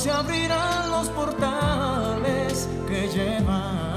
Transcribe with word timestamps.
Se 0.00 0.10
abrirán 0.10 0.90
los 0.90 1.10
portales 1.10 2.66
que 2.88 3.06
llevan 3.08 3.89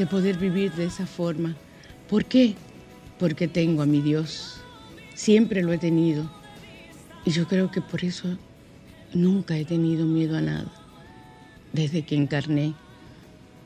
de 0.00 0.06
poder 0.06 0.38
vivir 0.38 0.72
de 0.72 0.86
esa 0.86 1.04
forma. 1.04 1.54
¿Por 2.08 2.24
qué? 2.24 2.54
Porque 3.18 3.48
tengo 3.48 3.82
a 3.82 3.86
mi 3.86 4.00
Dios. 4.00 4.58
Siempre 5.14 5.62
lo 5.62 5.74
he 5.74 5.78
tenido. 5.78 6.24
Y 7.26 7.32
yo 7.32 7.46
creo 7.46 7.70
que 7.70 7.82
por 7.82 8.02
eso 8.02 8.38
nunca 9.12 9.58
he 9.58 9.66
tenido 9.66 10.06
miedo 10.06 10.38
a 10.38 10.40
nada. 10.40 10.72
Desde 11.74 12.00
que 12.00 12.16
encarné 12.16 12.72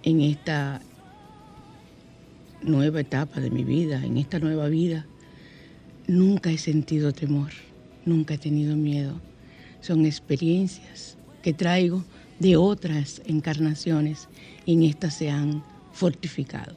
en 0.02 0.20
esta 0.22 0.80
nueva 2.62 3.02
etapa 3.02 3.38
de 3.38 3.50
mi 3.50 3.62
vida, 3.62 4.04
en 4.04 4.16
esta 4.16 4.40
nueva 4.40 4.66
vida, 4.66 5.06
nunca 6.08 6.50
he 6.50 6.58
sentido 6.58 7.12
temor, 7.12 7.52
nunca 8.04 8.34
he 8.34 8.38
tenido 8.38 8.74
miedo. 8.74 9.20
Son 9.80 10.04
experiencias 10.04 11.16
que 11.42 11.52
traigo 11.52 12.04
de 12.40 12.56
otras 12.56 13.22
encarnaciones 13.24 14.28
y 14.66 14.72
en 14.72 14.82
estas 14.82 15.14
se 15.14 15.30
han 15.30 15.62
fortificado. 15.94 16.76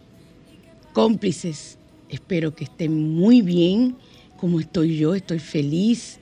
Cómplices, 0.93 1.77
espero 2.09 2.55
que 2.55 2.63
estén 2.63 3.13
muy 3.15 3.41
bien 3.41 3.97
como 4.37 4.59
estoy 4.59 4.97
yo, 4.97 5.15
estoy 5.15 5.39
feliz 5.39 6.19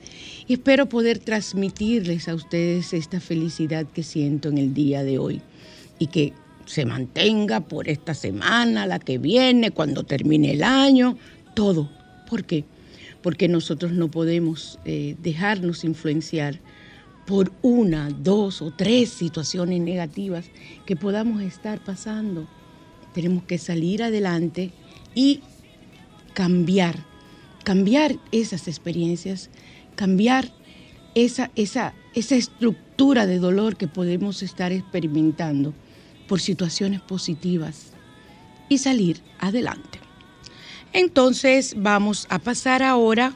y 0.48 0.54
espero 0.54 0.88
poder 0.88 1.18
transmitirles 1.18 2.28
a 2.28 2.34
ustedes 2.34 2.92
esta 2.92 3.20
felicidad 3.20 3.86
que 3.86 4.02
siento 4.02 4.48
en 4.48 4.58
el 4.58 4.74
día 4.74 5.04
de 5.04 5.18
hoy 5.18 5.42
y 5.98 6.08
que 6.08 6.32
se 6.64 6.84
mantenga 6.84 7.60
por 7.60 7.88
esta 7.88 8.14
semana, 8.14 8.86
la 8.86 8.98
que 8.98 9.18
viene, 9.18 9.70
cuando 9.70 10.02
termine 10.02 10.52
el 10.52 10.64
año, 10.64 11.16
todo. 11.54 11.90
¿Por 12.28 12.44
qué? 12.44 12.64
Porque 13.22 13.48
nosotros 13.48 13.92
no 13.92 14.10
podemos 14.10 14.78
eh, 14.84 15.14
dejarnos 15.22 15.84
influenciar 15.84 16.58
por 17.26 17.52
una, 17.62 18.08
dos 18.10 18.62
o 18.62 18.72
tres 18.72 19.10
situaciones 19.10 19.80
negativas 19.80 20.46
que 20.86 20.96
podamos 20.96 21.42
estar 21.42 21.82
pasando. 21.84 22.48
Tenemos 23.16 23.44
que 23.44 23.56
salir 23.56 24.02
adelante 24.02 24.72
y 25.14 25.40
cambiar, 26.34 27.06
cambiar 27.64 28.16
esas 28.30 28.68
experiencias, 28.68 29.48
cambiar 29.94 30.52
esa, 31.14 31.50
esa, 31.56 31.94
esa 32.14 32.36
estructura 32.36 33.26
de 33.26 33.38
dolor 33.38 33.78
que 33.78 33.88
podemos 33.88 34.42
estar 34.42 34.70
experimentando 34.70 35.72
por 36.28 36.40
situaciones 36.40 37.00
positivas 37.00 37.92
y 38.68 38.76
salir 38.76 39.22
adelante. 39.38 39.98
Entonces 40.92 41.74
vamos 41.78 42.26
a 42.28 42.38
pasar 42.38 42.82
ahora 42.82 43.34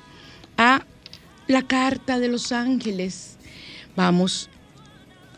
a 0.59 0.85
la 1.47 1.63
carta 1.63 2.19
de 2.19 2.29
los 2.29 2.53
ángeles 2.53 3.39
Vamos. 3.97 4.49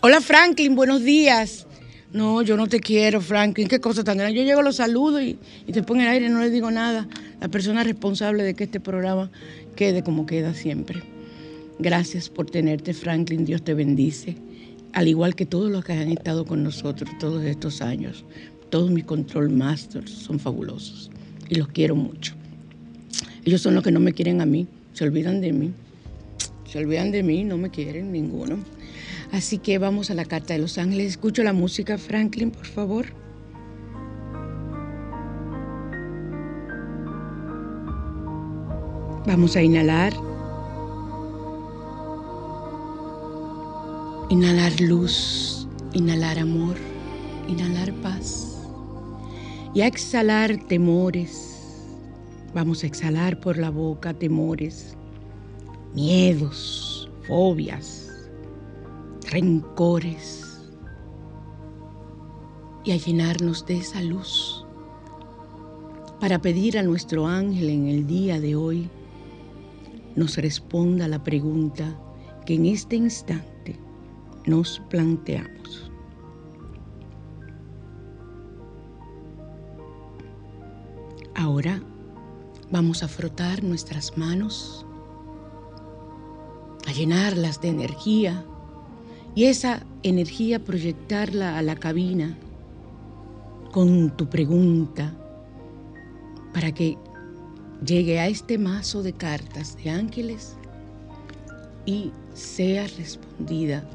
Hola 0.02 0.20
Franklin, 0.20 0.74
buenos 0.74 1.02
días. 1.02 1.66
No, 2.12 2.42
yo 2.42 2.56
no 2.56 2.66
te 2.66 2.80
quiero, 2.80 3.20
Franklin. 3.20 3.68
Qué 3.68 3.80
cosa 3.80 4.04
tan 4.04 4.18
grande. 4.18 4.38
Yo 4.38 4.44
llego, 4.44 4.62
los 4.62 4.76
saludo 4.76 5.22
y, 5.22 5.38
y 5.66 5.72
te 5.72 5.82
pongo 5.82 6.00
en 6.00 6.06
el 6.06 6.12
aire, 6.12 6.28
no 6.28 6.40
le 6.40 6.50
digo 6.50 6.70
nada. 6.70 7.08
La 7.40 7.48
persona 7.48 7.82
responsable 7.84 8.42
de 8.42 8.54
que 8.54 8.64
este 8.64 8.80
programa 8.80 9.30
quede 9.76 10.02
como 10.02 10.26
queda 10.26 10.52
siempre. 10.52 11.02
Gracias 11.78 12.28
por 12.28 12.50
tenerte, 12.50 12.92
Franklin. 12.92 13.44
Dios 13.44 13.62
te 13.62 13.74
bendice. 13.74 14.36
Al 14.92 15.08
igual 15.08 15.34
que 15.34 15.46
todos 15.46 15.70
los 15.70 15.84
que 15.84 15.94
han 15.94 16.10
estado 16.10 16.44
con 16.44 16.62
nosotros 16.62 17.10
todos 17.18 17.42
estos 17.44 17.80
años. 17.80 18.24
Todos 18.68 18.90
mis 18.90 19.04
control 19.04 19.50
masters 19.50 20.10
son 20.10 20.38
fabulosos 20.38 21.10
y 21.48 21.56
los 21.56 21.68
quiero 21.68 21.94
mucho. 21.94 22.34
Ellos 23.44 23.60
son 23.60 23.74
los 23.74 23.82
que 23.82 23.90
no 23.90 24.00
me 24.00 24.12
quieren 24.12 24.40
a 24.40 24.46
mí, 24.46 24.66
se 24.92 25.04
olvidan 25.04 25.40
de 25.40 25.52
mí. 25.52 25.72
Se 26.64 26.78
olvidan 26.78 27.10
de 27.10 27.22
mí, 27.22 27.44
no 27.44 27.58
me 27.58 27.70
quieren 27.70 28.12
ninguno. 28.12 28.58
Así 29.32 29.56
que 29.58 29.78
vamos 29.78 30.10
a 30.10 30.14
la 30.14 30.26
Carta 30.26 30.52
de 30.52 30.60
los 30.60 30.76
Ángeles. 30.76 31.12
Escucho 31.12 31.42
la 31.42 31.54
música, 31.54 31.96
Franklin, 31.96 32.50
por 32.50 32.66
favor. 32.66 33.06
Vamos 39.26 39.56
a 39.56 39.62
inhalar. 39.62 40.12
Inhalar 44.28 44.80
luz, 44.80 45.68
Inhalar 45.94 46.38
amor, 46.38 46.76
inhalar 47.48 47.92
paz. 48.00 48.58
Y 49.74 49.82
a 49.82 49.86
exhalar 49.86 50.56
temores. 50.68 51.86
Vamos 52.54 52.82
a 52.82 52.86
exhalar 52.86 53.38
por 53.40 53.58
la 53.58 53.70
boca 53.70 54.14
temores, 54.14 54.96
miedos, 55.94 57.10
fobias, 57.26 58.01
rencores. 59.32 60.60
Y 62.84 62.92
a 62.92 62.96
llenarnos 62.96 63.64
de 63.64 63.78
esa 63.78 64.02
luz 64.02 64.66
para 66.20 66.40
pedir 66.40 66.78
a 66.78 66.82
nuestro 66.82 67.26
ángel 67.26 67.70
en 67.70 67.86
el 67.86 68.06
día 68.06 68.40
de 68.40 68.54
hoy 68.54 68.90
nos 70.14 70.36
responda 70.36 71.08
la 71.08 71.22
pregunta 71.22 71.98
que 72.44 72.54
en 72.54 72.66
este 72.66 72.96
instante 72.96 73.78
nos 74.44 74.80
planteamos. 74.90 75.90
Ahora 81.34 81.82
vamos 82.70 83.02
a 83.02 83.08
frotar 83.08 83.64
nuestras 83.64 84.18
manos, 84.18 84.84
a 86.86 86.92
llenarlas 86.92 87.60
de 87.60 87.68
energía 87.68 88.44
y 89.34 89.44
esa 89.44 89.84
energía 90.02 90.62
proyectarla 90.62 91.58
a 91.58 91.62
la 91.62 91.76
cabina 91.76 92.36
con 93.72 94.14
tu 94.16 94.28
pregunta 94.28 95.14
para 96.52 96.72
que 96.72 96.98
llegue 97.84 98.20
a 98.20 98.26
este 98.28 98.58
mazo 98.58 99.02
de 99.02 99.12
cartas 99.12 99.76
de 99.82 99.90
ángeles 99.90 100.56
y 101.86 102.12
sea 102.34 102.86
respondida 102.98 103.88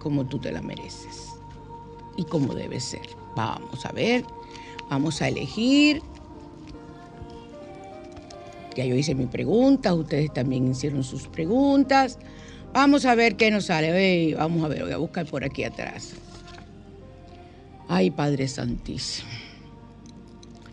como 0.00 0.26
tú 0.26 0.38
te 0.38 0.52
la 0.52 0.62
mereces 0.62 1.34
y 2.16 2.24
como 2.24 2.54
debe 2.54 2.80
ser. 2.80 3.08
Vamos 3.36 3.84
a 3.86 3.92
ver, 3.92 4.24
vamos 4.90 5.22
a 5.22 5.28
elegir. 5.28 6.02
Ya 8.74 8.84
yo 8.84 8.94
hice 8.94 9.14
mi 9.14 9.26
pregunta, 9.26 9.94
ustedes 9.94 10.32
también 10.32 10.70
hicieron 10.70 11.02
sus 11.02 11.28
preguntas. 11.28 12.18
Vamos 12.76 13.06
a 13.06 13.14
ver 13.14 13.36
qué 13.36 13.50
nos 13.50 13.64
sale. 13.64 14.34
vamos 14.34 14.62
a 14.62 14.68
ver, 14.68 14.82
voy 14.82 14.92
a 14.92 14.98
buscar 14.98 15.24
por 15.24 15.42
aquí 15.42 15.64
atrás. 15.64 16.12
Ay, 17.88 18.10
Padre 18.10 18.46
Santísimo. 18.48 19.30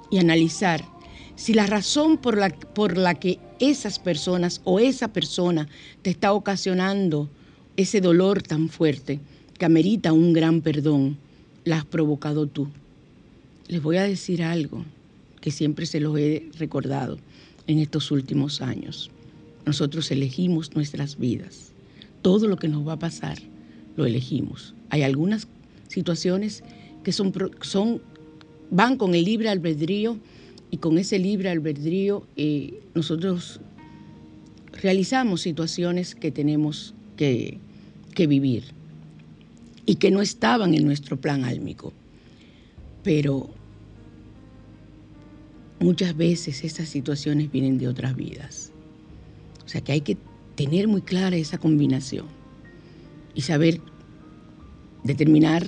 y 0.09 0.19
analizar 0.19 0.96
si 1.37 1.53
la 1.53 1.67
razón 1.67 2.17
por 2.17 2.35
la, 2.35 2.49
por 2.49 2.97
la 2.97 3.13
que 3.13 3.39
esas 3.59 3.99
personas 3.99 4.59
o 4.65 4.79
esa 4.79 5.13
persona 5.13 5.69
te 6.01 6.09
está 6.09 6.33
ocasionando 6.33 7.29
ese 7.77 8.01
dolor 8.01 8.41
tan 8.41 8.69
fuerte 8.69 9.19
que 9.57 9.65
amerita 9.65 10.13
un 10.13 10.33
gran 10.33 10.61
perdón, 10.61 11.17
la 11.63 11.77
has 11.77 11.85
provocado 11.85 12.47
tú. 12.47 12.67
Les 13.67 13.81
voy 13.81 13.97
a 13.97 14.03
decir 14.03 14.41
algo 14.43 14.83
que 15.39 15.51
siempre 15.51 15.85
se 15.85 15.99
los 15.99 16.17
he 16.17 16.49
recordado 16.57 17.19
en 17.67 17.79
estos 17.79 18.09
últimos 18.09 18.61
años. 18.61 19.11
Nosotros 19.65 20.09
elegimos 20.09 20.75
nuestras 20.75 21.19
vidas. 21.19 21.71
Todo 22.23 22.47
lo 22.47 22.57
que 22.57 22.67
nos 22.67 22.87
va 22.87 22.93
a 22.93 22.99
pasar 22.99 23.37
lo 23.95 24.07
elegimos. 24.07 24.73
Hay 24.89 25.03
algunas 25.03 25.47
situaciones 25.87 26.63
que 27.03 27.11
son, 27.11 27.31
son 27.61 28.01
van 28.71 28.97
con 28.97 29.13
el 29.13 29.23
libre 29.23 29.49
albedrío 29.49 30.17
y 30.71 30.77
con 30.77 30.97
ese 30.97 31.19
libre 31.19 31.49
albedrío 31.49 32.27
eh, 32.35 32.81
nosotros 32.93 33.59
realizamos 34.81 35.41
situaciones 35.41 36.15
que 36.15 36.31
tenemos 36.31 36.93
que, 37.15 37.59
que 38.13 38.27
vivir 38.27 38.65
y 39.85 39.95
que 39.95 40.11
no 40.11 40.21
estaban 40.21 40.73
en 40.73 40.85
nuestro 40.85 41.17
plan 41.19 41.45
álmico. 41.45 41.93
Pero 43.03 43.49
muchas 45.79 46.15
veces 46.15 46.63
esas 46.63 46.89
situaciones 46.89 47.51
vienen 47.51 47.77
de 47.77 47.87
otras 47.87 48.15
vidas. 48.15 48.71
O 49.65 49.69
sea 49.69 49.81
que 49.81 49.93
hay 49.93 50.01
que 50.01 50.17
tener 50.55 50.87
muy 50.87 51.01
clara 51.01 51.37
esa 51.37 51.57
combinación 51.57 52.25
y 53.33 53.41
saber 53.41 53.79
determinar 55.03 55.65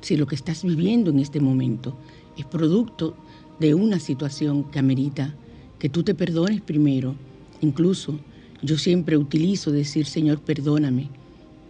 si 0.00 0.16
lo 0.16 0.26
que 0.26 0.36
estás 0.36 0.62
viviendo 0.62 1.10
en 1.10 1.18
este 1.18 1.40
momento 1.40 1.98
es 2.38 2.46
producto 2.46 3.16
de 3.60 3.74
una 3.74 4.00
situación 4.00 4.64
que 4.64 4.78
amerita 4.78 5.34
que 5.78 5.88
tú 5.88 6.02
te 6.02 6.14
perdones 6.14 6.60
primero. 6.62 7.14
Incluso 7.60 8.18
yo 8.62 8.78
siempre 8.78 9.16
utilizo 9.16 9.70
decir, 9.70 10.06
Señor, 10.06 10.40
perdóname, 10.40 11.08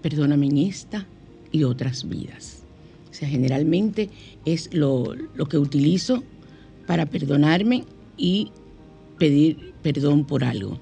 perdóname 0.00 0.46
en 0.46 0.58
esta 0.58 1.06
y 1.52 1.64
otras 1.64 2.08
vidas. 2.08 2.62
O 3.10 3.14
sea, 3.14 3.28
generalmente 3.28 4.08
es 4.44 4.72
lo, 4.72 5.14
lo 5.34 5.46
que 5.46 5.58
utilizo 5.58 6.22
para 6.86 7.06
perdonarme 7.06 7.84
y 8.16 8.52
pedir 9.18 9.74
perdón 9.82 10.24
por 10.24 10.44
algo. 10.44 10.78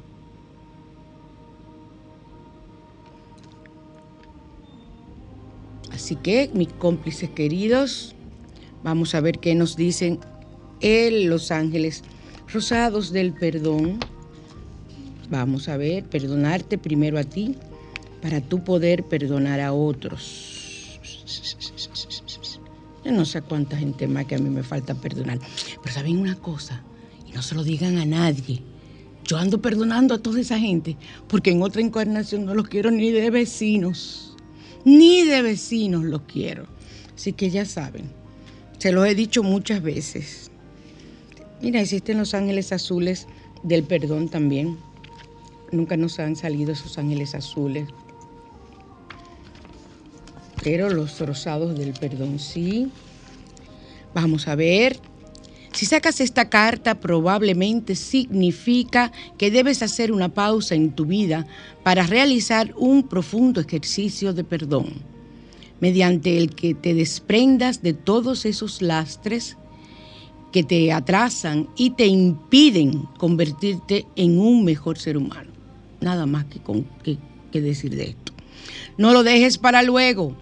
Así 5.90 6.16
que, 6.16 6.50
mis 6.54 6.68
cómplices 6.68 7.30
queridos, 7.30 8.14
vamos 8.84 9.14
a 9.14 9.20
ver 9.20 9.38
qué 9.38 9.54
nos 9.54 9.74
dicen 9.74 10.20
el 10.80 11.24
Los 11.24 11.50
Ángeles 11.50 12.04
Rosados 12.52 13.12
del 13.12 13.32
Perdón. 13.32 13.98
Vamos 15.30 15.68
a 15.68 15.76
ver, 15.76 16.04
perdonarte 16.04 16.78
primero 16.78 17.18
a 17.18 17.24
ti 17.24 17.54
para 18.22 18.40
tú 18.40 18.64
poder 18.64 19.04
perdonar 19.04 19.60
a 19.60 19.72
otros. 19.72 21.00
Yo 23.04 23.12
no 23.12 23.24
sé 23.24 23.42
cuánta 23.42 23.76
gente 23.76 24.06
más 24.06 24.26
que 24.26 24.34
a 24.34 24.38
mí 24.38 24.48
me 24.50 24.62
falta 24.62 24.94
perdonar. 24.94 25.38
Pero 25.82 25.94
saben 25.94 26.18
una 26.18 26.36
cosa, 26.36 26.82
y 27.26 27.32
no 27.32 27.42
se 27.42 27.54
lo 27.54 27.62
digan 27.62 27.98
a 27.98 28.06
nadie. 28.06 28.62
Yo 29.24 29.36
ando 29.36 29.60
perdonando 29.60 30.14
a 30.14 30.18
toda 30.18 30.40
esa 30.40 30.58
gente 30.58 30.96
porque 31.28 31.50
en 31.50 31.62
otra 31.62 31.82
encarnación 31.82 32.46
no 32.46 32.54
los 32.54 32.68
quiero 32.68 32.90
ni 32.90 33.10
de 33.10 33.28
vecinos 33.30 34.28
ni 34.84 35.24
de 35.24 35.42
vecinos 35.42 36.04
los 36.04 36.22
quiero. 36.22 36.66
Así 37.14 37.32
que 37.32 37.50
ya 37.50 37.64
saben, 37.64 38.04
se 38.78 38.92
los 38.92 39.06
he 39.06 39.14
dicho 39.14 39.42
muchas 39.42 39.82
veces. 39.82 40.50
Mira, 41.60 41.80
existen 41.80 42.18
los 42.18 42.34
ángeles 42.34 42.72
azules 42.72 43.26
del 43.62 43.82
perdón 43.82 44.28
también. 44.28 44.78
Nunca 45.72 45.96
nos 45.96 46.18
han 46.18 46.36
salido 46.36 46.72
esos 46.72 46.98
ángeles 46.98 47.34
azules. 47.34 47.88
Pero 50.62 50.90
los 50.90 51.20
rosados 51.20 51.76
del 51.76 51.92
perdón 51.92 52.38
sí. 52.38 52.90
Vamos 54.14 54.48
a 54.48 54.54
ver. 54.54 54.98
Si 55.72 55.84
sacas 55.84 56.20
esta 56.20 56.48
carta, 56.48 56.98
probablemente 56.98 57.94
significa 57.94 59.12
que 59.36 59.50
debes 59.50 59.82
hacer 59.82 60.12
una 60.12 60.28
pausa 60.28 60.74
en 60.74 60.92
tu 60.92 61.06
vida 61.06 61.46
para 61.82 62.06
realizar 62.06 62.72
un 62.76 63.06
profundo 63.06 63.60
ejercicio 63.60 64.32
de 64.32 64.44
perdón, 64.44 64.94
mediante 65.80 66.38
el 66.38 66.54
que 66.54 66.74
te 66.74 66.94
desprendas 66.94 67.82
de 67.82 67.92
todos 67.92 68.44
esos 68.44 68.80
lastres 68.80 69.56
que 70.52 70.62
te 70.62 70.92
atrasan 70.92 71.68
y 71.76 71.90
te 71.90 72.06
impiden 72.06 73.02
convertirte 73.18 74.06
en 74.16 74.38
un 74.38 74.64
mejor 74.64 74.98
ser 74.98 75.16
humano. 75.16 75.50
Nada 76.00 76.26
más 76.26 76.46
que, 76.46 77.18
que 77.52 77.60
decir 77.60 77.94
de 77.94 78.10
esto. 78.10 78.32
No 78.96 79.12
lo 79.12 79.22
dejes 79.22 79.58
para 79.58 79.82
luego. 79.82 80.36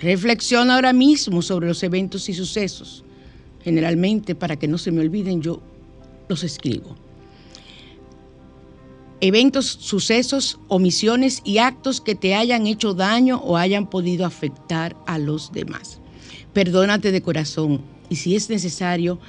Reflexiona 0.00 0.74
ahora 0.74 0.92
mismo 0.92 1.42
sobre 1.42 1.68
los 1.68 1.82
eventos 1.82 2.28
y 2.28 2.34
sucesos 2.34 3.04
generalmente 3.62 4.34
para 4.34 4.56
que 4.58 4.68
no 4.68 4.78
se 4.78 4.90
me 4.90 5.00
olviden, 5.00 5.40
yo 5.40 5.60
los 6.28 6.44
escribo. 6.44 6.96
Eventos, 9.20 9.66
sucesos, 9.66 10.58
omisiones 10.66 11.42
y 11.44 11.58
actos 11.58 12.00
que 12.00 12.16
te 12.16 12.34
hayan 12.34 12.66
hecho 12.66 12.92
daño 12.92 13.38
o 13.38 13.56
hayan 13.56 13.88
podido 13.88 14.26
afectar 14.26 14.96
a 15.06 15.18
los 15.18 15.52
demás. 15.52 16.00
Perdónate 16.52 17.12
de 17.12 17.22
corazón 17.22 17.82
y 18.08 18.16
si 18.16 18.34
es 18.34 18.50
necesario, 18.50 19.20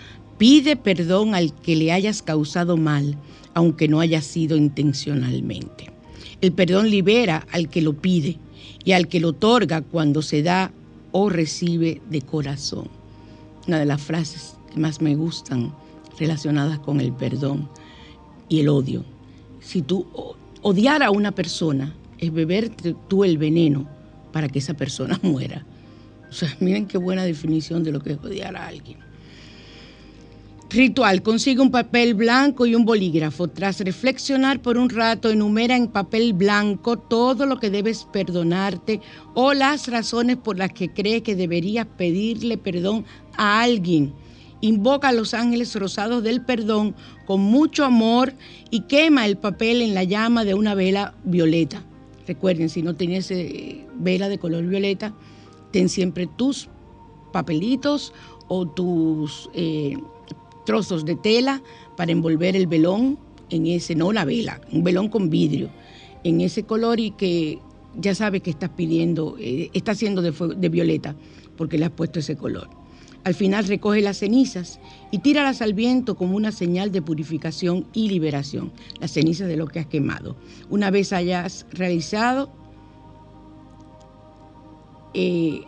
pide 0.44 0.76
perdón 0.76 1.36
al 1.36 1.54
que 1.54 1.74
le 1.74 1.94
hayas 1.94 2.22
causado 2.22 2.76
mal, 2.76 3.16
aunque 3.54 3.88
no 3.88 4.02
haya 4.02 4.22
sido 4.22 4.58
intencionalmente. 4.58 5.90
El 6.42 6.52
perdón 6.52 6.90
libera 6.90 7.48
al 7.54 7.70
que 7.70 7.82
lo 7.82 7.94
pide 7.94 8.36
y 8.84 8.92
al 8.92 9.08
que 9.08 9.22
lo 9.22 9.30
otorga 9.30 9.84
cuando 9.84 10.22
se 10.22 10.44
da 10.44 10.74
o 11.14 11.30
recibe 11.30 12.02
de 12.10 12.22
corazón 12.24 12.90
una 13.68 13.80
de 13.80 13.86
las 13.86 14.02
frases 14.02 14.58
que 14.74 14.82
más 14.82 15.00
me 15.00 15.16
gustan 15.16 15.74
relacionadas 16.20 16.78
con 16.80 17.00
el 17.00 17.14
perdón 17.14 17.70
y 18.50 18.60
el 18.60 18.68
odio. 18.68 19.06
Si 19.62 19.82
tú 19.82 20.06
odiar 20.62 21.04
a 21.04 21.12
una 21.12 21.32
persona 21.32 21.96
es 22.18 22.34
beber 22.34 22.70
tú 23.08 23.24
el 23.24 23.38
veneno 23.38 23.88
para 24.34 24.50
que 24.50 24.60
esa 24.60 24.74
persona 24.74 25.18
muera. 25.24 25.66
O 26.30 26.34
sea, 26.34 26.54
miren 26.60 26.86
qué 26.86 26.98
buena 26.98 27.24
definición 27.24 27.82
de 27.86 27.94
lo 27.94 28.02
que 28.02 28.12
es 28.12 28.18
odiar 28.18 28.58
a 28.58 28.68
alguien. 28.68 29.13
Ritual. 30.74 31.22
Consigue 31.22 31.62
un 31.62 31.70
papel 31.70 32.16
blanco 32.16 32.66
y 32.66 32.74
un 32.74 32.84
bolígrafo. 32.84 33.48
Tras 33.48 33.80
reflexionar 33.82 34.60
por 34.60 34.80
un 34.80 34.90
rato, 34.90 35.30
enumera 35.30 35.76
en 35.76 35.88
papel 35.88 36.34
blanco 36.34 36.98
todo 36.98 37.46
lo 37.46 37.60
que 37.60 37.70
debes 37.70 38.08
perdonarte 38.12 39.00
o 39.36 39.54
las 39.54 39.88
razones 39.88 40.38
por 40.38 40.58
las 40.58 40.74
que 40.74 40.92
cree 40.92 41.22
que 41.22 41.36
deberías 41.36 41.86
pedirle 41.86 42.58
perdón 42.58 43.06
a 43.38 43.62
alguien. 43.62 44.16
Invoca 44.62 45.10
a 45.10 45.12
los 45.12 45.36
ángeles 45.36 45.76
rosados 45.76 46.24
del 46.24 46.44
perdón 46.44 46.96
con 47.28 47.40
mucho 47.42 47.86
amor 47.86 48.34
y 48.72 48.88
quema 48.88 49.28
el 49.28 49.38
papel 49.38 49.84
en 49.84 49.94
la 49.94 50.06
llama 50.06 50.44
de 50.44 50.56
una 50.56 50.74
vela 50.74 51.14
violeta. 51.24 51.84
Recuerden, 52.26 52.70
si 52.70 52.82
no 52.82 52.96
tienes 52.96 53.30
eh, 53.30 53.86
vela 53.94 54.28
de 54.28 54.40
color 54.40 54.66
violeta, 54.66 55.14
ten 55.70 55.88
siempre 55.88 56.26
tus 56.26 56.68
papelitos 57.32 58.12
o 58.48 58.68
tus 58.68 59.52
eh, 59.54 59.98
trozos 60.66 61.06
de 61.06 61.16
tela 61.16 61.62
para 61.98 62.12
envolver 62.12 62.56
el 62.56 62.68
velón 62.68 63.20
en 63.50 63.68
ese, 63.68 63.96
no 63.96 64.12
la 64.12 64.26
vela, 64.26 64.62
un 64.72 64.84
velón 64.84 65.10
con 65.10 65.30
vidrio, 65.30 65.70
en 66.24 66.42
ese 66.42 66.64
color 66.64 67.00
y 67.00 67.12
que 67.12 67.60
ya 67.96 68.16
sabes 68.16 68.42
que 68.42 68.50
estás 68.50 68.70
pidiendo, 68.70 69.36
eh, 69.40 69.70
está 69.74 69.92
haciendo 69.92 70.22
de, 70.22 70.32
de 70.32 70.70
violeta 70.70 71.16
porque 71.58 71.78
le 71.78 71.86
has 71.86 71.92
puesto 71.92 72.20
ese 72.20 72.36
color. 72.36 72.70
Al 73.24 73.36
final 73.36 73.66
recoge 73.68 74.02
las 74.02 74.18
cenizas 74.18 74.82
y 75.12 75.20
tíralas 75.20 75.62
al 75.62 75.74
viento 75.74 76.16
como 76.16 76.36
una 76.36 76.52
señal 76.52 76.92
de 76.92 77.02
purificación 77.02 77.88
y 77.94 78.10
liberación, 78.10 78.74
las 79.00 79.12
cenizas 79.12 79.48
de 79.48 79.56
lo 79.56 79.68
que 79.68 79.80
has 79.80 79.86
quemado. 79.86 80.36
Una 80.70 80.92
vez 80.92 81.14
hayas 81.14 81.66
realizado 81.72 82.52
eh, 85.14 85.62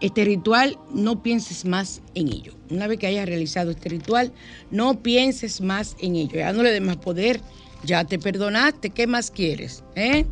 este 0.00 0.24
ritual, 0.24 0.78
no 0.92 1.22
pienses 1.22 1.64
más 1.64 2.02
en 2.14 2.28
ello. 2.28 2.54
Una 2.70 2.86
vez 2.86 2.98
que 2.98 3.06
hayas 3.06 3.26
realizado 3.26 3.70
este 3.70 3.88
ritual, 3.88 4.32
no 4.70 5.02
pienses 5.02 5.60
más 5.60 5.96
en 6.00 6.16
ello. 6.16 6.36
Ya 6.36 6.52
no 6.52 6.62
le 6.62 6.80
más 6.80 6.96
poder, 6.96 7.40
ya 7.84 8.04
te 8.04 8.18
perdonaste, 8.18 8.90
¿qué 8.90 9.06
más 9.06 9.30
quieres? 9.30 9.84
Eh? 9.94 10.24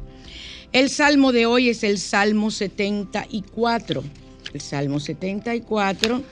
El 0.72 0.88
salmo 0.88 1.32
de 1.32 1.46
hoy 1.46 1.68
es 1.68 1.84
el 1.84 1.98
Salmo 1.98 2.50
74. 2.50 4.02
El 4.52 4.60
Salmo 4.60 5.00
74 5.00 6.22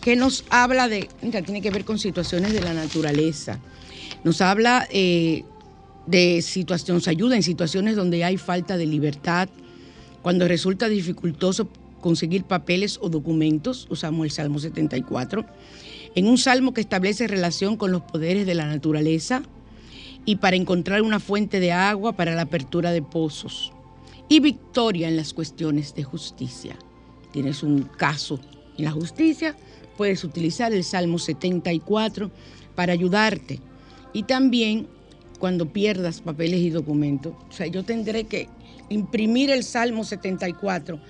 que 0.00 0.16
nos 0.16 0.44
habla 0.50 0.88
de, 0.88 1.08
mira, 1.22 1.42
tiene 1.42 1.62
que 1.62 1.70
ver 1.70 1.84
con 1.84 1.98
situaciones 1.98 2.52
de 2.52 2.60
la 2.60 2.74
naturaleza. 2.74 3.58
Nos 4.24 4.40
habla 4.40 4.86
eh, 4.90 5.44
de 6.06 6.42
situaciones, 6.42 7.08
ayuda 7.08 7.36
en 7.36 7.42
situaciones 7.42 7.96
donde 7.96 8.24
hay 8.24 8.36
falta 8.36 8.76
de 8.76 8.86
libertad, 8.86 9.48
cuando 10.22 10.46
resulta 10.46 10.88
dificultoso 10.88 11.68
conseguir 12.02 12.44
papeles 12.44 12.98
o 13.00 13.08
documentos, 13.08 13.86
usamos 13.88 14.26
el 14.26 14.30
Salmo 14.30 14.58
74, 14.58 15.46
en 16.14 16.26
un 16.26 16.36
salmo 16.36 16.74
que 16.74 16.82
establece 16.82 17.26
relación 17.26 17.78
con 17.78 17.90
los 17.90 18.02
poderes 18.02 18.44
de 18.44 18.54
la 18.54 18.66
naturaleza 18.66 19.42
y 20.26 20.36
para 20.36 20.56
encontrar 20.56 21.00
una 21.00 21.20
fuente 21.20 21.58
de 21.58 21.72
agua 21.72 22.12
para 22.12 22.34
la 22.34 22.42
apertura 22.42 22.92
de 22.92 23.00
pozos 23.00 23.72
y 24.28 24.40
victoria 24.40 25.08
en 25.08 25.16
las 25.16 25.32
cuestiones 25.32 25.94
de 25.94 26.04
justicia. 26.04 26.76
Tienes 27.32 27.62
un 27.62 27.84
caso 27.84 28.38
en 28.76 28.84
la 28.84 28.90
justicia, 28.90 29.56
puedes 29.96 30.22
utilizar 30.24 30.74
el 30.74 30.84
Salmo 30.84 31.18
74 31.18 32.30
para 32.74 32.92
ayudarte. 32.92 33.60
Y 34.12 34.24
también 34.24 34.88
cuando 35.42 35.72
pierdas 35.72 36.20
papeles 36.20 36.60
y 36.60 36.70
documentos. 36.70 37.34
O 37.48 37.52
sea, 37.52 37.66
yo 37.66 37.82
tendré 37.82 38.24
que 38.24 38.48
imprimir 38.90 39.50
el 39.50 39.64
Salmo 39.64 40.04
74, 40.04 41.00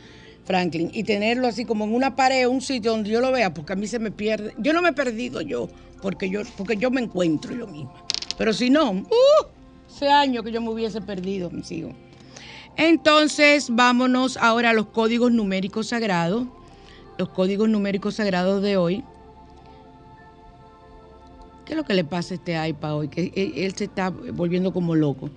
Franklin, 0.44 0.90
y 0.92 1.04
tenerlo 1.04 1.46
así 1.46 1.64
como 1.64 1.84
en 1.84 1.94
una 1.94 2.16
pared, 2.16 2.46
un 2.48 2.60
sitio 2.60 2.92
donde 2.92 3.10
yo 3.10 3.20
lo 3.20 3.30
vea, 3.30 3.54
porque 3.54 3.74
a 3.74 3.76
mí 3.76 3.86
se 3.86 3.98
me 3.98 4.10
pierde. 4.10 4.54
Yo 4.58 4.72
no 4.72 4.82
me 4.82 4.90
he 4.90 4.92
perdido 4.92 5.40
yo, 5.40 5.68
porque 6.00 6.28
yo, 6.28 6.40
porque 6.56 6.76
yo 6.76 6.90
me 6.90 7.00
encuentro 7.00 7.54
yo 7.54 7.66
misma. 7.66 7.92
Pero 8.36 8.52
si 8.52 8.70
no, 8.70 8.90
uh, 8.90 9.46
hace 9.88 10.08
años 10.08 10.44
que 10.44 10.52
yo 10.52 10.60
me 10.60 10.70
hubiese 10.70 11.00
perdido, 11.00 11.50
mis 11.50 11.70
hijos. 11.70 11.92
Entonces, 12.76 13.68
vámonos 13.70 14.36
ahora 14.36 14.70
a 14.70 14.72
los 14.72 14.86
códigos 14.86 15.30
numéricos 15.30 15.88
sagrados 15.88 16.46
los 17.18 17.28
códigos 17.28 17.68
numéricos 17.68 18.16
sagrados 18.16 18.62
de 18.62 18.76
hoy. 18.76 19.04
¿Qué 21.64 21.74
es 21.74 21.76
lo 21.76 21.84
que 21.84 21.94
le 21.94 22.04
pasa 22.04 22.34
a 22.34 22.36
este 22.36 22.68
iPad 22.68 22.96
hoy? 22.96 23.08
Que 23.08 23.32
él 23.56 23.74
se 23.74 23.84
está 23.84 24.10
volviendo 24.10 24.72
como 24.72 24.94
loco. 24.94 25.30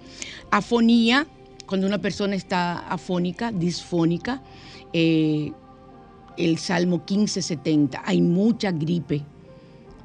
Afonía, 0.51 1.27
cuando 1.65 1.85
una 1.85 1.99
persona 1.99 2.35
está 2.35 2.79
afónica, 2.79 3.51
disfónica. 3.51 4.41
Eh, 4.93 5.51
el 6.37 6.57
Salmo 6.57 6.97
1570, 6.97 8.01
hay 8.05 8.21
mucha 8.21 8.71
gripe. 8.71 9.23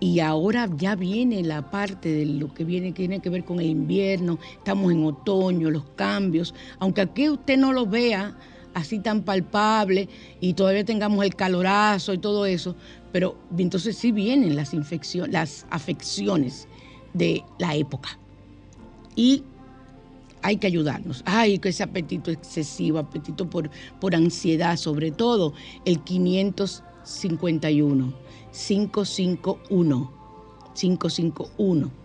Y 0.03 0.21
ahora 0.21 0.69
ya 0.77 0.95
viene 0.95 1.43
la 1.43 1.71
parte 1.71 2.09
de 2.11 2.25
lo 2.25 2.55
que 2.55 2.65
viene, 2.65 2.93
que 2.93 3.03
tiene 3.03 3.21
que 3.21 3.29
ver 3.29 3.45
con 3.45 3.61
el 3.61 3.67
invierno, 3.67 4.39
estamos 4.57 4.93
en 4.93 5.05
otoño, 5.05 5.71
los 5.71 5.85
cambios. 5.95 6.55
Aunque 6.79 7.03
aquí 7.03 7.29
usted 7.29 7.59
no 7.59 7.73
lo 7.73 7.85
vea, 7.85 8.35
así 8.75 8.99
tan 9.01 9.23
palpable 9.23 10.09
y 10.41 10.55
todavía 10.55 10.85
tengamos 10.85 11.25
el 11.25 11.35
calorazo 11.35 12.15
y 12.15 12.19
todo 12.19 12.47
eso, 12.47 12.77
pero 13.13 13.37
entonces 13.59 13.97
sí 13.97 14.13
vienen 14.13 14.57
las 14.57 14.75
infecciones, 14.75 15.33
las 15.33 15.67
afecciones 15.71 16.69
de 17.13 17.45
la 17.59 17.75
época. 17.75 18.19
Y 19.17 19.45
hay 20.43 20.57
que 20.57 20.67
ayudarnos. 20.67 21.23
Ay, 21.27 21.59
que 21.59 21.69
ese 21.71 21.83
apetito 21.83 22.31
excesivo, 22.31 22.99
apetito 22.99 23.49
por, 23.49 23.71
por 24.01 24.15
ansiedad, 24.15 24.77
sobre 24.77 25.11
todo 25.11 25.55
el 25.85 26.01
551, 26.01 28.15
551, 28.53 30.13
551 30.75 32.01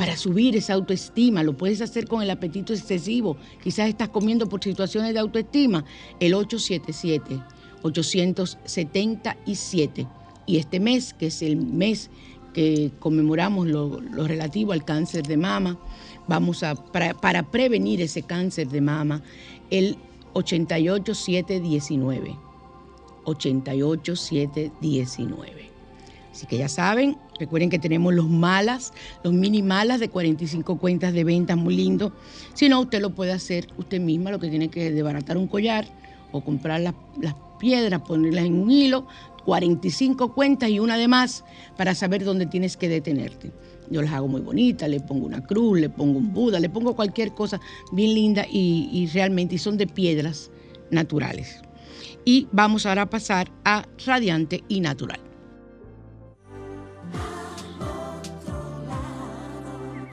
para 0.00 0.16
subir 0.16 0.56
esa 0.56 0.72
autoestima. 0.72 1.42
Lo 1.42 1.58
puedes 1.58 1.82
hacer 1.82 2.08
con 2.08 2.22
el 2.22 2.30
apetito 2.30 2.72
excesivo. 2.72 3.36
Quizás 3.62 3.90
estás 3.90 4.08
comiendo 4.08 4.48
por 4.48 4.64
situaciones 4.64 5.12
de 5.12 5.20
autoestima. 5.20 5.84
El 6.20 6.32
877, 6.32 7.38
877. 7.82 10.06
Y 10.46 10.56
este 10.56 10.80
mes, 10.80 11.12
que 11.12 11.26
es 11.26 11.42
el 11.42 11.58
mes 11.58 12.08
que 12.54 12.90
conmemoramos 12.98 13.68
lo, 13.68 14.00
relativo 14.26 14.72
al 14.72 14.86
cáncer 14.86 15.26
de 15.26 15.36
mama, 15.36 15.78
vamos 16.30 16.62
a, 16.62 16.74
para, 16.76 17.42
prevenir 17.42 18.00
ese 18.00 18.22
cáncer 18.22 18.68
de 18.68 18.80
mama, 18.80 19.20
el 19.68 19.98
88719. 20.34 22.36
88719. 23.24 25.68
Así 26.32 26.46
que 26.46 26.56
ya 26.56 26.68
saben, 26.68 27.18
Recuerden 27.40 27.70
que 27.70 27.78
tenemos 27.78 28.12
los 28.12 28.28
malas, 28.28 28.92
los 29.24 29.32
mini 29.32 29.62
malas 29.62 29.98
de 29.98 30.10
45 30.10 30.76
cuentas 30.76 31.14
de 31.14 31.24
ventas, 31.24 31.56
muy 31.56 31.74
lindo. 31.74 32.12
Si 32.52 32.68
no, 32.68 32.80
usted 32.80 33.00
lo 33.00 33.14
puede 33.14 33.32
hacer 33.32 33.68
usted 33.78 33.98
misma, 33.98 34.30
lo 34.30 34.38
que 34.38 34.50
tiene 34.50 34.68
que 34.68 34.90
desbaratar 34.90 35.38
un 35.38 35.46
collar 35.46 35.86
o 36.32 36.44
comprar 36.44 36.82
las, 36.82 36.92
las 37.18 37.34
piedras, 37.58 38.02
ponerlas 38.02 38.44
en 38.44 38.60
un 38.60 38.70
hilo, 38.70 39.06
45 39.46 40.34
cuentas 40.34 40.68
y 40.68 40.80
una 40.80 40.98
de 40.98 41.08
más 41.08 41.42
para 41.78 41.94
saber 41.94 42.24
dónde 42.24 42.44
tienes 42.44 42.76
que 42.76 42.90
detenerte. 42.90 43.52
Yo 43.90 44.00
las 44.02 44.12
hago 44.12 44.28
muy 44.28 44.40
bonitas, 44.40 44.88
le 44.88 45.00
pongo 45.00 45.26
una 45.26 45.42
cruz, 45.42 45.80
le 45.80 45.90
pongo 45.90 46.18
un 46.18 46.32
Buda, 46.32 46.60
le 46.60 46.70
pongo 46.70 46.94
cualquier 46.94 47.34
cosa 47.34 47.60
bien 47.92 48.14
linda 48.14 48.46
y, 48.50 49.08
realmente 49.12 49.56
y 49.56 49.58
son 49.58 49.76
de 49.76 49.86
piedras 49.86 50.50
naturales. 50.90 51.60
Y 52.24 52.46
vamos 52.52 52.86
ahora 52.86 53.02
a 53.02 53.10
pasar 53.10 53.50
a 53.64 53.84
radiante 54.06 54.62
y 54.68 54.80
natural. 54.80 55.18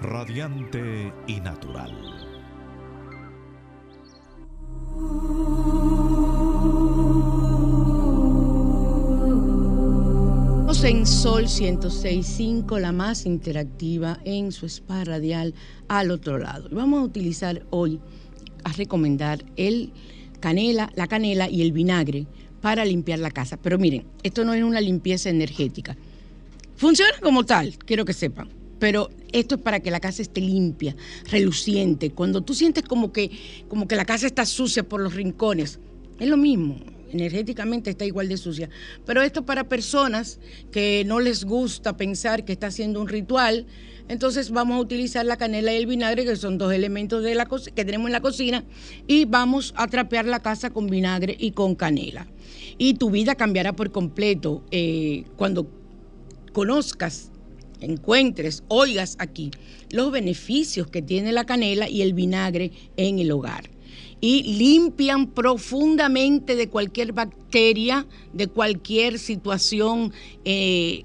Radiante 0.02 1.14
y 1.28 1.40
natural. 1.40 1.94
En 10.84 11.06
Sol 11.06 11.46
106.5, 11.46 12.80
la 12.80 12.94
más 12.94 13.26
interactiva 13.26 14.20
en 14.24 14.54
su 14.54 14.68
spa 14.68 15.04
radial 15.04 15.54
al 15.90 16.12
otro 16.12 16.38
lado. 16.38 16.70
Vamos 16.72 17.02
a 17.02 17.04
utilizar 17.04 17.66
hoy, 17.72 18.00
a 18.64 18.72
recomendar 18.72 19.44
el 19.58 19.92
canela, 20.40 20.90
la 20.96 21.08
canela 21.08 21.50
y 21.50 21.62
el 21.62 21.74
vinagre 21.74 22.28
para 22.62 22.86
limpiar 22.86 23.20
la 23.20 23.32
casa. 23.32 23.58
Pero 23.58 23.78
miren, 23.78 24.06
esto 24.24 24.46
no 24.46 24.54
es 24.54 24.64
una 24.64 24.80
limpieza 24.80 25.30
energética. 25.30 25.98
Funciona 26.78 27.20
como 27.22 27.46
tal, 27.46 27.78
quiero 27.80 28.06
que 28.06 28.14
sepan. 28.14 28.48
Pero 28.80 29.10
esto 29.34 29.56
es 29.56 29.62
para 29.62 29.82
que 29.82 29.92
la 29.92 30.00
casa 30.00 30.22
esté 30.22 30.40
limpia, 30.40 30.96
reluciente. 31.30 32.12
Cuando 32.12 32.42
tú 32.42 32.54
sientes 32.54 32.84
como 32.84 33.12
que, 33.12 33.32
como 33.68 33.88
que 33.90 33.96
la 33.98 34.06
casa 34.06 34.28
está 34.28 34.46
sucia 34.46 34.88
por 34.88 35.02
los 35.02 35.16
rincones, 35.16 35.80
es 36.20 36.28
lo 36.30 36.38
mismo. 36.38 36.78
Energéticamente 37.12 37.90
está 37.90 38.06
igual 38.06 38.30
de 38.30 38.38
sucia. 38.38 38.70
Pero 39.06 39.22
esto 39.22 39.46
para 39.46 39.70
personas 39.70 40.40
que 40.72 41.04
no 41.06 41.20
les 41.20 41.46
gusta 41.46 41.98
pensar 41.98 42.46
que 42.46 42.54
está 42.54 42.68
haciendo 42.68 43.02
un 43.02 43.08
ritual, 43.08 43.66
entonces 44.10 44.52
vamos 44.52 44.78
a 44.78 44.80
utilizar 44.80 45.26
la 45.26 45.38
canela 45.38 45.74
y 45.74 45.78
el 45.78 45.86
vinagre, 45.86 46.26
que 46.26 46.36
son 46.36 46.58
dos 46.58 46.74
elementos 46.74 47.24
de 47.24 47.36
la 47.36 47.46
que 47.46 47.86
tenemos 47.86 48.08
en 48.08 48.14
la 48.14 48.22
cocina, 48.22 48.64
y 49.06 49.26
vamos 49.26 49.74
a 49.76 49.88
trapear 49.88 50.26
la 50.26 50.42
casa 50.42 50.70
con 50.70 50.88
vinagre 50.88 51.36
y 51.38 51.52
con 51.52 51.76
canela. 51.76 52.28
Y 52.78 52.94
tu 52.94 53.10
vida 53.10 53.36
cambiará 53.36 53.76
por 53.76 53.92
completo 53.92 54.64
eh, 54.72 55.26
cuando 55.36 55.70
conozcas 56.54 57.32
encuentres, 57.82 58.64
oigas 58.68 59.16
aquí 59.20 59.52
los 59.92 60.12
beneficios 60.12 60.88
que 60.88 61.02
tiene 61.02 61.32
la 61.32 61.46
canela 61.46 61.90
y 61.90 62.02
el 62.02 62.14
vinagre 62.14 62.72
en 62.96 63.20
el 63.20 63.32
hogar. 63.32 63.70
Y 64.20 64.58
limpian 64.58 65.28
profundamente 65.28 66.56
de 66.56 66.70
cualquier 66.70 67.14
bacteria, 67.14 68.06
de 68.34 68.48
cualquier 68.48 69.20
situación, 69.20 70.12
eh, 70.44 71.04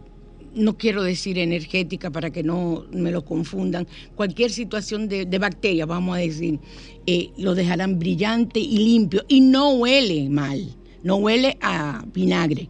no 0.55 0.77
quiero 0.77 1.03
decir 1.03 1.39
energética 1.39 2.11
para 2.11 2.31
que 2.31 2.43
no 2.43 2.85
me 2.93 3.11
lo 3.11 3.25
confundan, 3.25 3.87
cualquier 4.15 4.51
situación 4.51 5.09
de, 5.09 5.39
bacteria, 5.39 5.87
vamos 5.87 6.17
a 6.17 6.21
decir, 6.21 6.59
eh, 7.07 7.31
lo 7.37 7.55
dejarán 7.55 7.99
brillante 7.99 8.61
y 8.61 8.79
limpio 8.79 9.25
y 9.29 9.41
no 9.41 9.73
huele 9.75 10.29
mal, 10.29 10.75
no 11.03 11.17
huele 11.17 11.57
a 11.61 12.05
vinagre 12.13 12.69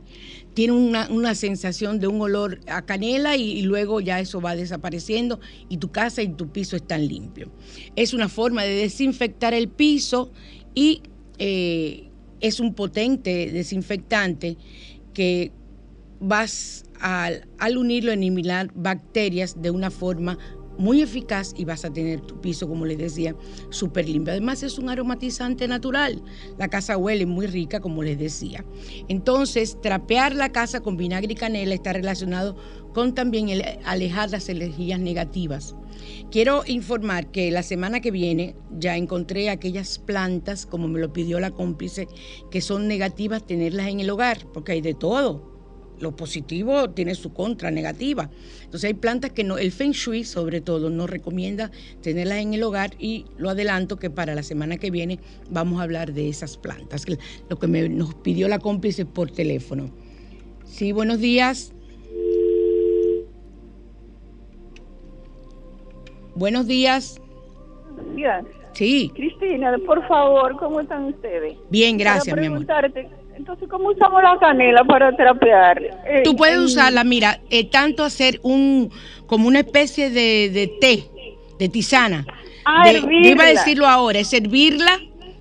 tiene 0.54 0.74
una, 0.74 1.08
una, 1.10 1.34
sensación 1.34 1.98
de 1.98 2.06
un 2.06 2.20
olor 2.20 2.60
a 2.66 2.82
canela 2.82 3.36
y, 3.36 3.62
luego 3.62 4.00
ya 4.00 4.20
eso 4.20 4.40
va 4.40 4.54
desapareciendo 4.54 5.40
y 5.68 5.78
tu 5.78 5.90
casa 5.90 6.22
y 6.22 6.28
tu 6.28 6.52
piso 6.52 6.76
están 6.76 7.06
limpios. 7.06 7.48
Es 7.96 8.12
una 8.12 8.28
forma 8.28 8.62
de 8.62 8.74
desinfectar 8.74 9.54
el 9.54 9.68
piso 9.68 10.32
y 10.74 11.02
eh, 11.38 12.10
es 12.40 12.60
un 12.60 12.74
potente 12.74 13.50
desinfectante 13.50 14.56
que 15.14 15.52
vas 16.20 16.84
al, 17.00 17.48
al 17.58 17.76
unirlo 17.78 18.10
a 18.10 18.14
eliminar 18.14 18.70
bacterias 18.74 19.60
de 19.60 19.70
una 19.70 19.90
forma 19.90 20.38
muy 20.82 21.00
eficaz 21.00 21.54
y 21.56 21.64
vas 21.64 21.84
a 21.84 21.92
tener 21.92 22.20
tu 22.20 22.40
piso, 22.40 22.68
como 22.68 22.84
les 22.84 22.98
decía, 22.98 23.36
súper 23.70 24.08
limpio. 24.08 24.32
Además 24.32 24.64
es 24.64 24.78
un 24.78 24.88
aromatizante 24.88 25.68
natural. 25.68 26.20
La 26.58 26.66
casa 26.66 26.96
huele 26.96 27.24
muy 27.24 27.46
rica, 27.46 27.78
como 27.78 28.02
les 28.02 28.18
decía. 28.18 28.64
Entonces, 29.06 29.80
trapear 29.80 30.34
la 30.34 30.50
casa 30.50 30.80
con 30.80 30.96
vinagre 30.96 31.34
y 31.34 31.36
canela 31.36 31.72
está 31.72 31.92
relacionado 31.92 32.56
con 32.92 33.14
también 33.14 33.48
alejar 33.84 34.30
las 34.30 34.48
energías 34.48 34.98
negativas. 34.98 35.76
Quiero 36.32 36.64
informar 36.66 37.30
que 37.30 37.52
la 37.52 37.62
semana 37.62 38.00
que 38.00 38.10
viene 38.10 38.56
ya 38.76 38.96
encontré 38.96 39.50
aquellas 39.50 40.00
plantas, 40.00 40.66
como 40.66 40.88
me 40.88 40.98
lo 40.98 41.12
pidió 41.12 41.38
la 41.38 41.52
cómplice, 41.52 42.08
que 42.50 42.60
son 42.60 42.88
negativas 42.88 43.46
tenerlas 43.46 43.86
en 43.86 44.00
el 44.00 44.10
hogar, 44.10 44.46
porque 44.52 44.72
hay 44.72 44.80
de 44.80 44.94
todo 44.94 45.51
lo 46.02 46.16
positivo 46.16 46.90
tiene 46.90 47.14
su 47.14 47.32
contra 47.32 47.70
negativa. 47.70 48.28
Entonces 48.64 48.84
hay 48.84 48.94
plantas 48.94 49.30
que 49.30 49.44
no, 49.44 49.56
el 49.56 49.72
Feng 49.72 49.92
Shui 49.92 50.24
sobre 50.24 50.60
todo 50.60 50.90
nos 50.90 51.08
recomienda 51.08 51.70
tenerlas 52.02 52.38
en 52.38 52.54
el 52.54 52.62
hogar 52.64 52.90
y 52.98 53.26
lo 53.38 53.50
adelanto 53.50 53.96
que 53.96 54.10
para 54.10 54.34
la 54.34 54.42
semana 54.42 54.76
que 54.76 54.90
viene 54.90 55.20
vamos 55.50 55.80
a 55.80 55.84
hablar 55.84 56.12
de 56.12 56.28
esas 56.28 56.56
plantas, 56.56 57.06
lo 57.48 57.58
que 57.58 57.66
me, 57.68 57.88
nos 57.88 58.14
pidió 58.14 58.48
la 58.48 58.58
cómplice 58.58 59.06
por 59.06 59.30
teléfono. 59.30 59.90
Sí, 60.64 60.92
buenos 60.92 61.20
días. 61.20 61.72
Buenos 66.34 66.66
días. 66.66 67.20
Buenos 67.94 68.16
días. 68.16 68.44
Sí. 68.72 69.12
Cristina, 69.14 69.76
por 69.86 70.06
favor, 70.08 70.56
¿cómo 70.58 70.80
están 70.80 71.04
ustedes? 71.04 71.56
Bien, 71.70 71.98
gracias, 71.98 72.36
mi 72.36 72.46
amor. 72.46 72.66
Entonces, 73.42 73.68
¿cómo 73.68 73.88
usamos 73.88 74.22
la 74.22 74.38
canela 74.38 74.84
para 74.84 75.16
trapear? 75.16 75.82
Eh, 76.06 76.22
Tú 76.22 76.36
puedes 76.36 76.58
usarla, 76.58 77.02
mira, 77.02 77.40
eh, 77.50 77.68
tanto 77.68 78.04
hacer 78.04 78.38
un 78.44 78.88
como 79.26 79.48
una 79.48 79.58
especie 79.58 80.10
de, 80.10 80.48
de 80.50 80.68
té, 80.80 81.08
de 81.58 81.68
tisana. 81.68 82.24
Ah, 82.64 82.84
de, 82.88 83.02
iba 83.24 83.42
a 83.42 83.48
decirlo 83.48 83.88
ahora, 83.88 84.20
es 84.20 84.28
servirla 84.28 85.00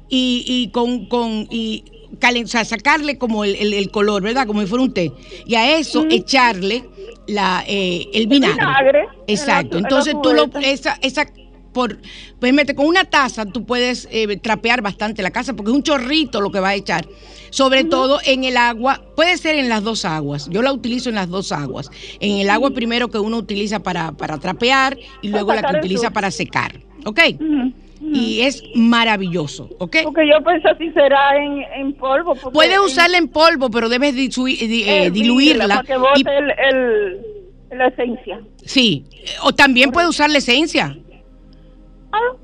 y, 0.09 0.43
y 0.47 0.71
con, 0.71 1.05
con 1.05 1.45
y 1.51 1.83
calen, 2.17 2.45
o 2.45 2.47
sea, 2.47 2.65
sacarle 2.65 3.19
como 3.19 3.43
el, 3.43 3.55
el, 3.57 3.71
el, 3.71 3.91
color, 3.91 4.23
¿verdad? 4.23 4.47
Como 4.47 4.61
si 4.61 4.65
fuera 4.65 4.83
un 4.83 4.95
té. 4.95 5.11
Y 5.45 5.53
a 5.53 5.77
eso 5.77 6.03
mm. 6.03 6.11
echarle 6.11 6.83
la, 7.27 7.63
eh, 7.67 8.07
el 8.15 8.25
vinagre. 8.25 8.53
El 8.53 8.65
vinagre 8.65 9.05
Exacto. 9.27 9.77
Entonces 9.77 10.15
tú 10.23 10.33
lo, 10.33 10.49
esa, 10.59 10.97
esa 11.03 11.27
por, 11.73 11.99
pues 12.39 12.53
mete 12.53 12.75
con 12.75 12.85
una 12.85 13.05
taza 13.05 13.45
tú 13.45 13.65
puedes 13.65 14.07
eh, 14.11 14.37
trapear 14.37 14.81
bastante 14.81 15.21
la 15.21 15.31
casa 15.31 15.53
porque 15.53 15.71
es 15.71 15.75
un 15.75 15.83
chorrito 15.83 16.41
lo 16.41 16.51
que 16.51 16.59
va 16.59 16.69
a 16.69 16.75
echar. 16.75 17.07
Sobre 17.49 17.81
uh 17.81 17.85
-huh. 17.85 17.89
todo 17.89 18.19
en 18.25 18.43
el 18.45 18.55
agua, 18.55 19.01
puede 19.15 19.37
ser 19.37 19.55
en 19.55 19.67
las 19.67 19.83
dos 19.83 20.05
aguas. 20.05 20.49
Yo 20.49 20.61
la 20.61 20.71
utilizo 20.71 21.09
en 21.09 21.15
las 21.15 21.27
dos 21.29 21.51
aguas. 21.51 21.89
En 22.19 22.37
el 22.37 22.49
agua 22.49 22.71
primero 22.71 23.09
que 23.09 23.19
uno 23.19 23.37
utiliza 23.37 23.79
para, 23.79 24.13
para 24.13 24.37
trapear 24.37 24.97
y 25.21 25.27
luego 25.29 25.53
la 25.53 25.61
que 25.61 25.77
utiliza 25.77 26.07
sur. 26.07 26.13
para 26.13 26.31
secar. 26.31 26.79
¿Ok? 27.05 27.19
Uh 27.39 27.43
-huh. 27.43 27.73
Y 28.01 28.41
es 28.41 28.63
maravilloso, 28.73 29.69
¿ok? 29.77 29.97
Porque 30.03 30.27
yo 30.27 30.43
pienso 30.43 30.69
si 30.79 30.89
será 30.91 31.37
en, 31.37 31.63
en 31.79 31.93
polvo. 31.93 32.33
Puedes 32.51 32.79
usarla 32.79 33.17
en 33.17 33.27
polvo, 33.27 33.69
pero 33.69 33.89
debes 33.89 34.15
eh, 34.15 35.11
diluirla. 35.11 35.67
Para 35.67 35.83
que 35.83 35.97
bote 35.97 36.19
y... 36.19 36.23
el, 36.27 36.51
el, 36.67 37.77
la 37.77 37.87
esencia. 37.87 38.41
Sí, 38.65 39.05
o 39.43 39.53
también 39.53 39.91
puede 39.91 40.07
usar 40.07 40.29
la 40.31 40.39
esencia. 40.39 40.97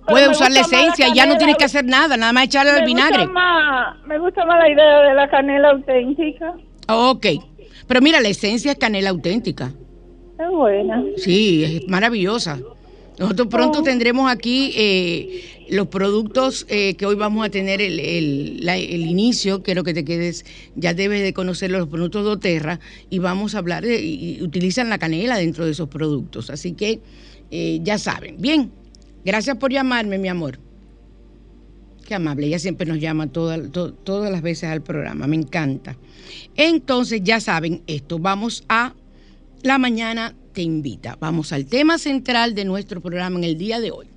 Puede 0.07 0.29
usar 0.29 0.51
la 0.51 0.61
esencia, 0.61 1.07
ya 1.13 1.25
no 1.25 1.37
tienes 1.37 1.57
que 1.57 1.65
hacer 1.65 1.83
nada, 1.83 2.15
nada 2.15 2.31
más 2.31 2.45
echarle 2.45 2.71
al 2.71 2.85
vinagre. 2.85 3.25
Gusta 3.25 3.33
más, 3.33 3.97
me 4.05 4.19
gusta 4.19 4.45
más 4.45 4.59
la 4.59 4.69
idea 4.69 5.01
de 5.01 5.13
la 5.13 5.29
canela 5.29 5.71
auténtica. 5.71 6.55
Ok, 6.87 7.25
pero 7.87 8.01
mira, 8.01 8.21
la 8.21 8.29
esencia 8.29 8.71
es 8.71 8.77
canela 8.77 9.09
auténtica. 9.09 9.73
Es 10.39 10.49
buena. 10.49 11.03
Sí, 11.17 11.63
es 11.63 11.87
maravillosa. 11.89 12.59
Nosotros 13.19 13.47
pronto 13.47 13.79
oh. 13.79 13.83
tendremos 13.83 14.31
aquí 14.31 14.71
eh, 14.75 15.65
los 15.69 15.87
productos 15.87 16.67
eh, 16.69 16.95
que 16.95 17.05
hoy 17.05 17.15
vamos 17.15 17.45
a 17.45 17.49
tener 17.49 17.81
el, 17.81 17.99
el, 17.99 18.65
la, 18.65 18.77
el, 18.77 19.01
inicio, 19.07 19.63
quiero 19.63 19.83
que 19.83 19.93
te 19.93 20.05
quedes, 20.05 20.45
ya 20.75 20.93
debes 20.93 21.23
de 21.23 21.33
conocer 21.33 21.71
los 21.71 21.87
productos 21.87 22.23
de 22.23 22.29
Oterra 22.29 22.79
y 23.09 23.17
vamos 23.17 23.55
a 23.55 23.57
hablar 23.57 23.83
de, 23.83 23.99
y 23.99 24.41
utilizan 24.43 24.89
la 24.89 24.99
canela 24.99 25.37
dentro 25.37 25.65
de 25.65 25.71
esos 25.71 25.89
productos, 25.89 26.51
así 26.51 26.73
que 26.73 26.99
eh, 27.49 27.79
ya 27.81 27.97
saben. 27.97 28.35
Bien, 28.39 28.71
Gracias 29.27 29.57
por 29.57 29.73
llamarme, 29.73 30.17
mi 30.17 30.29
amor. 30.29 30.57
Qué 32.07 32.15
amable, 32.15 32.47
ella 32.47 32.59
siempre 32.59 32.87
nos 32.87 32.97
llama 32.97 33.27
toda, 33.27 33.61
to, 33.69 33.91
todas 33.91 34.31
las 34.31 34.41
veces 34.41 34.69
al 34.69 34.81
programa, 34.81 35.27
me 35.27 35.35
encanta. 35.35 35.97
Entonces, 36.55 37.19
ya 37.21 37.41
saben 37.41 37.83
esto, 37.87 38.19
vamos 38.19 38.63
a 38.69 38.93
La 39.63 39.79
Mañana 39.79 40.33
Te 40.53 40.61
Invita. 40.61 41.17
Vamos 41.19 41.51
al 41.51 41.65
tema 41.65 41.97
central 41.97 42.55
de 42.55 42.63
nuestro 42.63 43.01
programa 43.01 43.37
en 43.37 43.43
el 43.43 43.57
día 43.57 43.81
de 43.81 43.91
hoy. 43.91 44.07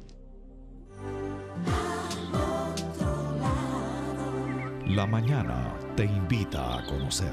La 4.87 5.07
Mañana 5.07 5.75
Te 5.97 6.05
Invita 6.05 6.79
a 6.79 6.87
conocer. 6.87 7.33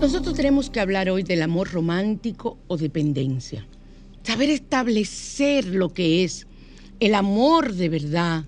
Nosotros 0.00 0.34
tenemos 0.34 0.68
que 0.68 0.80
hablar 0.80 1.08
hoy 1.08 1.22
del 1.22 1.40
amor 1.40 1.72
romántico 1.72 2.58
o 2.66 2.76
dependencia. 2.76 3.66
Saber 4.22 4.50
establecer 4.50 5.64
lo 5.64 5.94
que 5.94 6.22
es 6.22 6.46
el 7.00 7.14
amor 7.14 7.72
de 7.72 7.88
verdad, 7.88 8.44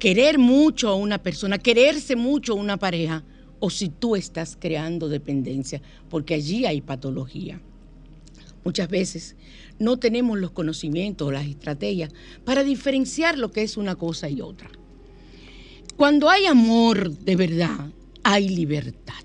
querer 0.00 0.38
mucho 0.38 0.88
a 0.88 0.96
una 0.96 1.22
persona, 1.22 1.58
quererse 1.58 2.16
mucho 2.16 2.54
a 2.54 2.56
una 2.56 2.76
pareja, 2.76 3.22
o 3.60 3.70
si 3.70 3.88
tú 3.88 4.16
estás 4.16 4.58
creando 4.58 5.08
dependencia, 5.08 5.80
porque 6.10 6.34
allí 6.34 6.66
hay 6.66 6.80
patología. 6.80 7.60
Muchas 8.64 8.88
veces 8.88 9.36
no 9.78 9.98
tenemos 9.98 10.40
los 10.40 10.50
conocimientos 10.50 11.28
o 11.28 11.30
las 11.30 11.46
estrategias 11.46 12.12
para 12.44 12.64
diferenciar 12.64 13.38
lo 13.38 13.52
que 13.52 13.62
es 13.62 13.76
una 13.76 13.94
cosa 13.94 14.28
y 14.28 14.40
otra. 14.40 14.70
Cuando 15.96 16.28
hay 16.28 16.46
amor 16.46 17.16
de 17.16 17.36
verdad, 17.36 17.90
hay 18.24 18.48
libertad. 18.48 19.22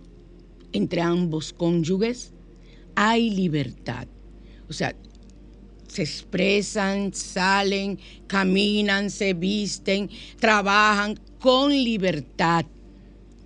Entre 0.73 1.01
ambos 1.01 1.53
cónyuges 1.53 2.33
hay 2.95 3.29
libertad. 3.29 4.07
O 4.69 4.73
sea, 4.73 4.95
se 5.87 6.01
expresan, 6.01 7.13
salen, 7.13 7.99
caminan, 8.27 9.09
se 9.09 9.33
visten, 9.33 10.09
trabajan 10.39 11.19
con 11.39 11.71
libertad, 11.71 12.65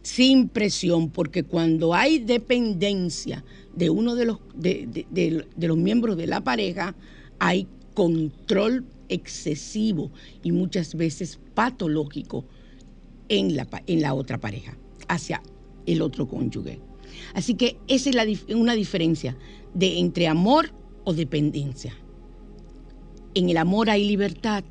sin 0.03 0.49
presión, 0.49 1.09
porque 1.09 1.43
cuando 1.43 1.93
hay 1.93 2.19
dependencia 2.19 3.43
de 3.75 3.89
uno 3.89 4.15
de 4.15 4.25
los, 4.25 4.39
de, 4.55 5.45
los 5.57 5.77
miembros 5.77 6.17
de 6.17 6.27
la 6.27 6.43
pareja, 6.43 6.95
hay 7.39 7.67
control 7.93 8.85
excesivo 9.09 10.11
y 10.41 10.51
muchas 10.51 10.95
veces 10.95 11.39
patológico 11.53 12.45
en 13.29 13.55
la, 13.55 13.67
en 13.85 14.01
la 14.01 14.13
otra 14.13 14.39
pareja, 14.39 14.77
hacia 15.07 15.41
el 15.85 16.01
otro 16.01 16.27
cónyuge. 16.27 16.79
Así 17.33 17.55
que 17.55 17.77
esa 17.87 18.09
es 18.09 18.15
la, 18.15 18.25
una 18.55 18.73
diferencia 18.73 19.37
de 19.73 19.99
entre 19.99 20.27
amor 20.27 20.73
o 21.03 21.13
dependencia. 21.13 21.93
En 23.33 23.49
el 23.49 23.57
amor 23.57 23.89
hay 23.89 24.05
libertad. 24.05 24.63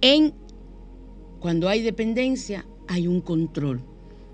En 0.00 0.34
cuando 1.40 1.68
hay 1.68 1.82
dependencia 1.82 2.66
hay 2.88 3.06
un 3.06 3.20
control. 3.20 3.82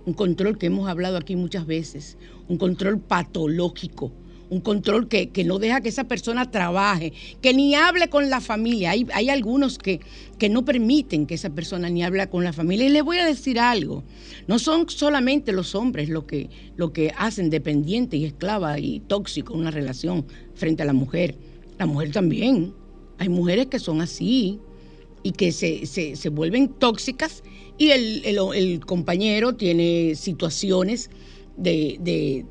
Un 0.06 0.14
control 0.14 0.58
que 0.58 0.66
hemos 0.66 0.88
hablado 0.88 1.16
aquí 1.16 1.36
muchas 1.36 1.66
veces. 1.66 2.16
Un 2.48 2.56
control 2.56 2.98
patológico. 3.00 4.12
Un 4.50 4.60
control 4.60 5.08
que, 5.08 5.30
no 5.44 5.58
deja 5.58 5.80
que 5.80 5.88
esa 5.88 6.04
persona 6.04 6.50
trabaje, 6.50 7.12
que 7.40 7.54
ni 7.54 7.74
hable 7.74 8.08
con 8.08 8.28
la 8.28 8.40
familia. 8.40 8.90
Hay, 8.90 9.06
hay 9.14 9.30
algunos 9.30 9.78
que, 9.78 10.00
que 10.38 10.48
no 10.48 10.64
permiten 10.64 11.26
que 11.26 11.34
esa 11.34 11.50
persona 11.50 11.88
ni 11.88 12.02
hable 12.02 12.28
con 12.28 12.44
la 12.44 12.52
familia. 12.52 12.86
Y 12.86 12.90
les 12.90 13.04
voy 13.04 13.18
a 13.18 13.24
decir 13.24 13.58
algo. 13.58 14.02
No 14.48 14.58
son 14.58 14.88
solamente 14.88 15.52
los 15.52 15.74
hombres 15.74 16.08
lo 16.08 16.26
que, 16.26 16.50
lo 16.76 16.92
que 16.92 17.12
hacen 17.16 17.48
dependiente 17.50 18.16
y 18.16 18.24
esclava 18.24 18.78
y 18.78 19.00
tóxico 19.00 19.54
una 19.54 19.70
relación 19.70 20.26
frente 20.54 20.82
a 20.82 20.86
la 20.86 20.92
mujer. 20.92 21.36
La 21.78 21.86
mujer 21.86 22.10
también. 22.10 22.74
Hay 23.18 23.28
mujeres 23.28 23.66
que 23.66 23.78
son 23.78 24.00
así 24.00 24.58
y 25.22 25.32
que 25.32 25.52
se, 25.52 26.28
vuelven 26.30 26.68
tóxicas 26.68 27.42
y 27.78 27.90
el, 27.90 28.80
compañero 28.84 29.54
tiene 29.54 30.14
situaciones 30.14 31.10
de, 31.56 32.46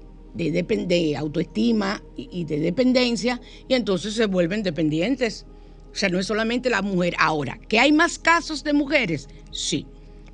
autoestima 1.17 2.03
y, 2.15 2.45
de 2.45 2.59
dependencia 2.59 3.41
y 3.67 3.73
entonces 3.73 4.13
se 4.13 4.25
vuelven 4.25 4.63
dependientes. 4.63 5.45
O 5.91 5.95
sea, 5.95 6.09
no 6.09 6.19
es 6.19 6.27
solamente 6.27 6.69
la 6.69 6.81
mujer. 6.81 7.15
Ahora, 7.17 7.59
¿que 7.67 7.79
hay 7.79 7.91
más 7.91 8.19
casos 8.19 8.63
de 8.63 8.73
mujeres? 8.73 9.27
Sí, 9.51 9.85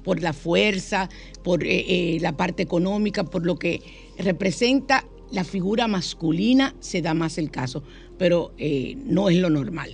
por 0.03 0.21
la 0.21 0.33
fuerza, 0.33 1.09
por 1.43 1.63
eh, 1.63 1.85
eh, 1.87 2.19
la 2.21 2.37
parte 2.37 2.61
económica, 2.63 3.23
por 3.23 3.45
lo 3.45 3.57
que 3.57 3.81
representa 4.17 5.05
la 5.31 5.43
figura 5.43 5.87
masculina, 5.87 6.75
se 6.79 7.01
da 7.01 7.13
más 7.13 7.37
el 7.37 7.49
caso, 7.49 7.83
pero 8.17 8.53
eh, 8.57 8.95
no 9.05 9.29
es 9.29 9.37
lo 9.37 9.49
normal. 9.49 9.91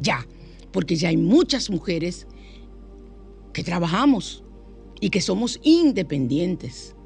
Ya, 0.00 0.26
porque 0.72 0.96
ya 0.96 1.10
hay 1.10 1.16
muchas 1.16 1.70
mujeres 1.70 2.26
que 3.52 3.62
trabajamos 3.62 4.42
y 5.00 5.10
que 5.10 5.20
somos 5.20 5.60
independientes. 5.62 6.96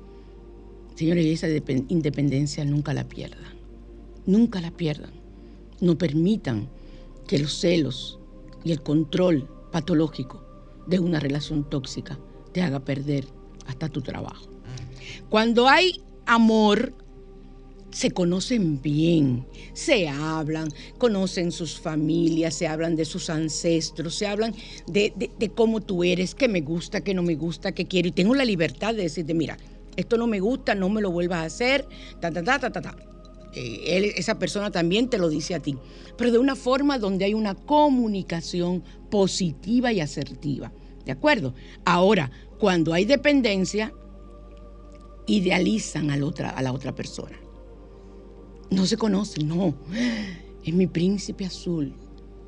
Señores, 0.98 1.26
esa 1.26 1.46
independencia 1.90 2.64
nunca 2.64 2.92
la 2.92 3.04
pierdan, 3.04 3.52
nunca 4.26 4.60
la 4.60 4.72
pierdan. 4.72 5.12
No 5.80 5.96
permitan 5.96 6.68
que 7.28 7.38
los 7.38 7.52
celos 7.52 8.18
y 8.64 8.72
el 8.72 8.82
control 8.82 9.48
patológico 9.70 10.44
de 10.88 10.98
una 10.98 11.20
relación 11.20 11.70
tóxica 11.70 12.18
te 12.50 12.62
haga 12.62 12.80
perder 12.80 13.28
hasta 13.68 13.88
tu 13.88 14.02
trabajo. 14.02 14.50
Cuando 15.30 15.68
hay 15.68 16.02
amor, 16.26 16.92
se 17.92 18.10
conocen 18.10 18.82
bien, 18.82 19.46
se 19.74 20.08
hablan, 20.08 20.68
conocen 20.98 21.52
sus 21.52 21.78
familias, 21.78 22.54
se 22.56 22.66
hablan 22.66 22.96
de 22.96 23.04
sus 23.04 23.30
ancestros, 23.30 24.16
se 24.16 24.26
hablan 24.26 24.52
de, 24.88 25.52
cómo 25.54 25.80
tú 25.80 26.02
eres, 26.02 26.34
qué 26.34 26.48
me 26.48 26.60
gusta, 26.60 27.02
qué 27.02 27.14
no 27.14 27.22
me 27.22 27.36
gusta, 27.36 27.70
qué 27.70 27.86
quiero. 27.86 28.08
Y 28.08 28.12
tengo 28.12 28.34
la 28.34 28.44
libertad 28.44 28.96
de 28.96 29.02
decirte, 29.02 29.32
mira, 29.32 29.56
esto 29.98 30.16
no 30.16 30.26
me 30.26 30.40
gusta, 30.40 30.74
no 30.74 30.88
me 30.88 31.00
lo 31.00 31.10
vuelvas 31.10 31.40
a 31.40 31.44
hacer, 31.44 31.86
ta, 32.20 32.30
ta, 32.30 32.42
ta, 32.42 32.58
ta, 32.58 32.70
ta, 32.70 32.80
ta. 32.80 32.96
Eh, 33.54 34.14
esa 34.16 34.38
persona 34.38 34.70
también 34.70 35.08
te 35.08 35.18
lo 35.18 35.28
dice 35.28 35.54
a 35.54 35.60
ti, 35.60 35.76
pero 36.16 36.30
de 36.30 36.38
una 36.38 36.56
forma 36.56 36.98
donde 36.98 37.24
hay 37.24 37.34
una 37.34 37.54
comunicación 37.54 38.82
positiva 39.10 39.92
y 39.92 40.00
asertiva. 40.00 40.72
¿De 41.04 41.12
acuerdo? 41.12 41.54
Ahora, 41.84 42.30
cuando 42.58 42.92
hay 42.92 43.04
dependencia, 43.04 43.92
idealizan 45.26 46.10
a 46.10 46.16
la 46.16 46.72
otra 46.72 46.94
persona 46.94 47.38
no 48.70 48.86
se 48.86 48.96
conoce, 48.96 49.42
no. 49.42 49.74
Es 50.64 50.74
mi 50.74 50.86
príncipe 50.86 51.44
azul. 51.44 51.94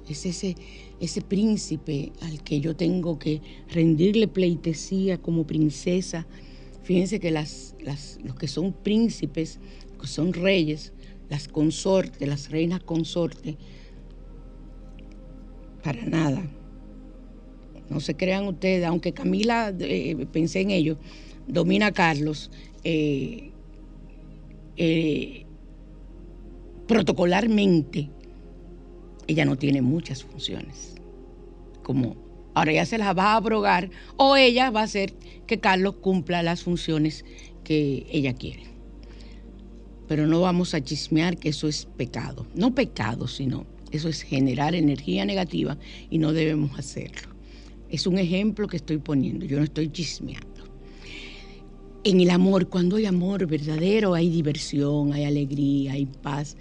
Es 0.09 0.27
ese, 0.27 0.57
ese 0.99 1.23
príncipe 1.23 2.13
al 2.21 2.43
que 2.43 2.61
yo 2.61 2.75
tengo 2.75 3.19
que 3.19 3.41
rendirle 3.69 4.29
pleitesía 4.29 5.19
como 5.19 5.47
princesa. 5.47 6.27
Fíjense 6.91 7.21
que 7.21 7.31
las, 7.31 7.77
los 8.25 8.35
que 8.35 8.49
son 8.49 8.73
príncipes, 8.73 9.61
que 10.01 10.09
son 10.09 10.33
reyes, 10.33 10.93
las 11.29 11.47
consortes, 11.47 12.29
las 12.29 12.51
reinas 12.51 12.83
consortes, 12.83 13.55
para 15.85 16.05
nada. 16.05 16.43
No 17.89 18.01
se 18.01 18.17
crean 18.17 18.49
ustedes, 18.49 18.85
aunque 18.85 19.13
Camila, 19.13 19.73
eh, 19.79 20.27
pensé 20.33 20.63
en 20.63 20.73
ello, 20.73 20.99
domina 21.47 21.87
a 21.87 21.93
Carlos, 21.93 22.51
eh, 22.83 23.53
eh, 24.77 25.47
protocolarmente, 26.89 28.11
ella 29.29 29.45
no 29.45 29.55
tiene 29.55 29.81
muchas 29.81 30.25
funciones. 30.25 30.97
Como 31.85 32.30
ahora 32.61 32.73
ya 32.73 32.85
se 32.85 32.99
las 32.99 33.17
va 33.17 33.33
a 33.33 33.37
abrogar 33.37 33.91
o 34.17 34.37
ella 34.37 34.71
va 34.71 34.81
a 34.81 34.85
hacer 34.85 35.15
que 35.47 35.61
Carlos 35.61 35.97
cumpla 35.97 36.43
las 36.43 36.63
funciones 36.63 37.25
que 37.65 38.07
ella 38.11 38.35
quiere. 38.35 38.65
Pero 40.07 40.27
no 40.27 40.43
vamos 40.43 40.75
a 40.75 40.83
chismear 40.83 41.39
que 41.39 41.49
eso 41.49 41.69
es 41.69 41.87
pecado. 41.97 42.47
No 42.55 42.75
pecado, 42.75 43.29
sino 43.29 43.65
eso 43.93 44.09
es 44.09 44.23
generar 44.23 44.75
energía 44.75 45.25
negativa 45.25 45.79
y 46.11 46.19
no 46.19 46.35
debemos 46.35 46.79
hacerlo. 46.79 47.35
Es 47.89 48.07
un 48.07 48.19
ejemplo 48.19 48.69
que 48.69 48.77
estoy 48.77 48.99
poniendo, 48.99 49.47
yo 49.47 49.57
no 49.57 49.65
estoy 49.65 49.91
chismeando 49.91 50.50
en 52.03 52.21
el 52.21 52.31
amor, 52.31 52.69
cuando 52.69 52.97
hay 52.97 53.07
amor 53.07 53.47
verdadero, 53.47 54.15
hay 54.15 54.31
diversión, 54.31 55.13
hay 55.13 55.25
alegría, 55.25 55.93
hay 55.93 56.07
paz. 56.07 56.57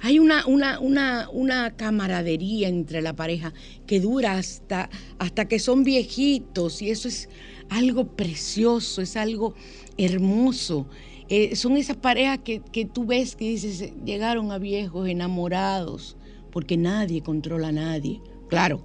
Hay 0.00 0.18
una, 0.18 0.46
una, 0.46 0.78
una, 0.78 1.28
una 1.32 1.76
camaradería 1.76 2.68
entre 2.68 3.02
la 3.02 3.14
pareja 3.14 3.52
que 3.86 4.00
dura 4.00 4.34
hasta, 4.34 4.90
hasta 5.18 5.46
que 5.48 5.58
son 5.58 5.82
viejitos 5.82 6.80
y 6.80 6.90
eso 6.90 7.08
es 7.08 7.28
algo 7.70 8.06
precioso, 8.14 9.02
es 9.02 9.16
algo 9.16 9.54
hermoso. 9.98 10.86
Eh, 11.28 11.56
son 11.56 11.76
esas 11.76 11.96
parejas 11.96 12.40
que, 12.44 12.60
que 12.60 12.84
tú 12.84 13.06
ves 13.06 13.34
que 13.34 13.48
dices, 13.48 13.92
llegaron 14.04 14.52
a 14.52 14.58
viejos 14.58 15.08
enamorados, 15.08 16.16
porque 16.52 16.76
nadie 16.76 17.22
controla 17.22 17.68
a 17.68 17.72
nadie. 17.72 18.20
Claro, 18.48 18.84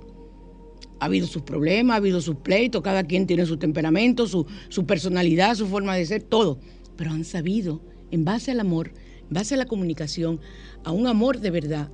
ha 0.99 1.05
habido 1.05 1.27
sus 1.27 1.43
problemas, 1.43 1.95
ha 1.95 1.97
habido 1.97 2.21
sus 2.21 2.35
pleitos, 2.37 2.81
cada 2.81 3.03
quien 3.03 3.27
tiene 3.27 3.45
su 3.45 3.57
temperamento, 3.57 4.27
su, 4.27 4.45
personalidad, 4.85 5.55
su 5.55 5.67
forma 5.67 5.95
de 5.95 6.05
ser, 6.05 6.23
todo. 6.23 6.59
Pero 6.95 7.11
han 7.11 7.23
sabido, 7.23 7.81
en 8.11 8.25
base 8.25 8.51
al 8.51 8.59
amor, 8.59 8.91
en 9.21 9.33
base 9.33 9.55
a 9.55 9.57
la 9.57 9.65
comunicación, 9.65 10.39
a 10.83 10.91
un 10.91 11.07
amor 11.07 11.39
de 11.39 11.51
verdad, 11.51 11.89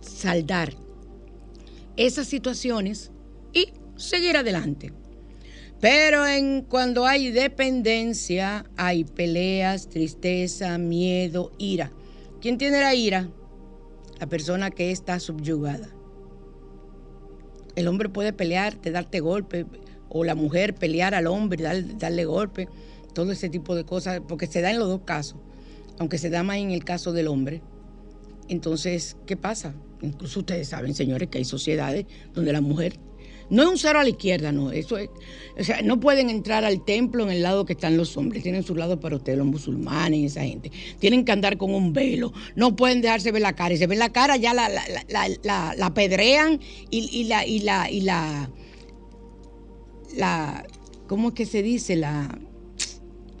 saldar 0.00 0.74
esas 1.96 2.26
situaciones 2.26 3.10
y 3.52 3.68
seguir 3.96 4.36
adelante. 4.36 4.92
Pero 5.80 6.26
en, 6.26 6.62
cuando 6.62 7.06
hay 7.06 7.30
dependencia, 7.30 8.64
hay 8.76 9.04
peleas, 9.04 9.88
tristeza, 9.88 10.78
miedo, 10.78 11.52
ira. 11.58 11.92
¿Quién 12.40 12.58
tiene 12.58 12.80
la 12.80 12.94
ira? 12.94 13.30
La 14.18 14.26
persona 14.26 14.70
que 14.70 14.90
está 14.90 15.20
subyugada. 15.20 15.93
El 17.76 17.88
hombre 17.88 18.08
puede 18.08 18.32
pelear, 18.32 18.80
de 18.80 18.90
darte 18.90 19.20
golpe, 19.20 19.66
o 20.08 20.24
la 20.24 20.34
mujer 20.34 20.74
pelear 20.74 21.14
al 21.14 21.26
hombre, 21.26 21.64
darle 21.98 22.24
golpe. 22.24 22.68
todo 23.14 23.30
ese 23.30 23.48
tipo 23.48 23.76
de 23.76 23.84
cosas, 23.84 24.20
porque 24.26 24.48
se 24.48 24.60
da 24.60 24.72
en 24.72 24.78
los 24.80 24.88
dos 24.88 25.02
casos, 25.04 25.38
aunque 25.98 26.18
se 26.18 26.30
da 26.30 26.42
más 26.42 26.56
en 26.56 26.72
el 26.72 26.84
caso 26.84 27.12
del 27.12 27.28
hombre. 27.28 27.62
Entonces, 28.48 29.16
¿qué 29.24 29.36
pasa? 29.36 29.72
Incluso 30.02 30.40
ustedes 30.40 30.68
saben, 30.68 30.94
señores, 30.94 31.28
que 31.28 31.38
hay 31.38 31.44
sociedades 31.44 32.06
donde 32.34 32.52
la 32.52 32.60
mujer 32.60 32.98
no 33.50 33.62
es 33.62 33.68
un 33.68 33.78
cero 33.78 34.00
a 34.00 34.02
la 34.02 34.08
izquierda, 34.08 34.52
no. 34.52 34.72
Eso 34.72 34.96
es, 34.96 35.10
o 35.58 35.62
sea, 35.62 35.82
no 35.82 36.00
pueden 36.00 36.30
entrar 36.30 36.64
al 36.64 36.84
templo 36.84 37.24
en 37.24 37.30
el 37.30 37.42
lado 37.42 37.64
que 37.64 37.74
están 37.74 37.96
los 37.96 38.16
hombres. 38.16 38.42
Tienen 38.42 38.62
su 38.62 38.74
lado 38.74 38.98
para 38.98 39.16
ustedes, 39.16 39.38
los 39.38 39.46
musulmanes 39.46 40.20
y 40.20 40.24
esa 40.26 40.42
gente. 40.42 40.72
Tienen 40.98 41.24
que 41.24 41.32
andar 41.32 41.56
con 41.56 41.74
un 41.74 41.92
velo. 41.92 42.32
No 42.56 42.74
pueden 42.74 43.00
dejarse 43.02 43.32
ver 43.32 43.42
la 43.42 43.54
cara. 43.54 43.74
Y 43.74 43.76
se 43.76 43.86
ven 43.86 43.98
la 43.98 44.10
cara, 44.10 44.36
ya 44.36 44.54
la, 44.54 44.68
la, 44.68 45.74
la, 45.76 45.94
pedrean 45.94 46.60
y, 46.90 47.24
la, 47.24 47.46
y 47.46 47.60
la, 47.60 47.90
y 47.90 48.00
la, 48.00 48.50
la, 50.16 50.66
¿cómo 51.06 51.28
es 51.28 51.34
que 51.34 51.46
se 51.46 51.62
dice? 51.62 51.96
La, 51.96 52.36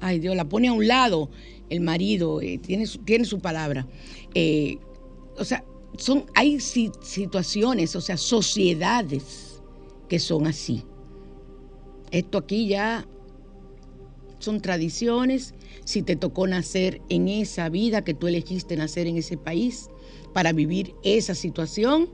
ay 0.00 0.18
Dios, 0.18 0.36
la 0.36 0.48
pone 0.48 0.68
a 0.68 0.72
un 0.72 0.86
lado 0.86 1.30
el 1.70 1.80
marido, 1.80 2.40
eh, 2.42 2.58
tiene, 2.58 2.86
su, 2.86 2.98
tiene 2.98 3.24
su 3.24 3.40
palabra. 3.40 3.88
Eh, 4.34 4.78
o 5.36 5.44
sea, 5.44 5.64
son, 5.96 6.26
hay 6.34 6.60
situaciones, 6.60 7.96
o 7.96 8.00
sea, 8.00 8.16
sociedades 8.16 9.43
que 10.08 10.18
son 10.18 10.46
así. 10.46 10.84
Esto 12.10 12.38
aquí 12.38 12.68
ya 12.68 13.06
son 14.38 14.60
tradiciones. 14.60 15.54
Si 15.84 16.02
te 16.02 16.16
tocó 16.16 16.46
nacer 16.46 17.00
en 17.08 17.28
esa 17.28 17.68
vida 17.68 18.04
que 18.04 18.14
tú 18.14 18.28
elegiste 18.28 18.76
nacer 18.76 19.06
en 19.06 19.16
ese 19.16 19.36
país 19.36 19.88
para 20.32 20.52
vivir 20.52 20.94
esa 21.02 21.34
situación, 21.34 22.10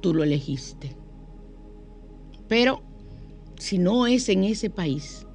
tú 0.00 0.14
lo 0.14 0.22
elegiste. 0.22 0.96
Pero 2.48 2.82
si 3.58 3.78
no 3.78 4.06
es 4.06 4.28
en 4.28 4.44
ese 4.44 4.70
país, 4.70 5.26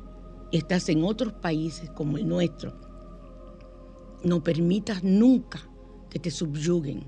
estás 0.51 0.89
en 0.89 1.03
otros 1.03 1.33
países 1.33 1.89
como 1.91 2.17
el 2.17 2.27
nuestro, 2.27 2.79
no 4.23 4.43
permitas 4.43 5.03
nunca 5.03 5.67
que 6.09 6.19
te 6.19 6.31
subyuguen. 6.31 7.05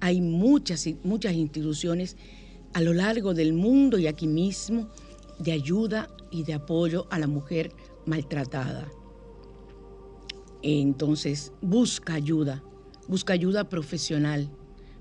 Hay 0.00 0.20
muchas, 0.20 0.88
muchas 1.04 1.34
instituciones 1.34 2.16
a 2.74 2.80
lo 2.80 2.94
largo 2.94 3.34
del 3.34 3.52
mundo 3.52 3.98
y 3.98 4.06
aquí 4.06 4.26
mismo 4.26 4.88
de 5.38 5.52
ayuda 5.52 6.08
y 6.30 6.44
de 6.44 6.54
apoyo 6.54 7.06
a 7.10 7.18
la 7.18 7.26
mujer 7.26 7.72
maltratada. 8.06 8.88
Entonces, 10.62 11.52
busca 11.60 12.14
ayuda, 12.14 12.62
busca 13.08 13.32
ayuda 13.32 13.68
profesional 13.68 14.48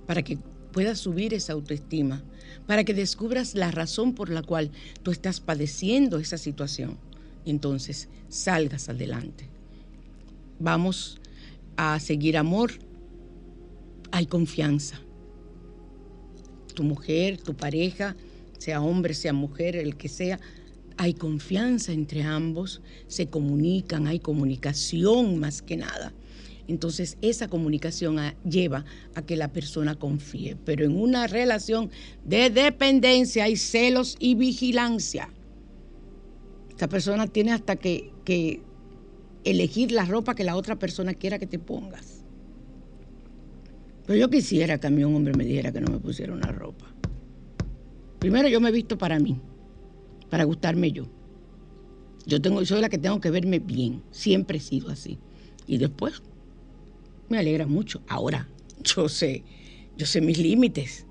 para 0.08 0.24
que 0.24 0.38
puedas 0.72 1.00
subir 1.00 1.34
esa 1.34 1.54
autoestima, 1.54 2.24
para 2.66 2.84
que 2.84 2.94
descubras 2.94 3.56
la 3.56 3.72
razón 3.72 4.14
por 4.16 4.30
la 4.30 4.42
cual 4.42 4.72
tú 5.04 5.12
estás 5.12 5.40
padeciendo 5.40 6.18
esa 6.18 6.38
situación. 6.38 6.98
Entonces, 7.46 8.10
salgas 8.28 8.90
adelante. 8.90 9.50
Vamos 10.60 11.20
a 11.78 12.00
seguir 12.00 12.38
amor. 12.38 12.72
Hay 14.12 14.26
confianza 14.26 15.00
tu 16.74 16.84
mujer, 16.84 17.38
tu 17.38 17.56
pareja, 17.56 18.16
sea 18.58 18.82
hombre, 18.82 19.14
sea 19.14 19.34
mujer, 19.34 19.76
el 19.76 19.96
que 19.96 20.10
sea, 20.10 20.40
hay 20.98 21.14
confianza 21.14 21.92
entre 21.94 22.24
ambos, 22.24 22.82
se 23.08 23.28
comunican, 23.28 24.08
hay 24.08 24.20
comunicación 24.20 25.40
más 25.40 25.62
que 25.62 25.78
nada. 25.78 26.14
Entonces 26.68 27.18
esa 27.22 27.48
comunicación 27.48 28.18
lleva 28.48 28.86
a 29.16 29.24
que 29.24 29.36
la 29.36 29.52
persona 29.52 29.96
confíe. 29.96 30.58
Pero 30.64 30.86
en 30.86 30.96
una 30.96 31.28
relación 31.28 31.90
de 32.24 32.50
dependencia 32.50 33.46
hay 33.46 33.58
celos 33.58 34.16
y 34.20 34.36
vigilancia. 34.36 35.30
Esta 36.70 36.88
persona 36.88 37.28
tiene 37.28 37.52
hasta 37.52 37.76
que, 37.76 38.12
que 38.24 38.62
elegir 39.44 39.92
la 39.92 40.06
ropa 40.06 40.36
que 40.36 40.44
la 40.44 40.56
otra 40.56 40.78
persona 40.78 41.14
quiera 41.14 41.40
que 41.40 41.48
te 41.48 41.60
pongas. 41.60 42.11
Pero 44.06 44.20
yo 44.20 44.30
quisiera 44.30 44.80
que 44.80 44.88
a 44.88 44.90
mí 44.90 45.04
un 45.04 45.16
hombre 45.16 45.34
me 45.34 45.46
dijera 45.46 45.72
que 45.72 45.82
no 45.82 45.92
me 45.92 46.00
pusiera 46.00 46.34
una 46.34 46.52
ropa. 46.52 46.94
Primero 48.20 48.48
yo 48.48 48.60
me 48.60 48.70
he 48.70 48.72
visto 48.72 48.98
para 48.98 49.20
mí, 49.20 49.40
para 50.30 50.44
gustarme 50.44 50.92
yo. 50.92 51.06
Yo 52.26 52.42
tengo, 52.42 52.64
soy 52.66 52.82
la 52.82 52.90
que 52.90 52.98
tengo 52.98 53.20
que 53.20 53.32
verme 53.32 53.60
bien, 53.60 54.04
siempre 54.12 54.58
he 54.58 54.62
sido 54.62 54.90
así. 54.90 55.18
Y 55.66 55.78
después 55.78 56.22
me 57.30 57.40
alegra 57.40 57.66
mucho. 57.66 58.02
Ahora, 58.08 58.48
yo 58.84 59.10
sé, 59.10 59.44
yo 59.98 60.06
sé 60.06 60.22
mis 60.22 60.38
límites. 60.38 61.06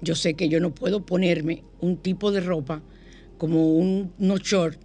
Yo 0.00 0.14
sé 0.14 0.34
que 0.34 0.48
yo 0.48 0.60
no 0.60 0.74
puedo 0.74 1.04
ponerme 1.04 1.64
un 1.80 1.96
tipo 1.96 2.30
de 2.30 2.40
ropa 2.40 2.82
como 3.36 3.74
un, 3.74 4.12
unos 4.18 4.42
short 4.42 4.80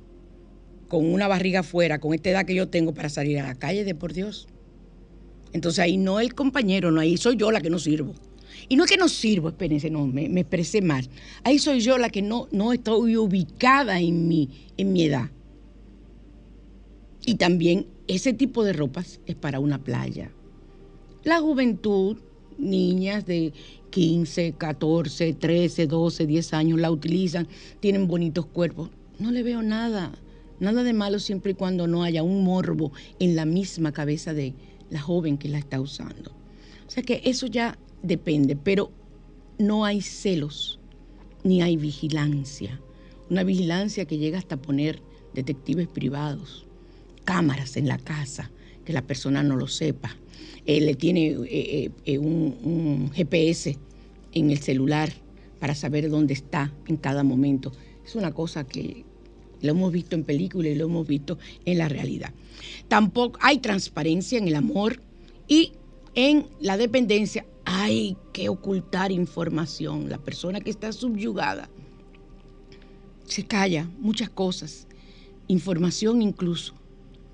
con 0.88 1.12
una 1.12 1.28
barriga 1.28 1.62
afuera, 1.62 2.00
con 2.00 2.14
esta 2.14 2.30
edad 2.30 2.46
que 2.46 2.56
yo 2.56 2.70
tengo 2.70 2.94
para 2.94 3.10
salir 3.10 3.40
a 3.40 3.48
la 3.48 3.56
calle, 3.56 3.84
de 3.84 3.96
por 3.96 4.14
Dios. 4.14 4.48
Entonces 5.54 5.80
ahí 5.80 5.98
no 5.98 6.20
el 6.20 6.34
compañero, 6.34 6.92
no, 6.92 7.00
ahí 7.00 7.16
soy 7.18 7.38
yo 7.38 7.52
la 7.52 7.62
que 7.62 7.70
no 7.70 7.80
sirvo. 7.80 8.13
Y 8.70 8.76
no 8.76 8.86
es 8.86 8.92
que 8.92 8.98
no 8.98 9.08
sirvo, 9.08 9.50
espérense, 9.50 9.89
no, 9.89 10.06
me, 10.08 10.26
expresé 10.39 10.82
mal. 10.82 11.08
Ahí 11.44 11.60
soy 11.60 11.80
yo 11.80 11.98
la 11.98 12.10
que 12.10 12.22
no, 12.22 12.48
no 12.52 12.74
estoy 12.74 13.18
ubicada 13.18 14.00
en 14.00 14.28
mi, 14.28 14.50
en 14.78 14.94
mi 14.94 15.04
edad. 15.04 15.30
Y 17.26 17.36
también 17.36 17.88
ese 18.08 18.34
tipo 18.34 18.63
de 18.63 18.74
ropas 18.74 19.20
es 19.26 19.36
para 19.36 19.60
una 19.60 19.84
playa. 19.84 20.32
La 21.24 21.39
juventud, 21.39 22.18
niñas 22.58 23.26
de 23.26 23.54
15, 23.92 24.54
14, 24.58 25.34
13, 25.34 25.88
12, 25.88 26.26
10 26.26 26.54
años 26.54 26.80
la 26.80 26.92
utilizan, 26.92 27.48
tienen 27.80 28.08
bonitos 28.08 28.46
cuerpos. 28.46 28.89
No 29.20 29.32
le 29.32 29.44
veo 29.44 29.62
nada, 29.62 30.12
nada 30.60 30.84
de 30.84 30.94
malo 30.94 31.20
siempre 31.20 31.52
y 31.52 31.56
cuando 31.56 31.88
no 31.88 32.04
haya 32.04 32.24
un 32.24 32.44
morbo 32.44 32.92
en 33.20 33.36
la 33.36 33.46
misma 33.46 33.92
cabeza 33.92 34.34
de, 34.34 34.54
la 34.89 35.00
joven 35.02 35.38
que 35.38 35.50
la 35.50 35.58
está 35.58 35.80
usando. 35.80 36.32
O 36.88 36.91
sea 36.91 37.04
que 37.04 37.22
eso 37.26 37.48
ya 37.48 37.78
depende, 38.02 38.56
pero 38.56 38.91
no 39.58 39.86
hay 39.86 40.02
celos 40.02 40.80
ni 41.43 41.62
hay 41.62 41.78
vigilancia. 41.78 42.80
Una 43.30 43.43
vigilancia 43.43 44.06
que 44.06 44.17
llega 44.17 44.38
hasta 44.38 44.58
poner 44.58 45.02
detectives 45.34 45.88
privados, 45.88 46.65
cámaras 47.26 47.78
en 47.78 47.88
la 47.88 47.98
casa, 47.98 48.52
que 48.86 48.93
la 48.93 49.02
persona 49.02 49.43
no 49.43 49.56
lo 49.56 49.67
sepa. 49.67 50.15
Eh, 50.65 50.82
le 50.82 50.96
tiene 50.96 51.38
eh, 51.50 51.91
eh, 52.06 52.17
un, 52.17 52.58
un 52.63 53.12
GPS 53.12 53.78
en 54.34 54.52
el 54.52 54.60
celular 54.60 55.12
para 55.60 55.76
saber 55.76 56.10
dónde 56.10 56.34
está 56.34 56.74
en 56.88 56.98
cada 56.98 57.24
momento. 57.24 57.72
Es 58.06 58.15
una 58.15 58.32
cosa 58.34 58.65
que 58.65 59.06
lo 59.63 59.71
hemos 59.71 59.91
visto 59.91 60.15
en 60.15 60.23
películas 60.23 60.73
y 60.73 60.76
lo 60.76 60.86
hemos 60.86 61.08
visto 61.08 61.39
en 61.65 61.80
la 61.80 61.88
realidad. 61.88 62.32
Tampoco 62.88 63.39
hay 63.41 63.58
transparencia 63.58 64.38
en 64.38 64.47
el 64.47 64.56
amor 64.56 65.02
y 65.47 65.71
en 66.13 66.47
la 66.60 66.78
dependencia 66.78 67.45
hay 67.65 68.17
que 68.34 68.49
ocultar 68.49 69.12
información. 69.12 70.10
La 70.10 70.17
persona 70.19 70.60
que 70.60 70.69
está 70.69 70.91
subyugada 70.91 71.69
se 73.26 73.45
calla 73.45 73.89
muchas 73.99 74.30
cosas, 74.30 74.86
información 75.47 76.21
incluso 76.21 76.76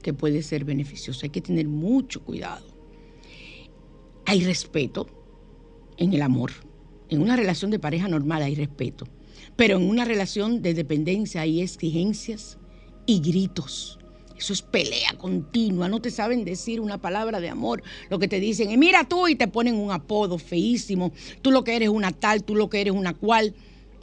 que 0.03 0.13
puede 0.13 0.43
ser 0.43 0.63
beneficiosa. 0.63 1.25
Hay 1.25 1.31
que 1.31 1.41
tener 1.41 1.67
mucho 1.67 2.21
cuidado. 2.23 2.65
Hay 4.25 4.43
respeto 4.45 5.07
en 5.97 6.13
el 6.13 6.21
amor. 6.21 6.51
En 7.09 7.23
una 7.23 7.35
relación 7.35 7.71
de 7.71 7.79
pareja 7.79 8.07
normal 8.07 8.43
hay 8.43 8.53
respeto. 8.53 9.07
Pero 9.55 9.77
en 9.77 9.89
una 9.89 10.05
relación 10.05 10.61
de 10.61 10.73
dependencia 10.73 11.41
hay 11.41 11.61
exigencias 11.61 12.57
y 13.05 13.19
gritos. 13.19 13.99
Eso 14.37 14.53
es 14.53 14.61
pelea 14.61 15.13
continua, 15.17 15.89
no 15.89 16.01
te 16.01 16.11
saben 16.11 16.45
decir 16.45 16.79
una 16.79 16.97
palabra 16.97 17.41
de 17.41 17.49
amor. 17.49 17.83
Lo 18.09 18.19
que 18.19 18.29
te 18.29 18.39
dicen 18.39 18.71
es, 18.71 18.77
mira 18.77 19.03
tú 19.03 19.27
y 19.27 19.35
te 19.35 19.49
ponen 19.49 19.75
un 19.75 19.91
apodo 19.91 20.37
feísimo. 20.37 21.11
Tú 21.41 21.51
lo 21.51 21.65
que 21.65 21.75
eres 21.75 21.89
una 21.89 22.13
tal, 22.13 22.45
tú 22.45 22.55
lo 22.55 22.69
que 22.69 22.79
eres 22.79 22.93
una 22.93 23.13
cual. 23.13 23.53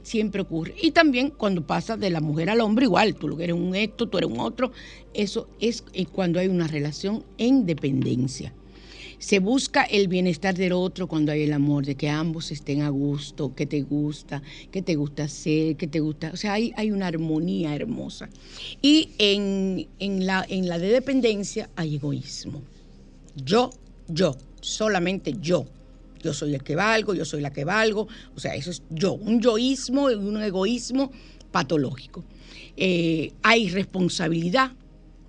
Siempre 0.03 0.43
ocurre. 0.43 0.75
Y 0.81 0.91
también 0.91 1.31
cuando 1.31 1.67
pasa 1.67 1.97
de 1.97 2.11
la 2.11 2.21
mujer 2.21 2.51
al 2.51 2.61
hombre, 2.61 2.85
igual, 2.85 3.15
tú 3.15 3.29
lo 3.29 3.37
que 3.37 3.45
eres 3.45 3.57
un 3.57 3.75
esto, 3.75 4.09
tú 4.09 4.19
eres 4.19 4.31
un 4.31 4.39
otro. 4.39 4.71
Eso 5.15 5.49
es 5.59 5.83
cuando 6.13 6.39
hay 6.39 6.49
una 6.49 6.69
relación 6.69 7.25
en 7.39 7.65
dependencia. 7.67 8.53
Se 9.19 9.39
busca 9.39 9.83
el 9.85 10.09
bienestar 10.09 10.55
del 10.55 10.73
otro 10.73 11.07
cuando 11.07 11.33
hay 11.33 11.43
el 11.43 11.53
amor, 11.53 11.87
de 11.87 11.95
que 11.95 12.09
ambos 12.09 12.51
estén 12.51 12.83
a 12.83 12.91
gusto, 12.91 13.55
que 13.55 13.67
te 13.67 13.83
gusta, 13.83 14.43
que 14.71 14.83
te 14.83 14.95
gusta 14.95 15.25
hacer, 15.25 15.77
que 15.77 15.87
te 15.87 16.01
gusta. 16.01 16.31
O 16.33 16.37
sea, 16.37 16.53
hay, 16.53 16.73
hay 16.77 16.91
una 16.91 17.07
armonía 17.07 17.75
hermosa. 17.75 18.29
Y 18.83 19.11
en, 19.19 20.27
la, 20.27 20.45
en 20.49 20.69
la 20.69 20.79
de 20.79 20.89
dependencia 20.89 21.71
hay 21.77 21.97
egoísmo. 21.97 22.63
Yo, 23.35 23.71
yo, 24.09 24.37
solamente 24.61 25.35
yo. 25.41 25.67
Yo 26.23 26.35
soy 26.35 26.55
el 26.55 26.63
que 26.63 26.75
valgo, 26.75 27.15
yo 27.15 27.25
soy 27.25 27.41
la 27.41 27.53
que 27.53 27.65
valgo. 27.65 28.09
O 28.35 28.41
sea, 28.41 28.55
eso 28.55 28.71
es 28.71 28.83
yo, 28.91 29.13
un 29.15 29.41
yoísmo 29.41 30.07
un 30.07 30.43
egoísmo 30.43 31.11
patológico. 31.53 32.25
Eh, 32.77 33.33
hay 33.43 33.69
responsabilidad 33.71 34.73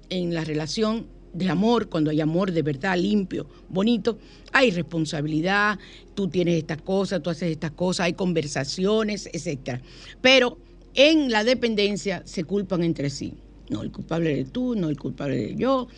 en 0.10 0.34
la 0.34 0.43
relación 0.43 1.08
de 1.38 1.50
amor, 1.50 1.89
cuando 1.89 2.12
hay 2.12 2.21
amor 2.21 2.52
de 2.52 2.62
verdad, 2.62 2.97
limpio, 2.97 3.47
bonito, 3.69 4.17
hay 4.52 4.71
responsabilidad, 4.71 5.78
tú 6.15 6.28
tienes 6.28 6.58
estas 6.58 6.82
cosas, 6.82 7.21
tú 7.21 7.30
haces 7.30 7.52
estas 7.52 7.71
cosas, 7.71 8.06
hay 8.06 8.13
conversaciones, 8.13 9.30
etc. 9.32 9.82
Pero 10.21 10.58
en 10.93 11.32
la 11.32 11.43
dependencia 11.43 12.23
se 12.26 12.43
culpan 12.43 12.84
entre 12.84 13.10
sí. 13.10 13.34
No, 13.69 13.84
el 13.84 13.91
culpable 13.91 14.32
eres 14.32 14.52
tú, 14.52 14.76
no 14.76 14.89
el 14.89 14.97
culpable 14.97 15.36
de 15.36 15.56
yo, 15.56 15.89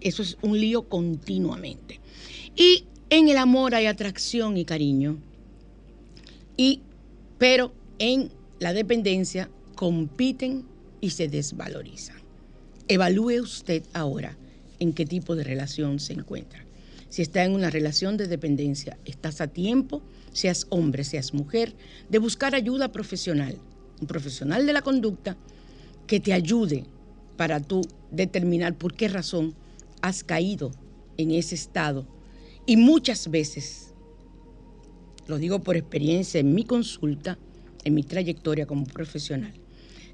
eso 0.00 0.22
es 0.22 0.38
un 0.42 0.60
lío 0.60 0.88
continuamente. 0.88 2.00
Y 2.56 2.84
en 3.10 3.28
el 3.28 3.36
amor 3.36 3.74
hay 3.74 3.86
atracción 3.86 4.56
y 4.56 4.64
cariño, 4.64 5.18
y, 6.56 6.82
pero 7.38 7.72
en 8.00 8.30
la 8.58 8.72
dependencia 8.72 9.48
compiten 9.76 10.66
y 11.00 11.10
se 11.10 11.28
desvalorizan. 11.28 12.27
Evalúe 12.90 13.42
usted 13.42 13.82
ahora 13.92 14.38
en 14.78 14.94
qué 14.94 15.04
tipo 15.04 15.36
de 15.36 15.44
relación 15.44 16.00
se 16.00 16.14
encuentra. 16.14 16.64
Si 17.10 17.20
está 17.20 17.44
en 17.44 17.52
una 17.52 17.68
relación 17.68 18.16
de 18.16 18.28
dependencia, 18.28 18.98
estás 19.04 19.42
a 19.42 19.48
tiempo, 19.48 20.02
seas 20.32 20.66
hombre, 20.70 21.04
seas 21.04 21.34
mujer, 21.34 21.74
de 22.08 22.18
buscar 22.18 22.54
ayuda 22.54 22.90
profesional, 22.90 23.58
un 24.00 24.06
profesional 24.06 24.64
de 24.64 24.72
la 24.72 24.80
conducta 24.80 25.36
que 26.06 26.18
te 26.18 26.32
ayude 26.32 26.84
para 27.36 27.60
tú 27.60 27.82
determinar 28.10 28.76
por 28.76 28.94
qué 28.94 29.08
razón 29.08 29.54
has 30.00 30.24
caído 30.24 30.70
en 31.18 31.30
ese 31.32 31.56
estado. 31.56 32.06
Y 32.64 32.78
muchas 32.78 33.30
veces, 33.30 33.92
lo 35.26 35.36
digo 35.36 35.58
por 35.58 35.76
experiencia 35.76 36.40
en 36.40 36.54
mi 36.54 36.64
consulta, 36.64 37.38
en 37.84 37.94
mi 37.94 38.02
trayectoria 38.02 38.66
como 38.66 38.86
profesional, 38.86 39.52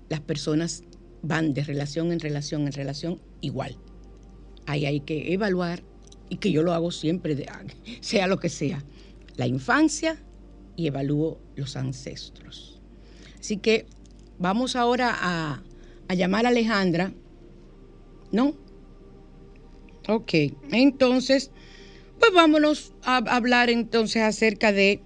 las 0.08 0.20
personas 0.20 0.82
van 1.24 1.54
de 1.54 1.64
relación 1.64 2.12
en 2.12 2.20
relación 2.20 2.66
en 2.66 2.72
relación 2.72 3.20
igual. 3.40 3.76
Ahí 4.66 4.86
hay 4.86 5.00
que 5.00 5.32
evaluar 5.32 5.82
y 6.28 6.36
que 6.36 6.52
yo 6.52 6.62
lo 6.62 6.72
hago 6.72 6.90
siempre, 6.90 7.46
sea 8.00 8.26
lo 8.26 8.38
que 8.38 8.48
sea, 8.48 8.84
la 9.36 9.46
infancia 9.46 10.22
y 10.76 10.86
evalúo 10.86 11.40
los 11.56 11.76
ancestros. 11.76 12.80
Así 13.38 13.56
que 13.58 13.86
vamos 14.38 14.76
ahora 14.76 15.14
a, 15.14 15.62
a 16.08 16.14
llamar 16.14 16.46
a 16.46 16.50
Alejandra, 16.50 17.12
¿no? 18.32 18.54
Ok, 20.08 20.32
entonces, 20.70 21.50
pues 22.18 22.32
vámonos 22.34 22.94
a 23.02 23.16
hablar 23.16 23.70
entonces 23.70 24.22
acerca 24.22 24.72
de 24.72 25.02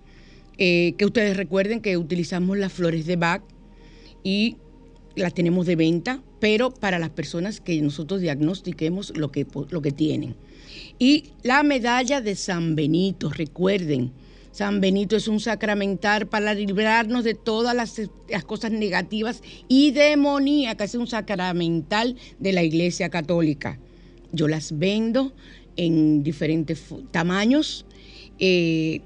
eh, 0.56 0.94
que 0.98 1.04
ustedes 1.04 1.36
recuerden 1.36 1.80
que 1.80 1.96
utilizamos 1.96 2.58
las 2.58 2.72
flores 2.72 3.06
de 3.06 3.14
Bach 3.14 3.42
y 4.24 4.56
las 5.18 5.34
tenemos 5.34 5.66
de 5.66 5.76
venta, 5.76 6.22
pero 6.40 6.70
para 6.70 6.98
las 6.98 7.10
personas 7.10 7.60
que 7.60 7.80
nosotros 7.82 8.20
diagnostiquemos 8.20 9.16
lo 9.16 9.30
que, 9.30 9.46
lo 9.70 9.82
que 9.82 9.92
tienen. 9.92 10.34
Y 10.98 11.24
la 11.42 11.62
medalla 11.62 12.20
de 12.20 12.34
San 12.34 12.74
Benito, 12.74 13.30
recuerden, 13.30 14.12
San 14.52 14.80
Benito 14.80 15.16
es 15.16 15.28
un 15.28 15.40
sacramental 15.40 16.26
para 16.26 16.54
librarnos 16.54 17.22
de 17.22 17.34
todas 17.34 17.76
las, 17.76 18.00
las, 18.28 18.44
cosas 18.44 18.72
negativas 18.72 19.42
y 19.68 19.92
demoníacas, 19.92 20.90
es 20.90 21.00
un 21.00 21.06
sacramental 21.06 22.16
de 22.38 22.52
la 22.52 22.62
Iglesia 22.62 23.08
Católica. 23.08 23.78
Yo 24.32 24.48
las 24.48 24.76
vendo 24.76 25.32
en 25.76 26.22
diferentes 26.22 26.82
tamaños. 27.10 27.86
Eh, 28.38 29.00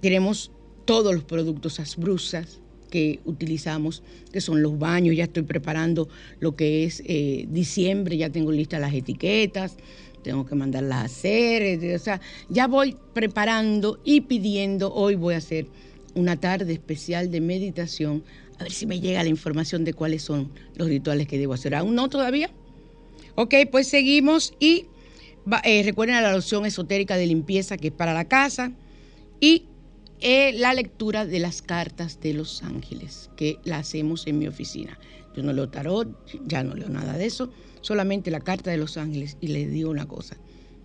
tenemos 0.00 0.50
todos 0.84 1.14
los 1.14 1.24
productos 1.24 1.78
asbrusas 1.78 2.59
que 2.90 3.20
utilizamos, 3.24 4.02
que 4.32 4.40
son 4.40 4.62
los 4.62 4.78
baños. 4.78 5.16
Ya 5.16 5.24
estoy 5.24 5.44
preparando 5.44 6.08
lo 6.40 6.56
que 6.56 6.84
es 6.84 7.02
eh, 7.06 7.46
diciembre, 7.48 8.16
ya 8.16 8.30
tengo 8.30 8.52
listas 8.52 8.80
las 8.80 8.92
etiquetas, 8.92 9.76
tengo 10.22 10.44
que 10.44 10.54
mandarlas 10.54 10.98
a 10.98 11.04
hacer. 11.04 11.94
O 11.94 11.98
sea, 11.98 12.20
ya 12.48 12.66
voy 12.66 12.96
preparando 13.14 14.00
y 14.04 14.22
pidiendo. 14.22 14.92
Hoy 14.92 15.14
voy 15.14 15.34
a 15.34 15.38
hacer 15.38 15.66
una 16.14 16.36
tarde 16.36 16.72
especial 16.72 17.30
de 17.30 17.40
meditación, 17.40 18.22
a 18.58 18.64
ver 18.64 18.72
si 18.72 18.86
me 18.86 19.00
llega 19.00 19.22
la 19.22 19.28
información 19.28 19.84
de 19.84 19.94
cuáles 19.94 20.22
son 20.22 20.50
los 20.74 20.88
rituales 20.88 21.26
que 21.26 21.38
debo 21.38 21.54
hacer. 21.54 21.74
¿Aún 21.74 21.94
no 21.94 22.08
todavía? 22.08 22.50
Ok, 23.36 23.54
pues 23.70 23.86
seguimos 23.86 24.54
y 24.58 24.86
eh, 25.64 25.82
recuerden 25.84 26.22
la 26.22 26.32
loción 26.32 26.66
esotérica 26.66 27.16
de 27.16 27.26
limpieza 27.26 27.76
que 27.76 27.88
es 27.88 27.94
para 27.94 28.12
la 28.12 28.26
casa 28.26 28.72
y 29.40 29.64
eh, 30.20 30.52
la 30.54 30.74
lectura 30.74 31.26
de 31.26 31.38
las 31.38 31.62
cartas 31.62 32.20
de 32.20 32.34
los 32.34 32.62
ángeles, 32.62 33.30
que 33.36 33.58
la 33.64 33.78
hacemos 33.78 34.26
en 34.26 34.38
mi 34.38 34.46
oficina. 34.46 34.98
Yo 35.34 35.42
no 35.42 35.52
leo 35.52 35.68
tarot, 35.68 36.08
ya 36.46 36.62
no 36.64 36.74
leo 36.74 36.88
nada 36.88 37.16
de 37.16 37.26
eso, 37.26 37.50
solamente 37.80 38.30
la 38.30 38.40
carta 38.40 38.70
de 38.70 38.76
los 38.76 38.96
ángeles 38.96 39.36
y 39.40 39.48
les 39.48 39.70
digo 39.70 39.90
una 39.90 40.06
cosa, 40.06 40.36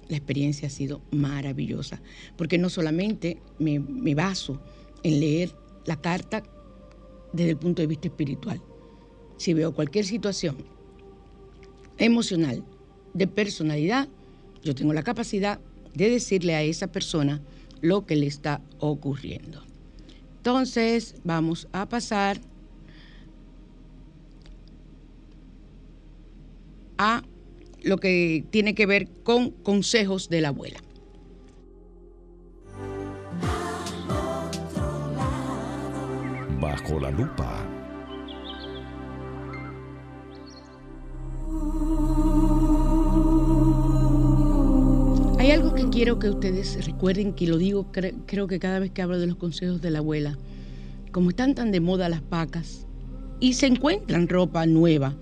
la 0.07 0.17
experiencia 0.17 0.67
ha 0.67 0.71
sido 0.71 1.01
maravillosa, 1.11 2.01
porque 2.37 2.57
no 2.57 2.69
solamente 2.69 3.41
me, 3.59 3.79
me 3.79 4.15
baso 4.15 4.61
en 5.03 5.19
leer 5.19 5.51
la 5.85 5.99
carta 5.99 6.43
desde 7.33 7.51
el 7.51 7.57
punto 7.57 7.81
de 7.81 7.87
vista 7.87 8.07
espiritual, 8.07 8.61
si 9.37 9.53
veo 9.53 9.73
cualquier 9.73 10.05
situación 10.05 10.57
emocional, 11.97 12.63
de 13.13 13.27
personalidad, 13.27 14.09
yo 14.61 14.75
tengo 14.75 14.93
la 14.93 15.03
capacidad 15.03 15.59
de 15.93 16.09
decirle 16.09 16.53
a 16.53 16.63
esa 16.63 16.87
persona, 16.87 17.41
lo 17.85 18.05
que 18.05 18.15
le 18.15 18.25
está 18.25 18.61
ocurriendo. 18.79 19.63
Entonces, 20.37 21.15
vamos 21.23 21.67
a 21.71 21.87
pasar 21.87 22.39
a 26.97 27.21
lo 27.83 27.97
que 27.97 28.43
tiene 28.49 28.73
que 28.73 28.87
ver 28.87 29.07
con 29.23 29.51
consejos 29.51 30.29
de 30.29 30.41
la 30.41 30.47
abuela. 30.47 30.79
Bajo 36.59 36.99
la 36.99 37.11
lupa. 37.11 37.64
Hay 45.45 45.51
algo 45.51 45.75
que 45.75 45.87
quiero 45.89 46.17
que 46.17 46.27
ustedes 46.27 46.83
recuerden, 46.87 47.31
que 47.31 47.45
lo 47.45 47.59
digo 47.59 47.91
creo 47.91 48.47
que 48.47 48.57
cada 48.57 48.79
vez 48.79 48.89
que 48.89 49.03
hablo 49.03 49.19
de 49.19 49.27
los 49.27 49.35
consejos 49.35 49.79
de 49.79 49.91
la 49.91 49.99
abuela, 49.99 50.39
como 51.11 51.29
están 51.29 51.53
tan 51.53 51.71
de 51.71 51.79
moda 51.79 52.09
las 52.09 52.23
pacas 52.23 52.87
y 53.39 53.53
se 53.53 53.67
encuentran 53.67 54.27
ropa 54.27 54.65
nueva, 54.65 55.15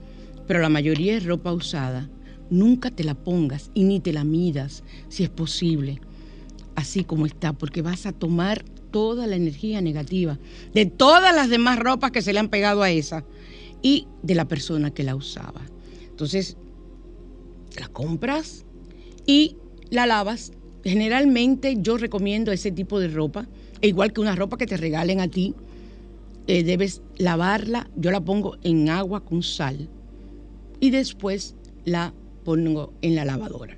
pero 0.48 0.62
la 0.62 0.70
mayoría 0.70 1.18
es 1.18 1.26
ropa 1.26 1.52
usada, 1.52 2.10
nunca 2.50 2.90
te 2.90 3.04
la 3.04 3.16
pongas 3.16 3.70
y 3.74 3.84
ni 3.84 4.00
te 4.00 4.14
la 4.14 4.24
midas 4.24 4.86
si 5.10 5.26
es 5.26 5.30
posible, 5.30 6.00
así 6.76 7.04
como 7.04 7.26
está, 7.26 7.52
porque 7.52 7.82
vas 7.82 8.06
a 8.06 8.14
tomar 8.14 8.64
toda 8.92 9.28
la 9.28 9.36
energía 9.36 9.82
negativa 9.82 10.40
de 10.74 10.86
todas 10.86 11.36
las 11.36 11.50
demás 11.50 11.80
ropas 11.80 12.12
que 12.12 12.22
se 12.22 12.32
le 12.32 12.40
han 12.40 12.48
pegado 12.48 12.82
a 12.82 12.92
esa 12.92 13.26
y 13.82 14.08
de 14.22 14.36
la 14.36 14.48
persona 14.48 14.90
que 14.90 15.04
la 15.04 15.18
usaba. 15.18 15.64
Entonces, 16.12 16.56
la 17.78 17.90
compras 17.90 18.64
y 19.26 19.58
la 19.94 20.06
lavas. 20.06 20.52
Generalmente 20.84 21.78
yo 21.80 21.98
recomiendo 21.98 22.52
ese 22.52 22.72
tipo 22.72 23.00
de 23.00 23.08
ropa, 23.08 23.48
e 23.82 23.88
igual 23.88 24.12
que 24.12 24.22
una 24.22 24.36
ropa 24.36 24.58
que 24.58 24.68
te 24.68 24.76
regalen 24.76 25.22
a 25.22 25.28
ti, 25.30 25.56
eh, 26.48 26.64
debes 26.64 27.02
lavarla, 27.18 27.90
yo 27.96 28.12
la 28.12 28.20
pongo 28.20 28.58
en 28.64 28.90
agua 28.90 29.24
con 29.24 29.44
sal 29.44 29.88
y 30.82 30.90
después 30.90 31.56
la 31.86 32.14
pongo 32.44 32.94
en 33.02 33.16
la 33.16 33.24
lavadora. 33.24 33.78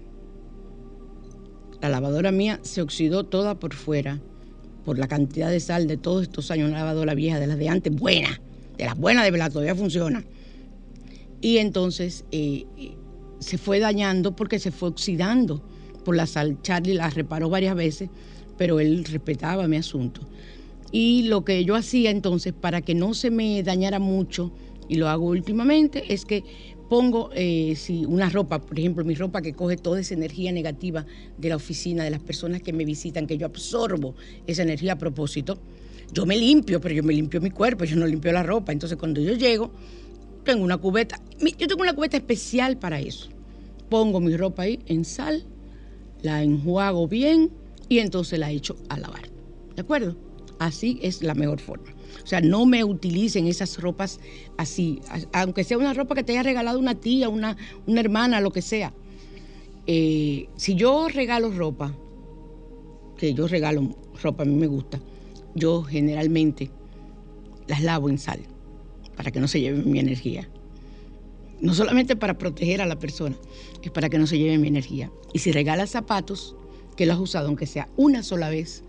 La 1.79 1.89
lavadora 1.89 2.31
mía 2.31 2.59
se 2.63 2.81
oxidó 2.81 3.25
toda 3.25 3.59
por 3.59 3.75
fuera 3.75 4.19
por 4.83 4.97
la 4.97 5.07
cantidad 5.07 5.49
de 5.49 5.59
sal 5.59 5.87
de 5.87 5.97
todos 5.97 6.23
estos 6.23 6.49
años, 6.51 6.69
una 6.69 6.79
lavadora 6.79 7.15
vieja 7.15 7.39
de 7.39 7.47
las 7.47 7.57
de 7.57 7.69
antes, 7.69 7.93
buena, 7.93 8.39
de 8.77 8.85
las 8.85 8.97
buenas 8.97 9.25
de 9.25 9.31
verdad, 9.31 9.51
todavía 9.51 9.75
funciona. 9.75 10.23
Y 11.41 11.57
entonces 11.57 12.25
eh, 12.31 12.65
eh, 12.77 12.95
se 13.39 13.57
fue 13.57 13.79
dañando 13.79 14.35
porque 14.35 14.59
se 14.59 14.71
fue 14.71 14.89
oxidando 14.89 15.63
por 16.05 16.15
la 16.15 16.27
sal. 16.27 16.57
Charlie 16.61 16.93
la 16.93 17.09
reparó 17.09 17.49
varias 17.49 17.75
veces, 17.75 18.09
pero 18.57 18.79
él 18.79 19.03
respetaba 19.03 19.67
mi 19.67 19.75
asunto. 19.75 20.21
Y 20.91 21.23
lo 21.23 21.43
que 21.43 21.65
yo 21.65 21.75
hacía 21.75 22.11
entonces, 22.11 22.53
para 22.53 22.81
que 22.81 22.95
no 22.95 23.13
se 23.13 23.29
me 23.29 23.61
dañara 23.63 23.99
mucho, 23.99 24.53
y 24.87 24.95
lo 24.95 25.09
hago 25.09 25.25
últimamente, 25.25 26.13
es 26.13 26.25
que 26.25 26.43
pongo 26.89 27.31
eh, 27.33 27.73
si 27.75 28.05
una 28.05 28.29
ropa, 28.29 28.61
por 28.61 28.77
ejemplo, 28.79 29.03
mi 29.03 29.15
ropa 29.15 29.41
que 29.41 29.53
coge 29.53 29.77
toda 29.77 29.99
esa 29.99 30.13
energía 30.13 30.51
negativa 30.51 31.05
de 31.37 31.49
la 31.49 31.55
oficina, 31.55 32.03
de 32.03 32.11
las 32.11 32.21
personas 32.21 32.61
que 32.61 32.71
me 32.71 32.85
visitan, 32.85 33.27
que 33.27 33.37
yo 33.37 33.45
absorbo 33.45 34.15
esa 34.47 34.63
energía 34.63 34.93
a 34.93 34.97
propósito. 34.97 35.57
Yo 36.13 36.25
me 36.25 36.37
limpio, 36.37 36.79
pero 36.79 36.93
yo 36.93 37.03
me 37.03 37.13
limpio 37.13 37.41
mi 37.41 37.49
cuerpo, 37.49 37.83
yo 37.83 37.95
no 37.95 38.05
limpio 38.05 38.31
la 38.31 38.43
ropa. 38.43 38.71
Entonces 38.71 38.97
cuando 38.97 39.19
yo 39.19 39.33
llego, 39.33 39.71
tengo 40.43 40.63
una 40.63 40.77
cubeta, 40.77 41.19
yo 41.39 41.67
tengo 41.67 41.81
una 41.81 41.93
cubeta 41.93 42.17
especial 42.17 42.77
para 42.77 42.99
eso. 42.99 43.29
Pongo 43.89 44.19
mi 44.19 44.37
ropa 44.37 44.63
ahí 44.63 44.79
en 44.85 45.03
sal, 45.03 45.43
la 46.25 46.43
enjuago 46.43 47.07
bien 47.07 47.51
y 47.87 47.99
entonces 47.99 48.39
la 48.39 48.51
echo 48.51 48.75
a 48.89 48.97
lavar. 48.97 49.29
¿De 49.75 49.81
acuerdo? 49.81 50.17
Así 50.59 50.99
es 51.01 51.21
la 51.21 51.35
mejor 51.35 51.59
forma. 51.59 51.93
O 52.23 52.27
sea, 52.27 52.41
no 52.41 52.65
me 52.65 52.83
utilicen 52.83 53.45
esas 53.45 53.79
ropas 53.79 54.19
así, 54.57 54.99
aunque 55.33 55.63
sea 55.63 55.77
una 55.77 55.93
ropa 55.93 56.15
que 56.15 56.23
te 56.23 56.31
haya 56.31 56.43
regalado 56.43 56.79
una 56.79 56.95
tía, 56.95 57.29
una, 57.29 57.55
una 57.85 57.99
hermana, 57.99 58.41
lo 58.41 58.51
que 58.51 58.63
sea. 58.63 58.93
Eh, 59.85 60.49
si 60.55 60.73
yo 60.75 61.07
regalo 61.09 61.51
ropa, 61.51 61.95
que 63.17 63.33
yo 63.33 63.47
regalo 63.47 63.95
ropa, 64.21 64.43
a 64.43 64.45
mí 64.45 64.55
me 64.55 64.67
gusta, 64.67 64.99
yo 65.53 65.83
generalmente 65.83 66.71
las 67.67 67.83
lavo 67.83 68.09
en 68.09 68.17
sal 68.17 68.39
para 69.15 69.29
que 69.29 69.39
no 69.39 69.47
se 69.47 69.61
lleven 69.61 69.91
mi 69.91 69.99
energía. 69.99 70.49
No 71.61 71.73
solamente 71.73 72.15
para 72.15 72.37
proteger 72.37 72.81
a 72.81 72.85
la 72.85 72.99
persona, 72.99 73.35
es 73.81 73.91
para 73.91 74.09
que 74.09 74.17
no 74.17 74.27
se 74.27 74.37
lleve 74.37 74.57
mi 74.57 74.67
energía. 74.67 75.11
Y 75.33 75.39
si 75.39 75.51
regalas 75.51 75.89
zapatos, 75.89 76.55
que 76.95 77.05
lo 77.05 77.13
has 77.13 77.19
usado, 77.19 77.47
aunque 77.47 77.65
sea 77.65 77.89
una 77.97 78.23
sola 78.23 78.49
vez, 78.49 78.83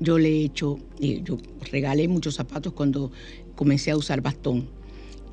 yo 0.00 0.18
le 0.18 0.28
he 0.28 0.44
hecho, 0.44 0.78
eh, 1.00 1.20
yo 1.22 1.38
regalé 1.70 2.08
muchos 2.08 2.34
zapatos 2.34 2.72
cuando 2.72 3.12
comencé 3.54 3.90
a 3.90 3.96
usar 3.96 4.20
bastón. 4.20 4.68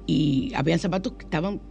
Y 0.06 0.52
había 0.56 0.78
zapatos 0.78 1.14
que 1.14 1.26
estaban 1.26 1.62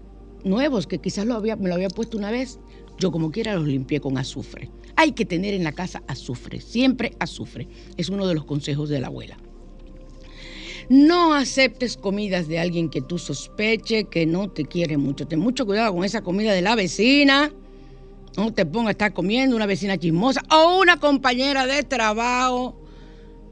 nuevos, 0.45 0.87
que 0.87 0.99
quizás 0.99 1.27
lo 1.27 1.35
había, 1.35 1.57
me 1.57 1.69
lo 1.69 1.75
había 1.75 1.89
puesto 1.89 2.19
una 2.19 2.31
vez, 2.31 2.59
yo 2.99 3.11
como 3.11 3.31
quiera 3.31 3.55
los 3.55 3.67
limpié 3.67 4.01
con 4.01 4.19
azufre. 4.19 4.71
Hay 4.97 5.13
que 5.13 5.25
tener 5.25 5.55
en 5.55 5.65
la 5.65 5.73
casa 5.73 6.03
azufre, 6.09 6.61
siempre 6.61 7.15
azufre. 7.19 7.69
Es 7.97 8.09
uno 8.09 8.27
de 8.27 8.35
los 8.35 8.45
consejos 8.45 8.89
de 8.89 9.01
la 9.01 9.07
abuela. 9.07 9.39
No 10.91 11.35
aceptes 11.35 11.97
comidas 11.97 12.49
de 12.49 12.59
alguien 12.59 12.91
que 12.91 13.01
tú 13.01 13.17
sospeche 13.17 14.07
que 14.07 14.27
no 14.27 14.51
te 14.51 14.65
quiere 14.65 14.97
mucho. 14.97 15.25
Ten 15.25 15.39
mucho 15.39 15.65
cuidado 15.65 15.95
con 15.95 16.03
esa 16.03 16.23
comida 16.23 16.53
de 16.53 16.63
la 16.63 16.75
vecina. 16.75 17.53
No 18.37 18.53
te 18.53 18.67
pongas 18.67 18.89
a 18.89 18.91
estar 18.91 19.13
comiendo 19.13 19.55
una 19.55 19.67
vecina 19.67 19.97
chismosa 19.99 20.43
o 20.51 20.81
una 20.81 20.99
compañera 20.99 21.69
de 21.69 21.85
trabajo 21.85 22.77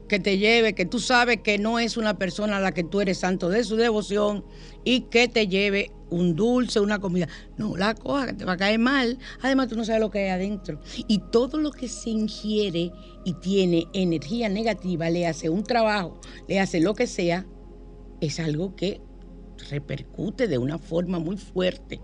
que 0.09 0.19
te 0.19 0.37
lleve, 0.37 0.75
que 0.75 0.83
tú 0.85 0.99
sabes 0.99 1.39
que 1.41 1.57
no 1.57 1.79
es 1.79 1.95
una 1.95 2.17
persona 2.17 2.57
a 2.57 2.59
la 2.59 2.73
que 2.73 2.83
tú 2.83 2.99
eres 2.99 3.19
santo 3.19 3.47
de 3.47 3.63
su 3.63 3.77
devoción 3.77 4.43
y 4.83 5.03
que 5.03 5.29
te 5.29 5.47
lleve 5.47 5.93
un 6.09 6.35
dulce, 6.35 6.79
una 6.79 6.99
comida. 6.99 7.27
No 7.57 7.75
la 7.77 7.95
coja, 7.95 8.27
que 8.27 8.33
te 8.33 8.45
va 8.45 8.53
a 8.53 8.57
caer 8.57 8.79
mal. 8.79 9.17
Además, 9.41 9.67
tú 9.67 9.75
no 9.75 9.85
sabes 9.85 10.01
lo 10.01 10.11
que 10.11 10.19
hay 10.19 10.29
adentro. 10.29 10.79
Y 11.07 11.19
todo 11.31 11.57
lo 11.57 11.71
que 11.71 11.87
se 11.87 12.09
ingiere 12.09 12.91
y 13.25 13.33
tiene 13.33 13.87
energía 13.93 14.49
negativa, 14.49 15.09
le 15.09 15.27
hace 15.27 15.49
un 15.49 15.63
trabajo, 15.63 16.19
le 16.47 16.59
hace 16.59 16.79
lo 16.79 16.93
que 16.95 17.07
sea, 17.07 17.45
es 18.21 18.39
algo 18.39 18.75
que 18.75 19.01
repercute 19.69 20.47
de 20.47 20.57
una 20.57 20.77
forma 20.77 21.19
muy 21.19 21.37
fuerte. 21.37 22.01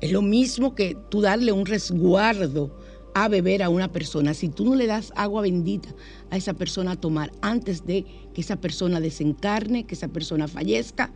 Es 0.00 0.12
lo 0.12 0.22
mismo 0.22 0.74
que 0.74 0.96
tú 1.10 1.20
darle 1.20 1.52
un 1.52 1.66
resguardo 1.66 2.78
a 3.14 3.28
beber 3.28 3.62
a 3.62 3.68
una 3.68 3.92
persona. 3.92 4.34
Si 4.34 4.48
tú 4.48 4.64
no 4.64 4.74
le 4.74 4.86
das 4.86 5.12
agua 5.16 5.42
bendita 5.42 5.88
a 6.30 6.36
esa 6.36 6.54
persona 6.54 6.92
a 6.92 6.96
tomar 6.96 7.32
antes 7.42 7.84
de 7.84 8.04
que 8.32 8.40
esa 8.40 8.56
persona 8.56 9.00
desencarne, 9.00 9.84
que 9.84 9.94
esa 9.94 10.08
persona 10.08 10.48
fallezca, 10.48 11.12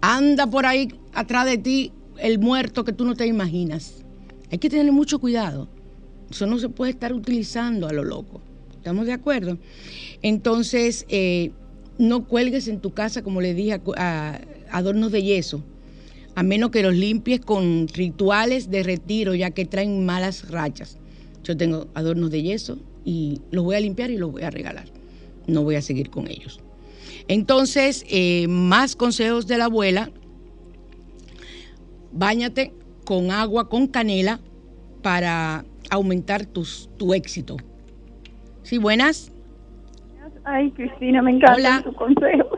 anda 0.00 0.46
por 0.46 0.66
ahí 0.66 0.88
atrás 1.12 1.46
de 1.46 1.58
ti 1.58 1.92
el 2.18 2.38
muerto 2.38 2.84
que 2.84 2.92
tú 2.92 3.04
no 3.04 3.14
te 3.14 3.26
imaginas. 3.26 4.04
Hay 4.50 4.58
que 4.58 4.70
tener 4.70 4.90
mucho 4.92 5.18
cuidado. 5.18 5.68
Eso 6.30 6.46
no 6.46 6.58
se 6.58 6.68
puede 6.68 6.90
estar 6.90 7.12
utilizando 7.12 7.88
a 7.88 7.92
lo 7.92 8.04
loco. 8.04 8.40
¿Estamos 8.72 9.06
de 9.06 9.12
acuerdo? 9.12 9.58
Entonces, 10.22 11.06
eh, 11.08 11.52
no 11.98 12.26
cuelgues 12.26 12.68
en 12.68 12.80
tu 12.80 12.92
casa, 12.92 13.22
como 13.22 13.40
le 13.40 13.54
dije, 13.54 13.80
a, 13.96 14.40
adornos 14.70 15.12
de 15.12 15.22
yeso, 15.22 15.62
a 16.34 16.42
menos 16.42 16.70
que 16.70 16.82
los 16.82 16.94
limpies 16.94 17.40
con 17.40 17.88
rituales 17.88 18.70
de 18.70 18.82
retiro, 18.82 19.34
ya 19.34 19.50
que 19.50 19.64
traen 19.64 20.06
malas 20.06 20.50
rachas. 20.50 20.98
Yo 21.44 21.56
tengo 21.56 21.88
adornos 21.94 22.30
de 22.30 22.42
yeso 22.42 22.78
y 23.04 23.40
los 23.50 23.64
voy 23.64 23.76
a 23.76 23.80
limpiar 23.80 24.10
y 24.10 24.18
los 24.18 24.30
voy 24.30 24.42
a 24.42 24.50
regalar. 24.50 24.86
No 25.46 25.62
voy 25.62 25.76
a 25.76 25.82
seguir 25.82 26.10
con 26.10 26.28
ellos. 26.28 26.60
Entonces, 27.28 28.04
eh, 28.08 28.46
más 28.48 28.96
consejos 28.96 29.46
de 29.46 29.58
la 29.58 29.66
abuela. 29.66 30.10
Báñate 32.10 32.72
con 33.04 33.30
agua 33.30 33.68
con 33.68 33.86
canela 33.86 34.40
para 35.02 35.64
aumentar 35.90 36.46
tus, 36.46 36.90
tu 36.96 37.14
éxito. 37.14 37.56
¿Sí, 38.62 38.78
buenas? 38.78 39.32
Ay, 40.44 40.70
Cristina, 40.70 41.20
me 41.20 41.32
encanta 41.32 41.82
tu 41.82 41.92
consejo. 41.92 42.48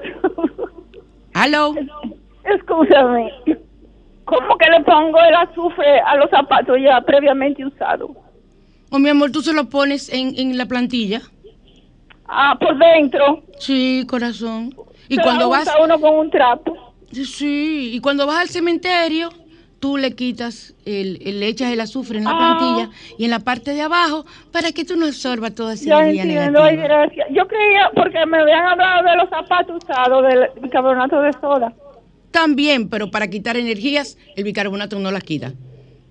¿Aló? 1.34 1.74
Escúchame. 2.44 3.32
¿Cómo 4.24 4.56
que 4.58 4.70
le 4.70 4.84
pongo 4.84 5.18
el 5.18 5.34
azufre 5.34 5.98
a 6.06 6.16
los 6.16 6.30
zapatos 6.30 6.76
ya 6.80 7.00
previamente 7.00 7.66
usados? 7.66 8.10
Oh, 8.92 8.98
mi 9.00 9.08
amor, 9.08 9.32
tú 9.32 9.40
se 9.40 9.52
lo 9.52 9.68
pones 9.68 10.12
en, 10.12 10.34
en 10.36 10.56
la 10.56 10.66
plantilla. 10.66 11.22
Ah, 12.32 12.56
por 12.58 12.78
dentro. 12.78 13.42
Sí, 13.58 14.06
corazón. 14.08 14.74
Y 15.08 15.16
cuando 15.18 15.48
vas 15.48 15.68
uno 15.82 16.00
con 16.00 16.14
un 16.14 16.30
trapo. 16.30 16.94
Sí, 17.12 17.90
y 17.92 18.00
cuando 18.00 18.24
vas 18.24 18.38
al 18.38 18.48
cementerio, 18.48 19.30
tú 19.80 19.96
le 19.96 20.14
quitas, 20.14 20.74
el, 20.84 21.18
le 21.24 21.48
echas 21.48 21.72
el 21.72 21.80
azufre 21.80 22.18
en 22.18 22.24
la 22.24 22.30
ah. 22.32 22.56
plantilla 22.58 22.90
y 23.18 23.24
en 23.24 23.30
la 23.30 23.40
parte 23.40 23.74
de 23.74 23.82
abajo 23.82 24.24
para 24.52 24.70
que 24.70 24.84
tú 24.84 24.94
no 24.96 25.06
absorbas 25.06 25.54
toda 25.56 25.72
esa 25.72 25.86
ya 25.86 26.02
energía 26.02 26.22
entiendo, 26.22 26.62
Ay, 26.62 26.76
gracias. 26.76 27.26
Yo 27.30 27.48
creía, 27.48 27.90
porque 27.96 28.24
me 28.26 28.38
habían 28.38 28.64
hablado 28.64 29.10
de 29.10 29.16
los 29.16 29.28
zapatos 29.28 29.82
usados, 29.82 30.24
del 30.28 30.50
bicarbonato 30.62 31.20
de 31.20 31.32
soda. 31.32 31.72
También, 32.30 32.88
pero 32.88 33.10
para 33.10 33.28
quitar 33.28 33.56
energías, 33.56 34.16
el 34.36 34.44
bicarbonato 34.44 35.00
no 35.00 35.10
las 35.10 35.24
quita. 35.24 35.52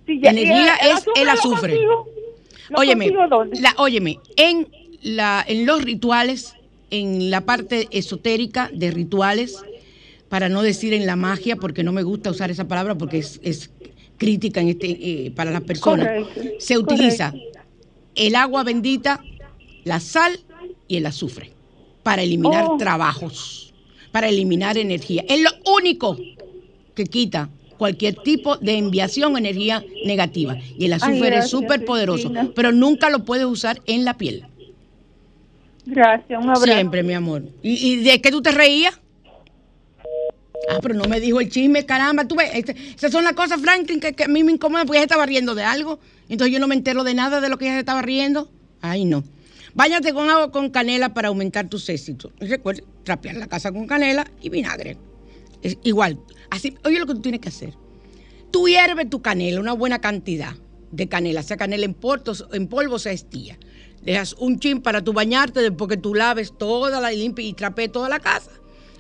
Sí, 0.06 0.20
ya, 0.20 0.32
Energía 0.32 0.74
es 0.76 1.06
el 1.16 1.30
azufre. 1.30 1.80
óyeme, 2.76 3.10
la, 3.62 3.74
óyeme, 3.78 4.20
en 4.36 4.68
la, 5.02 5.44
en 5.48 5.66
los 5.66 5.84
rituales, 5.84 6.54
en 6.92 7.30
la 7.30 7.42
parte 7.42 7.88
esotérica 7.92 8.70
de 8.74 8.92
rituales, 8.92 9.58
para 10.30 10.50
no 10.50 10.62
decir 10.62 10.94
en 10.94 11.06
la 11.06 11.16
magia, 11.16 11.56
porque 11.56 11.84
no 11.84 11.92
me 11.92 12.04
gusta 12.04 12.30
usar 12.30 12.52
esa 12.52 12.68
palabra 12.68 12.96
porque 12.96 13.18
es, 13.18 13.72
crítica 14.18 14.60
en 14.60 14.70
este, 14.70 14.90
eh, 14.90 15.32
para 15.32 15.50
las 15.50 15.62
personas, 15.62 16.28
se 16.60 16.78
utiliza 16.78 17.34
el 18.16 18.36
agua 18.36 18.64
bendita, 18.64 19.24
la 19.86 20.00
sal 20.00 20.40
y 20.88 20.98
el 20.98 21.06
azufre 21.06 21.52
para 22.04 22.22
eliminar 22.22 22.66
oh. 22.68 22.78
trabajos, 22.78 23.74
para 24.12 24.28
eliminar 24.28 24.78
energía. 24.78 25.24
Es 25.28 25.42
lo 25.42 25.52
único 25.74 26.18
que 26.96 27.06
quita 27.06 27.50
cualquier 27.78 28.16
tipo 28.16 28.58
de 28.58 28.78
enviación 28.78 29.38
energía 29.38 29.84
negativa. 30.06 30.58
Y 30.78 30.86
el 30.86 30.94
azufre 30.94 31.38
es 31.38 31.50
súper 31.50 31.86
poderoso, 31.86 32.32
pero 32.56 32.72
nunca 32.72 33.10
lo 33.10 33.24
puedes 33.24 33.46
usar 33.46 33.82
en 33.86 34.06
la 34.06 34.18
piel. 34.18 34.46
Gracias, 35.90 36.40
un 36.40 36.50
abrazo. 36.50 36.66
Siempre, 36.66 37.04
mi 37.04 37.14
amor. 37.14 37.44
¿Y, 37.64 38.04
de 38.04 38.22
qué 38.22 38.32
tú 38.32 38.42
te 38.42 38.52
reías? 38.52 39.00
Ah, 40.70 40.78
pero 40.82 40.94
no 40.94 41.06
me 41.06 41.20
dijo 41.20 41.40
el 41.40 41.50
chisme, 41.50 41.86
caramba. 41.86 42.26
Tú 42.26 42.36
ves, 42.36 42.52
este, 42.54 42.76
esas 42.96 43.12
son 43.12 43.24
las 43.24 43.34
cosas, 43.34 43.60
Franklin, 43.60 44.00
que, 44.00 44.24
a 44.24 44.28
mí 44.28 44.44
me 44.44 44.52
incomodan 44.52 44.86
porque 44.86 45.00
ella 45.00 45.06
estaba 45.06 45.26
riendo 45.26 45.56
de 45.56 45.64
algo. 45.64 46.00
Entonces 46.28 46.54
yo 46.54 46.60
no 46.60 46.68
me 46.68 46.76
entero 46.76 47.04
de 47.04 47.16
nada 47.16 47.42
de 47.42 47.50
lo 47.50 47.58
que 47.58 47.66
ella 47.66 47.80
estaba 47.80 48.04
riendo. 48.04 48.52
Ay, 48.82 49.06
no. 49.06 49.24
Báñate 49.74 50.14
con 50.14 50.30
agua 50.30 50.52
con 50.52 50.70
canela 50.70 51.14
para 51.14 51.30
aumentar 51.30 51.70
tus 51.70 51.90
éxitos. 51.90 52.32
Recuerda, 52.40 52.84
trapear 53.04 53.38
la 53.38 53.48
casa 53.48 53.72
con 53.72 53.88
canela 53.88 54.30
y 54.42 54.50
vinagre. 54.50 54.98
Igual. 55.84 56.20
Así, 56.52 56.78
oye 56.86 57.00
lo 57.00 57.08
que 57.08 57.14
tú 57.14 57.22
tienes 57.22 57.42
que 57.42 57.50
hacer. 57.50 57.74
Tú 58.52 58.68
hierves 58.68 59.10
tu 59.10 59.22
canela, 59.22 59.60
una 59.60 59.74
buena 59.74 60.00
cantidad 60.00 60.54
de 60.92 61.08
canela, 61.08 61.42
sea 61.42 61.58
canela 61.58 61.86
en, 61.86 61.96
en 62.54 62.68
polvo, 62.68 63.00
sea 63.00 63.12
estilla 63.12 63.58
dejas 64.10 64.36
un 64.40 64.60
chin 64.60 64.82
para 64.82 65.04
tu 65.04 65.14
bañarte 65.14 65.62
después 65.62 65.88
que 65.88 65.98
tú 65.98 66.16
laves 66.16 66.52
toda 66.58 67.00
la 67.00 67.12
limpia 67.12 67.46
y 67.46 67.54
trapees 67.54 67.92
toda 67.92 68.10
la 68.10 68.20
casa. 68.20 68.50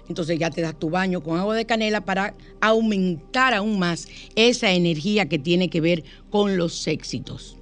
Entonces 0.08 0.38
ya 0.38 0.52
te 0.52 0.62
das 0.62 0.78
tu 0.78 0.92
baño 0.92 1.22
con 1.22 1.40
agua 1.40 1.56
de 1.56 1.66
canela 1.66 2.06
para 2.06 2.36
aumentar 2.62 3.56
aún 3.56 3.80
más 3.80 4.08
esa 4.36 4.72
energía 4.72 5.28
que 5.28 5.40
tiene 5.40 5.70
que 5.70 5.82
ver 5.82 6.04
con 6.30 6.58
los 6.58 6.86
éxitos. 6.86 7.58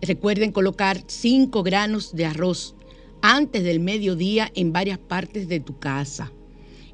Recuerden 0.00 0.52
colocar 0.52 1.02
5 1.04 1.62
granos 1.64 2.14
de 2.14 2.26
arroz 2.26 2.76
antes 3.20 3.64
del 3.64 3.80
mediodía 3.80 4.50
en 4.54 4.72
varias 4.72 4.98
partes 4.98 5.48
de 5.48 5.58
tu 5.58 5.76
casa. 5.80 6.30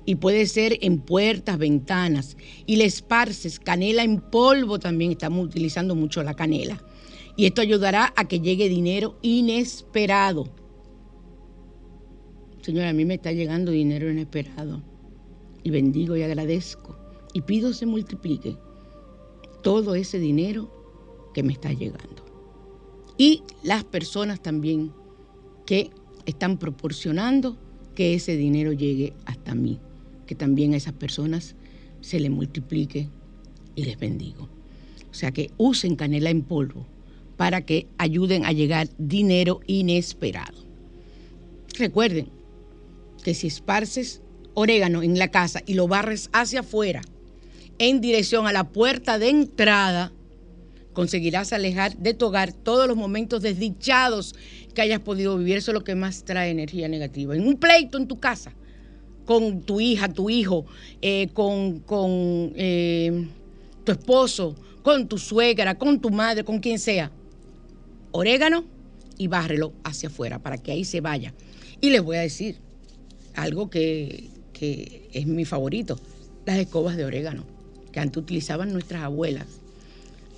Y 0.07 0.15
puede 0.15 0.47
ser 0.47 0.79
en 0.81 1.01
puertas, 1.01 1.59
ventanas. 1.59 2.39
Y 2.65 2.77
le 2.77 2.87
esparces 2.87 3.61
canela 3.61 4.05
en 4.05 4.21
polvo 4.21 4.79
también. 4.79 5.13
Estamos 5.13 5.45
utilizando 5.45 5.95
mucho 5.95 6.23
la 6.23 6.35
canela 6.35 6.83
y 7.37 7.45
esto 7.45 7.61
ayudará 7.61 8.15
a 8.17 8.27
que 8.27 8.41
llegue 8.41 8.69
dinero 8.69 9.19
inesperado. 9.21 10.49
Señora, 12.63 12.89
a 12.89 12.93
mí 12.95 13.05
me 13.05 13.15
está 13.15 13.31
llegando 13.31 13.71
dinero 13.71 14.11
inesperado. 14.11 14.83
Y 15.63 15.71
bendigo 15.71 16.17
y 16.17 16.23
agradezco. 16.23 16.97
Y 17.35 17.43
pido 17.43 17.75
se 17.75 17.85
multiplique 17.85 18.57
todo 19.63 19.95
ese 19.95 20.19
dinero 20.19 21.31
que 21.35 21.43
me 21.43 21.53
está 21.53 21.73
llegando. 21.73 22.25
Y 23.19 23.43
las 23.63 23.85
personas 23.85 24.41
también 24.41 24.93
que 25.67 25.91
están 26.25 26.59
proporcionando 26.59 27.59
que 27.95 28.15
ese 28.15 28.37
dinero 28.37 28.73
llegue 28.73 29.13
hasta 29.27 29.55
mí. 29.55 29.79
Que 30.27 30.35
también 30.35 30.73
a 30.73 30.79
esas 30.79 30.95
personas 30.95 31.55
se 32.01 32.19
le 32.19 32.31
multiplique 32.31 33.11
y 33.75 33.85
les 33.85 33.99
bendigo. 33.99 34.49
O 35.11 35.15
sea 35.15 35.33
que 35.33 35.51
usen 35.59 35.97
canela 35.97 36.31
en 36.31 36.43
polvo 36.43 36.87
para 37.37 37.63
que 37.63 37.87
ayuden 37.99 38.45
a 38.45 38.53
llegar 38.53 38.89
dinero 38.99 39.61
inesperado. 39.67 40.59
Recuerden 41.79 42.29
que 43.23 43.35
si 43.35 43.49
esparces 43.49 44.23
orégano 44.55 45.03
en 45.03 45.19
la 45.19 45.29
casa 45.29 45.63
y 45.67 45.75
lo 45.75 45.89
barres 45.89 46.31
hacia 46.33 46.61
afuera, 46.61 47.03
en 47.79 48.01
dirección 48.01 48.47
a 48.47 48.53
la 48.53 48.65
puerta 48.65 49.19
de 49.19 49.29
entrada, 49.29 50.13
conseguirás 50.95 51.53
alejar 51.53 51.97
de 51.99 52.15
tu 52.15 52.33
todos 52.63 52.89
los 52.89 52.97
momentos 52.97 53.43
desdichados 53.43 54.35
que 54.75 54.81
hayas 54.81 55.01
podido 55.01 55.37
vivir. 55.37 55.59
Eso 55.59 55.73
es 55.73 55.75
lo 55.75 55.85
que 55.85 55.95
más 55.95 56.25
trae 56.25 56.51
energía 56.51 56.89
negativa. 56.89 57.37
En 57.37 57.47
un 57.47 57.57
pleito 57.57 57.99
en 57.99 58.09
tu 58.09 58.19
casa, 58.19 58.53
con 59.27 59.61
tu 59.61 59.81
hija, 59.81 60.09
tu 60.11 60.31
hijo, 60.31 60.65
eh, 61.03 61.29
con, 61.35 61.81
con 61.81 62.53
eh, 62.57 63.29
tu 63.85 63.93
esposo, 63.93 64.55
con 64.83 65.07
tu 65.07 65.19
suegra, 65.19 65.75
con 65.75 66.01
tu 66.01 66.11
madre, 66.11 66.45
con 66.45 66.61
quien 66.61 66.79
sea. 66.79 67.11
Orégano 68.17 68.65
y 69.19 69.27
bárrelo 69.27 69.75
hacia 69.85 70.09
afuera 70.09 70.39
para 70.39 70.57
que 70.57 70.73
ahí 70.73 70.85
se 70.87 71.03
vaya. 71.03 71.35
Y 71.83 71.91
les 71.91 72.03
voy 72.03 72.17
a 72.17 72.21
decir 72.21 72.57
algo 73.35 73.69
que, 73.69 74.31
que 74.55 75.11
es 75.13 75.27
mi 75.27 75.45
favorito, 75.45 76.01
las 76.47 76.57
escobas 76.57 76.97
de 76.97 77.05
orégano, 77.05 77.45
que 77.93 78.01
antes 78.01 78.17
utilizaban 78.17 78.73
nuestras 78.73 79.03
abuelas. 79.03 79.47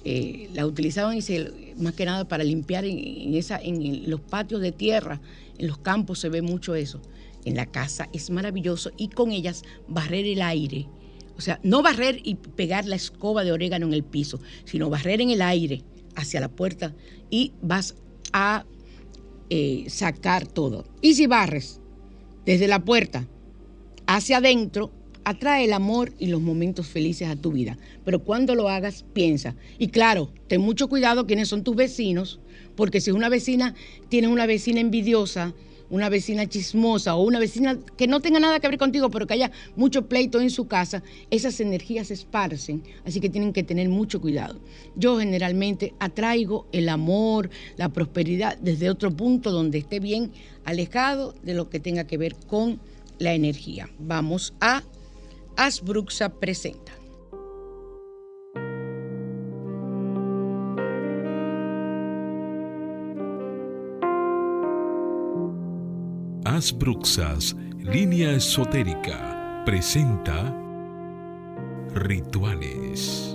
Eh, 0.04 0.48
las 0.54 0.64
utilizaban 0.64 1.16
y 1.16 1.22
se, 1.22 1.74
más 1.76 1.94
que 1.94 2.04
nada 2.04 2.26
para 2.26 2.42
limpiar 2.42 2.84
en, 2.84 4.10
los 4.10 4.20
patios 4.22 4.60
de 4.60 4.72
tierra, 4.72 5.20
en 5.56 5.68
los 5.68 5.78
campos 5.78 6.18
se 6.18 6.28
ve 6.28 6.42
mucho 6.42 6.74
eso. 6.74 7.00
En 7.44 7.54
la 7.54 7.66
casa 7.66 8.08
es 8.12 8.30
maravilloso 8.30 8.90
y 8.96 9.08
con 9.08 9.30
ellas 9.30 9.62
barrer 9.86 10.26
el 10.26 10.42
aire. 10.42 10.88
O 11.36 11.40
sea, 11.40 11.60
no 11.62 11.82
barrer 11.82 12.20
y 12.24 12.34
pegar 12.34 12.86
la 12.86 12.96
escoba 12.96 13.44
de 13.44 13.52
orégano 13.52 13.86
en 13.86 13.94
el 13.94 14.02
piso, 14.02 14.40
sino 14.64 14.90
barrer 14.90 15.20
en 15.20 15.30
el 15.30 15.42
aire 15.42 15.84
hacia 16.18 16.40
la 16.40 16.48
puerta 16.48 16.94
y 17.30 17.52
vas 17.62 17.94
a 18.32 18.64
eh, 19.50 19.84
sacar 19.88 20.46
todo. 20.46 20.84
Y 21.00 21.14
si 21.14 21.26
barres 21.26 21.80
desde 22.44 22.68
la 22.68 22.84
puerta 22.84 23.26
hacia 24.06 24.38
adentro, 24.38 24.92
atrae 25.24 25.64
el 25.64 25.72
amor 25.72 26.12
y 26.18 26.26
los 26.26 26.40
momentos 26.40 26.86
felices 26.86 27.28
a 27.28 27.36
tu 27.36 27.52
vida. 27.52 27.78
Pero 28.04 28.24
cuando 28.24 28.54
lo 28.54 28.68
hagas, 28.68 29.04
piensa. 29.12 29.54
Y 29.78 29.88
claro, 29.88 30.32
ten 30.48 30.60
mucho 30.60 30.88
cuidado 30.88 31.26
quiénes 31.26 31.48
son 31.48 31.64
tus 31.64 31.76
vecinos, 31.76 32.40
porque 32.76 33.00
si 33.00 33.10
una 33.10 33.28
vecina 33.28 33.74
tiene 34.08 34.28
una 34.28 34.46
vecina 34.46 34.80
envidiosa, 34.80 35.54
una 35.90 36.08
vecina 36.08 36.46
chismosa 36.46 37.14
o 37.14 37.22
una 37.22 37.38
vecina 37.38 37.78
que 37.96 38.06
no 38.06 38.20
tenga 38.20 38.40
nada 38.40 38.60
que 38.60 38.68
ver 38.68 38.78
contigo, 38.78 39.10
pero 39.10 39.26
que 39.26 39.34
haya 39.34 39.50
mucho 39.76 40.06
pleito 40.06 40.40
en 40.40 40.50
su 40.50 40.66
casa, 40.66 41.02
esas 41.30 41.60
energías 41.60 42.08
se 42.08 42.14
esparcen, 42.14 42.82
así 43.04 43.20
que 43.20 43.30
tienen 43.30 43.52
que 43.52 43.62
tener 43.62 43.88
mucho 43.88 44.20
cuidado. 44.20 44.60
Yo 44.96 45.18
generalmente 45.18 45.94
atraigo 45.98 46.66
el 46.72 46.88
amor, 46.88 47.50
la 47.76 47.88
prosperidad 47.88 48.58
desde 48.58 48.90
otro 48.90 49.10
punto 49.10 49.50
donde 49.50 49.78
esté 49.78 50.00
bien 50.00 50.32
alejado 50.64 51.34
de 51.42 51.54
lo 51.54 51.70
que 51.70 51.80
tenga 51.80 52.04
que 52.04 52.18
ver 52.18 52.36
con 52.46 52.80
la 53.18 53.34
energía. 53.34 53.88
Vamos 53.98 54.54
a 54.60 54.82
Asbruxa 55.56 56.28
Presenta. 56.28 56.97
Asbruxas, 66.58 67.54
línea 67.78 68.32
esotérica, 68.32 69.62
presenta 69.64 70.52
rituales. 71.94 73.27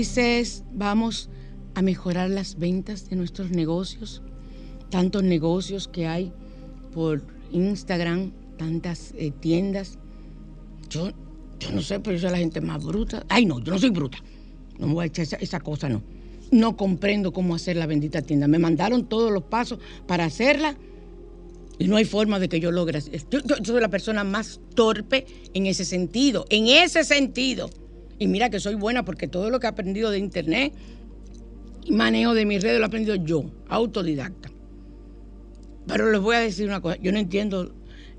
Cómplices, 0.00 0.64
vamos 0.72 1.28
a 1.74 1.82
mejorar 1.82 2.30
las 2.30 2.58
ventas 2.58 3.10
de 3.10 3.16
nuestros 3.16 3.50
negocios, 3.50 4.22
tantos 4.88 5.22
negocios 5.22 5.88
que 5.88 6.06
hay 6.06 6.32
por 6.94 7.22
Instagram, 7.52 8.32
tantas 8.56 9.12
eh, 9.18 9.30
tiendas. 9.30 9.98
Yo, 10.88 11.10
yo 11.58 11.70
no 11.72 11.82
sé, 11.82 12.00
pero 12.00 12.16
yo 12.16 12.22
soy 12.22 12.30
la 12.30 12.38
gente 12.38 12.62
más 12.62 12.82
bruta. 12.82 13.26
Ay, 13.28 13.44
no, 13.44 13.60
yo 13.60 13.72
no 13.72 13.78
soy 13.78 13.90
bruta. 13.90 14.16
No 14.78 14.86
me 14.86 14.94
voy 14.94 15.02
a 15.02 15.06
echar 15.08 15.26
esa, 15.38 15.60
cosa, 15.60 15.90
no. 15.90 16.02
No 16.50 16.78
comprendo 16.78 17.34
cómo 17.34 17.54
hacer 17.54 17.76
la 17.76 17.84
bendita 17.84 18.22
tienda. 18.22 18.48
Me 18.48 18.58
mandaron 18.58 19.06
todos 19.06 19.30
los 19.30 19.42
pasos 19.42 19.80
para 20.06 20.24
hacerla 20.24 20.78
y 21.78 21.88
no 21.88 21.96
hay 21.96 22.06
forma 22.06 22.38
de 22.38 22.48
que 22.48 22.58
yo 22.58 22.70
logre. 22.70 23.00
yo 23.30 23.40
soy 23.62 23.80
la 23.82 23.88
persona 23.88 24.24
más 24.24 24.60
torpe 24.74 25.26
en 25.52 25.66
ese 25.66 25.84
sentido, 25.84 26.46
en 26.48 26.68
ese 26.68 27.04
sentido. 27.04 27.68
Y 28.20 28.28
mira 28.28 28.50
que 28.50 28.60
soy 28.60 28.74
buena 28.74 29.02
porque 29.02 29.26
todo 29.26 29.48
lo 29.48 29.58
que 29.58 29.66
he 29.66 29.70
aprendido 29.70 30.10
de 30.10 30.18
internet 30.18 30.74
y 31.86 31.92
manejo 31.92 32.34
de 32.34 32.44
mis 32.44 32.62
redes 32.62 32.76
lo 32.76 32.84
he 32.84 32.86
aprendido 32.86 33.14
yo, 33.16 33.50
autodidacta. 33.66 34.50
Pero 35.86 36.12
les 36.12 36.20
voy 36.20 36.36
a 36.36 36.40
decir 36.40 36.66
una 36.68 36.82
cosa, 36.82 36.98
yo 37.00 37.12
no 37.12 37.18
entiendo 37.18 37.72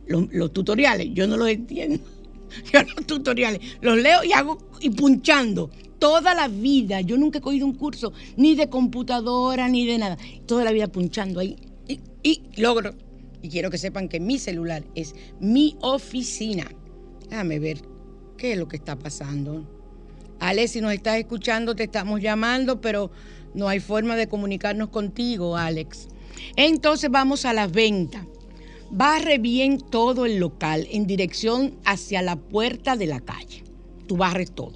los, 0.07 0.51
tutoriales, 0.51 1.09
yo 1.13 1.27
no 1.27 1.37
los 1.37 1.47
entiendo. 1.47 2.03
Yo 2.73 2.81
los 2.83 3.07
tutoriales 3.07 3.61
los 3.79 3.97
leo 3.97 4.25
y 4.25 4.33
hago 4.33 4.57
y 4.81 4.89
punchando 4.89 5.69
toda 5.99 6.33
la 6.33 6.49
vida. 6.49 6.99
Yo 6.99 7.15
nunca 7.15 7.37
he 7.37 7.41
cogido 7.41 7.65
un 7.65 7.75
curso 7.75 8.11
ni 8.35 8.55
de 8.55 8.67
computadora 8.67 9.69
ni 9.69 9.85
de 9.85 9.97
nada. 9.97 10.17
Toda 10.47 10.65
la 10.65 10.73
vida 10.73 10.89
punchando 10.89 11.39
ahí 11.39 11.55
y, 11.87 12.01
y 12.23 12.41
logro. 12.57 12.93
Y 13.41 13.47
quiero 13.47 13.69
que 13.69 13.77
sepan 13.77 14.09
que 14.09 14.19
mi 14.19 14.37
celular 14.37 14.83
es 14.95 15.15
mi 15.39 15.77
oficina. 15.79 16.69
Déjame 17.29 17.59
ver 17.59 17.83
qué 18.35 18.51
es 18.51 18.57
lo 18.57 18.67
que 18.67 18.75
está 18.75 18.99
pasando. 18.99 19.80
Alex, 20.41 20.71
si 20.71 20.81
nos 20.81 20.91
estás 20.91 21.17
escuchando, 21.17 21.75
te 21.75 21.83
estamos 21.83 22.19
llamando, 22.19 22.81
pero 22.81 23.11
no 23.53 23.67
hay 23.67 23.79
forma 23.79 24.15
de 24.15 24.27
comunicarnos 24.27 24.89
contigo, 24.89 25.55
Alex. 25.55 26.07
Entonces 26.55 27.11
vamos 27.11 27.45
a 27.45 27.53
la 27.53 27.67
venta. 27.67 28.25
Barre 28.89 29.37
bien 29.37 29.77
todo 29.77 30.25
el 30.25 30.37
local 30.37 30.87
en 30.89 31.05
dirección 31.05 31.75
hacia 31.85 32.23
la 32.23 32.37
puerta 32.37 32.95
de 32.95 33.05
la 33.05 33.19
calle. 33.19 33.63
Tú 34.07 34.17
barres 34.17 34.51
todo. 34.51 34.73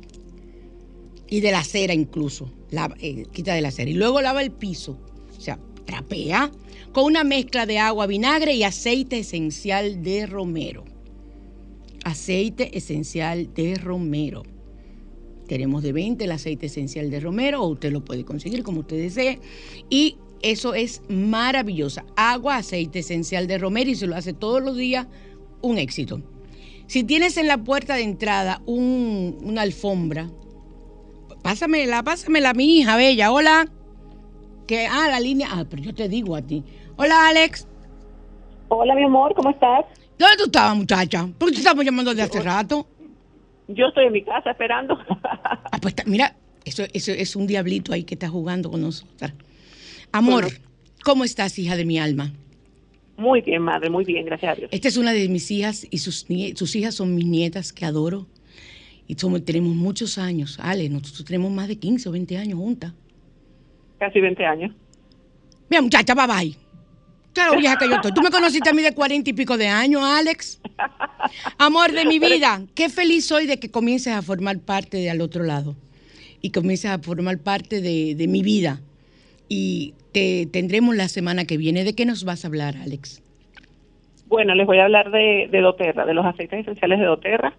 Y 1.28 1.39
de 1.39 1.51
la 1.51 1.59
acera 1.59 1.95
incluso. 1.95 2.51
Eh, 2.99 3.26
quita 3.32 3.55
de 3.55 3.61
la 3.61 3.70
acera. 3.70 3.89
Y 3.89 3.95
luego 3.95 4.22
lava 4.22 4.43
el 4.43 4.51
piso. 4.51 4.99
O 5.36 5.41
sea, 5.41 5.57
trapea 5.84 6.51
con 6.91 7.05
una 7.05 7.24
mezcla 7.24 7.66
de 7.66 7.80
agua, 7.80 8.05
vinagre 8.05 8.53
y 8.53 8.63
aceite 8.63 9.18
esencial 9.18 10.03
de 10.03 10.28
romero. 10.28 10.86
Aceite 12.03 12.78
esencial 12.78 13.51
de 13.55 13.74
romero. 13.76 14.43
Tenemos 15.48 15.84
de 15.84 15.93
20 15.93 16.24
el 16.24 16.32
aceite 16.32 16.66
esencial 16.68 17.10
de 17.10 17.20
romero, 17.20 17.62
o 17.62 17.68
usted 17.68 17.91
lo 17.91 18.04
puede 18.04 18.26
conseguir 18.26 18.64
como 18.64 18.82
usted 18.82 18.98
desee. 18.98 19.39
Y 19.89 20.18
eso 20.41 20.74
es 20.74 21.02
maravilloso. 21.10 22.02
Agua, 22.16 22.58
aceite 22.58 23.00
esencial 23.00 23.48
de 23.48 23.58
romero 23.58 23.89
y 23.89 23.96
se 23.96 24.08
lo 24.08 24.16
hace 24.16 24.34
todos 24.34 24.62
los 24.62 24.76
días, 24.76 25.08
un 25.62 25.78
éxito. 25.78 26.22
Si 26.88 27.04
tienes 27.04 27.38
en 27.38 27.48
la 27.48 27.58
puerta 27.58 27.96
de 27.96 28.04
entrada 28.04 28.62
una 28.66 29.62
alfombra, 29.62 30.30
pásamela, 31.41 32.04
pásamela 32.04 32.52
a 32.52 32.54
mi 32.54 32.80
hija 32.80 32.96
bella. 32.96 33.32
Hola. 33.32 33.68
Que, 34.68 34.88
ah, 34.88 35.08
la 35.10 35.20
línea. 35.20 35.48
Ah, 35.52 35.66
pero 35.70 35.82
yo 35.82 35.93
te 35.93 36.10
digo 36.10 36.36
a 36.36 36.41
ti. 36.41 36.64
Hola, 36.98 37.28
Alex. 37.28 37.68
Hola, 38.70 38.96
mi 38.96 39.04
amor, 39.04 39.34
¿cómo 39.36 39.52
estás? 39.52 39.86
¿Dónde 40.18 40.38
tú 40.38 40.46
estabas, 40.46 40.78
muchacha? 40.78 41.28
¿Por 41.38 41.50
qué 41.50 41.56
te 41.56 41.60
estamos 41.60 41.86
llamando 41.86 42.16
de 42.16 42.22
hace 42.22 42.41
rato? 42.41 42.88
Yo 43.68 43.88
estoy 43.88 44.05
en 44.05 44.13
mi 44.13 44.24
casa 44.24 44.51
esperando. 44.51 44.97
Ah, 45.72 45.80
pues 45.82 45.95
mira, 46.05 46.36
eso, 46.63 46.84
eso 46.93 47.11
es 47.11 47.36
un 47.36 47.47
diablito 47.47 47.91
ahí 47.91 48.03
que 48.03 48.16
está 48.16 48.30
jugando 48.30 48.72
con 48.72 48.82
nosotros. 48.82 49.34
Amor, 50.11 50.45
¿cómo 51.03 51.26
estás, 51.26 51.59
hija 51.59 51.76
de 51.76 51.84
mi 51.84 51.99
alma? 51.99 52.32
Muy 53.18 53.41
bien, 53.41 53.61
madre, 53.61 53.89
muy 53.89 54.05
bien, 54.05 54.26
gracias 54.26 54.51
a 54.51 54.55
Dios. 54.55 54.70
Esta 54.72 54.88
es 54.88 54.97
una 54.97 55.11
de 55.11 55.28
mis 55.28 55.51
hijas 55.51 55.86
y 55.89 55.97
sus, 55.97 56.26
sus 56.55 56.76
hijas 56.76 56.95
son 56.95 57.13
mis 57.13 57.26
nietas 57.26 57.74
que 57.74 57.86
adoro. 57.86 58.28
Y 59.07 59.16
somos, 59.16 59.43
tenemos 59.45 59.76
muchos 59.76 60.18
años. 60.18 60.57
Ale, 60.61 60.89
nosotros 60.89 61.26
tenemos 61.26 61.51
más 61.51 61.68
de 61.68 61.78
15 61.78 62.09
o 62.09 62.11
20 62.11 62.38
años 62.38 62.57
juntas. 62.57 62.93
Casi 63.99 64.20
20 64.20 64.45
años. 64.45 64.76
Mira, 65.70 65.82
muchacha, 65.82 66.16
bye 66.16 66.28
bye. 66.28 66.64
Claro, 67.36 67.58
vieja 67.58 67.78
que 67.78 67.90
yo 67.90 67.96
estoy. 67.96 68.14
Tú 68.14 68.22
me 68.22 68.32
conociste 68.32 68.70
a 68.70 68.74
mí 68.74 68.82
de 68.82 68.96
40 68.96 69.30
y 69.30 69.34
pico 69.34 69.58
de 69.58 69.68
años, 69.68 70.02
Alex. 70.02 70.62
Amor 71.58 71.92
de 71.92 72.06
mi 72.06 72.18
vida, 72.18 72.62
qué 72.76 72.88
feliz 72.88 73.28
soy 73.28 73.46
de 73.46 73.60
que 73.60 73.70
comiences 73.70 74.14
a 74.14 74.22
formar 74.22 74.60
parte 74.60 74.96
de 74.98 75.10
al 75.10 75.20
otro 75.20 75.44
lado 75.44 75.76
y 76.42 76.52
comiences 76.52 76.90
a 76.90 76.98
formar 77.00 77.38
parte 77.40 77.82
de, 77.82 78.26
mi 78.30 78.42
vida. 78.42 78.80
Y 79.50 79.94
te 80.14 80.46
tendremos 80.46 80.96
la 80.96 81.10
semana 81.10 81.44
que 81.44 81.58
viene. 81.58 81.84
¿De 81.84 81.94
qué 81.94 82.06
nos 82.06 82.24
vas 82.24 82.46
a 82.46 82.48
hablar, 82.48 82.78
Alex? 82.78 83.22
Bueno, 84.28 84.56
les 84.56 84.66
voy 84.66 84.80
a 84.80 84.86
hablar 84.86 85.12
de, 85.12 85.50
de 85.52 85.60
doTERRA, 85.60 86.06
de 86.06 86.14
los 86.14 86.26
aceites 86.26 86.62
esenciales 86.62 87.00
de 87.00 87.06
doTERRA. 87.06 87.54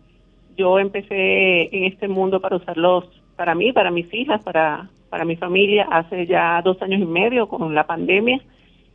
Yo 0.57 0.79
empecé 0.79 1.77
en 1.77 1.85
este 1.85 2.09
mundo 2.09 2.41
para 2.41 2.57
usarlos 2.57 3.05
para 3.37 3.55
mí, 3.55 3.74
para 3.74 3.91
mis 3.91 4.12
hijas, 4.14 4.43
para, 4.43 4.89
para 5.11 5.27
mi 5.27 5.37
familia 5.37 5.87
hace 5.91 6.27
ya 6.27 6.62
dos 6.62 6.81
años 6.81 7.03
y 7.03 7.05
medio 7.05 7.47
con 7.47 7.74
la 7.74 7.87
pandemia 7.87 8.41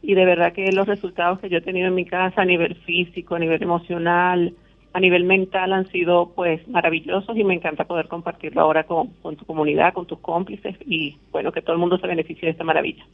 y 0.02 0.16
de 0.16 0.26
verdad 0.26 0.54
que 0.54 0.72
los 0.72 0.88
resultados 0.88 1.39
que 1.39 1.49
yo 1.49 1.58
he 1.58 1.62
tenido 1.62 1.88
en 1.88 1.95
mi 1.95 2.06
casa 2.06 2.41
a 2.41 2.45
nivel 2.45 2.76
físico, 2.76 3.36
a 3.36 3.39
nivel 3.39 3.62
emocional, 3.62 4.56
a 4.93 4.99
nivel 4.99 5.24
mental 5.24 5.74
han 5.74 5.89
sido 5.91 6.34
pues 6.36 6.68
maravillosos 6.68 7.38
y 7.38 7.43
me 7.43 7.54
encanta 7.54 7.86
poder 7.86 8.08
compartirlo 8.08 8.62
ahora 8.62 8.86
con, 8.86 9.12
tu 9.38 9.45
comunidad, 9.45 9.93
con 9.93 10.06
tus 10.08 10.20
cómplices 10.20 10.76
y 10.86 11.18
bueno, 11.32 11.52
que 11.52 11.62
todo 11.62 11.74
el 11.74 11.80
mundo 11.80 11.97
se 11.97 12.08
beneficie 12.08 12.47
de 12.47 12.52
esta 12.52 12.64
maravilla. 12.64 13.06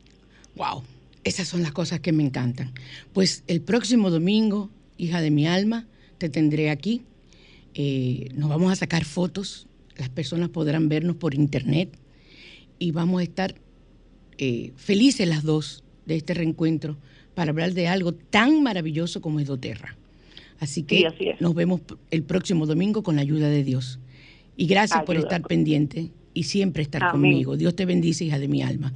Wow, 0.55 0.83
esas 1.23 1.47
son 1.47 1.61
las 1.61 1.71
cosas 1.71 1.99
que 1.99 2.11
me 2.11 2.23
encantan. 2.23 2.71
Pues 3.13 3.43
el 3.47 3.61
próximo 3.61 4.09
domingo, 4.09 4.69
hija 4.97 5.21
de 5.21 5.29
mi 5.29 5.45
alma, 5.45 5.85
te 6.17 6.29
tendré 6.29 6.69
aquí. 6.69 7.03
Eh, 7.75 8.29
nos 8.33 8.49
vamos 8.49 8.71
a 8.71 8.75
sacar 8.75 9.05
fotos, 9.05 9.67
las 9.97 10.09
personas 10.09 10.49
podrán 10.49 10.89
vernos 10.89 11.17
por 11.17 11.35
internet 11.35 11.95
y 12.79 12.91
vamos 12.91 13.21
a 13.21 13.23
estar 13.23 13.55
eh, 14.39 14.71
felices 14.77 15.27
las 15.27 15.43
dos 15.43 15.83
de 16.07 16.15
este 16.15 16.33
reencuentro 16.33 16.97
para 17.35 17.51
hablar 17.51 17.73
de 17.73 17.87
algo 17.87 18.13
tan 18.13 18.63
maravilloso 18.63 19.21
como 19.21 19.39
es 19.39 19.45
doTERRA. 19.47 19.95
Así 20.59 20.81
que 20.81 20.97
Sí, 20.97 21.05
así 21.05 21.27
es. 21.29 21.39
nos 21.41 21.53
vemos 21.53 21.81
el 22.09 22.23
próximo 22.23 22.65
domingo 22.65 23.03
con 23.03 23.15
la 23.17 23.21
ayuda 23.21 23.47
de 23.49 23.63
Dios. 23.63 23.99
Y 24.55 24.65
gracias 24.65 25.03
por 25.03 25.15
estar 25.17 25.43
pendiente 25.43 26.09
y 26.33 26.43
siempre 26.43 26.81
estar 26.81 27.03
Amén. 27.03 27.11
conmigo. 27.31 27.57
Dios 27.57 27.75
te 27.75 27.85
bendice, 27.85 28.25
hija 28.25 28.39
de 28.39 28.47
mi 28.47 28.63
alma. 28.63 28.91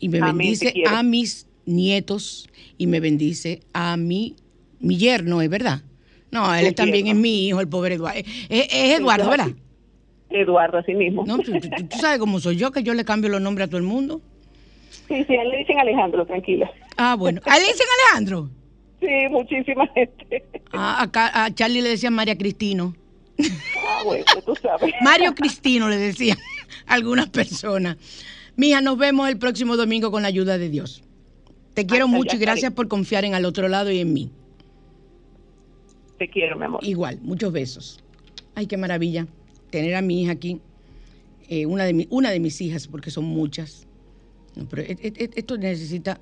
Y 0.00 0.08
me 0.08 0.18
Amén, 0.18 0.38
bendice 0.38 0.72
a 0.86 1.02
mis 1.02 1.46
nietos 1.66 2.48
y 2.78 2.86
me 2.86 3.00
bendice 3.00 3.60
a 3.74 3.96
mi, 3.98 4.36
mi 4.80 4.96
yerno, 4.96 5.42
¿es 5.42 5.50
verdad? 5.50 5.82
No, 6.30 6.54
él 6.54 6.68
Tu 6.68 6.74
también 6.74 7.04
yerno. 7.06 7.18
es 7.18 7.22
mi 7.22 7.48
hijo, 7.48 7.60
el 7.60 7.68
pobre 7.68 7.96
Eduardo. 7.96 8.20
Es, 8.48 8.66
es 8.72 8.98
Eduardo, 8.98 9.28
¿verdad? 9.28 9.50
Eduardo, 10.30 10.78
así 10.78 10.94
mismo. 10.94 11.24
No, 11.26 11.38
tú, 11.38 11.52
tú- 11.52 11.68
tú 11.90 11.96
sabes 12.00 12.18
cómo 12.18 12.40
soy 12.40 12.56
yo, 12.56 12.70
que 12.72 12.82
yo 12.82 12.94
le 12.94 13.04
cambio 13.04 13.28
los 13.30 13.40
nombres 13.42 13.66
a 13.66 13.68
todo 13.68 13.78
el 13.78 13.84
mundo. 13.84 14.20
Sí, 15.08 15.24
sí, 15.24 15.36
le 15.36 15.58
dicen 15.58 15.78
Alejandro, 15.78 16.24
tranquila. 16.26 16.70
Ah, 16.96 17.14
bueno. 17.16 17.40
¿A 17.46 17.56
él 17.56 17.62
le 17.62 17.68
dicen 17.72 17.86
Alejandro? 18.00 18.50
Sí, 19.00 19.08
muchísima 19.30 19.86
gente. 19.88 20.44
Ah, 20.72 21.02
acá 21.02 21.44
a 21.44 21.54
Charlie 21.54 21.82
le 21.82 21.90
decían 21.90 22.14
María 22.14 22.36
Cristino. 22.38 22.94
Ah, 23.76 24.02
bueno, 24.04 24.24
tú 24.46 24.54
sabes. 24.56 24.94
Mario 25.02 25.34
Cristino 25.34 25.88
le 25.88 25.98
decían 25.98 26.38
algunas 26.86 27.28
personas. 27.28 27.96
Mija, 28.56 28.80
nos 28.80 28.96
vemos 28.96 29.28
el 29.28 29.36
próximo 29.38 29.76
domingo 29.76 30.10
con 30.10 30.22
la 30.22 30.28
ayuda 30.28 30.56
de 30.58 30.68
Dios. 30.70 31.02
Te 31.74 31.86
quiero 31.86 32.04
Hasta 32.06 32.16
ya 32.16 32.18
mucho 32.18 32.36
y 32.36 32.38
gracias 32.38 32.72
por 32.72 32.88
confiar 32.88 33.24
en 33.24 33.34
al 33.34 33.44
otro 33.44 33.68
lado 33.68 33.90
y 33.90 33.98
en 33.98 34.12
mí. 34.12 34.30
Te 36.18 36.28
quiero, 36.30 36.56
mi 36.56 36.64
amor. 36.64 36.80
Igual, 36.84 37.18
muchos 37.22 37.52
besos. 37.52 38.00
Ay, 38.54 38.66
qué 38.66 38.76
maravilla 38.76 39.26
tener 39.70 39.96
a 39.96 40.02
mi 40.02 40.22
hija 40.22 40.32
aquí, 40.32 40.60
eh, 41.48 41.66
una, 41.66 41.84
de 41.84 41.92
mi- 41.92 42.06
una 42.10 42.30
de 42.30 42.38
mis 42.38 42.60
hijas, 42.60 42.86
porque 42.86 43.10
son 43.10 43.24
muchas. 43.24 43.86
No, 44.56 44.66
pero 44.68 44.82
e- 44.82 44.96
e- 45.00 45.30
esto 45.34 45.56
necesita, 45.56 46.20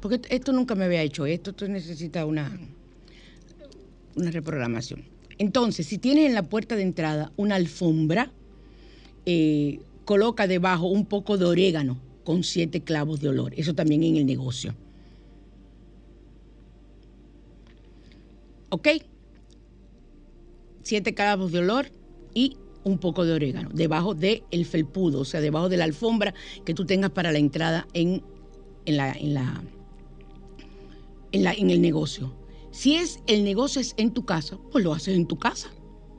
porque 0.00 0.20
esto 0.30 0.52
nunca 0.52 0.74
me 0.74 0.84
había 0.84 1.02
hecho 1.02 1.26
esto, 1.26 1.50
esto 1.50 1.68
necesita 1.68 2.24
una, 2.24 2.58
una 4.16 4.30
reprogramación. 4.30 5.04
Entonces, 5.38 5.86
si 5.86 5.98
tienes 5.98 6.26
en 6.26 6.34
la 6.34 6.42
puerta 6.42 6.76
de 6.76 6.82
entrada 6.82 7.32
una 7.36 7.56
alfombra, 7.56 8.32
eh, 9.26 9.80
coloca 10.04 10.46
debajo 10.46 10.86
un 10.86 11.04
poco 11.04 11.36
de 11.36 11.44
orégano 11.44 11.98
con 12.24 12.42
siete 12.42 12.80
clavos 12.80 13.20
de 13.20 13.28
olor. 13.28 13.52
Eso 13.56 13.74
también 13.74 14.02
en 14.02 14.16
el 14.16 14.26
negocio. 14.26 14.74
¿Ok? 18.70 18.88
Siete 20.82 21.14
clavos 21.14 21.52
de 21.52 21.58
olor 21.60 21.86
y 22.34 22.56
un 22.88 22.98
poco 22.98 23.24
de 23.24 23.32
orégano 23.32 23.70
debajo 23.72 24.14
del 24.14 24.42
el 24.50 24.64
felpudo, 24.64 25.20
o 25.20 25.24
sea, 25.24 25.40
debajo 25.40 25.68
de 25.68 25.76
la 25.76 25.84
alfombra 25.84 26.34
que 26.64 26.74
tú 26.74 26.84
tengas 26.84 27.10
para 27.10 27.32
la 27.32 27.38
entrada 27.38 27.86
en, 27.92 28.22
en, 28.86 28.96
la, 28.96 29.12
en, 29.12 29.34
la, 29.34 29.62
en, 31.32 31.44
la, 31.44 31.52
en 31.52 31.70
el 31.70 31.80
negocio. 31.80 32.34
Si 32.70 32.94
es 32.94 33.20
el 33.26 33.44
negocio 33.44 33.80
es 33.80 33.94
en 33.96 34.12
tu 34.12 34.24
casa, 34.24 34.58
pues 34.70 34.84
lo 34.84 34.92
haces 34.92 35.16
en 35.16 35.26
tu 35.26 35.38
casa. 35.38 35.68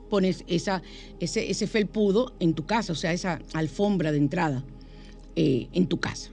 Pones 0.08 0.44
esa, 0.48 0.82
ese, 1.20 1.50
ese 1.50 1.66
felpudo 1.66 2.34
en 2.40 2.54
tu 2.54 2.66
casa, 2.66 2.92
o 2.92 2.96
sea, 2.96 3.12
esa 3.12 3.40
alfombra 3.52 4.10
de 4.10 4.18
entrada 4.18 4.64
eh, 5.36 5.68
en 5.72 5.86
tu 5.86 6.00
casa. 6.00 6.30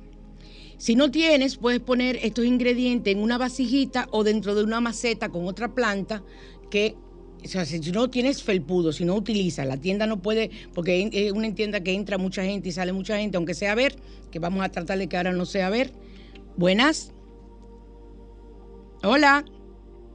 Si 0.78 0.96
no 0.96 1.10
tienes, 1.10 1.58
puedes 1.58 1.80
poner 1.80 2.20
estos 2.22 2.46
ingredientes 2.46 3.14
en 3.14 3.22
una 3.22 3.38
vasijita 3.38 4.08
o 4.12 4.24
dentro 4.24 4.54
de 4.54 4.64
una 4.64 4.80
maceta 4.80 5.30
con 5.30 5.48
otra 5.48 5.74
planta 5.74 6.24
que, 6.70 6.96
o 7.44 7.48
sea, 7.48 7.66
si 7.66 7.80
no 7.92 8.10
tienes 8.10 8.44
felpudo, 8.44 8.92
si 8.92 9.06
no 9.06 9.16
utilizas, 9.16 9.66
la 9.66 9.78
tienda 9.78 10.06
no 10.08 10.18
puede, 10.18 10.50
porque 10.74 11.10
es 11.12 11.32
una 11.32 11.54
tienda 11.54 11.82
que 11.82 11.94
entra 11.94 12.18
mucha 12.18 12.44
gente 12.44 12.70
y 12.70 12.72
sale 12.72 12.94
mucha 12.94 13.18
gente, 13.18 13.38
aunque 13.38 13.54
sea 13.54 13.72
a 13.72 13.76
ver, 13.76 13.96
que 14.32 14.40
vamos 14.40 14.64
a 14.64 14.70
tratar 14.70 14.98
de 14.98 15.08
que 15.08 15.18
ahora 15.18 15.32
no 15.32 15.46
sea 15.46 15.68
a 15.68 15.70
ver. 15.70 15.92
Buenas. 16.58 17.14
Hola. 19.04 19.46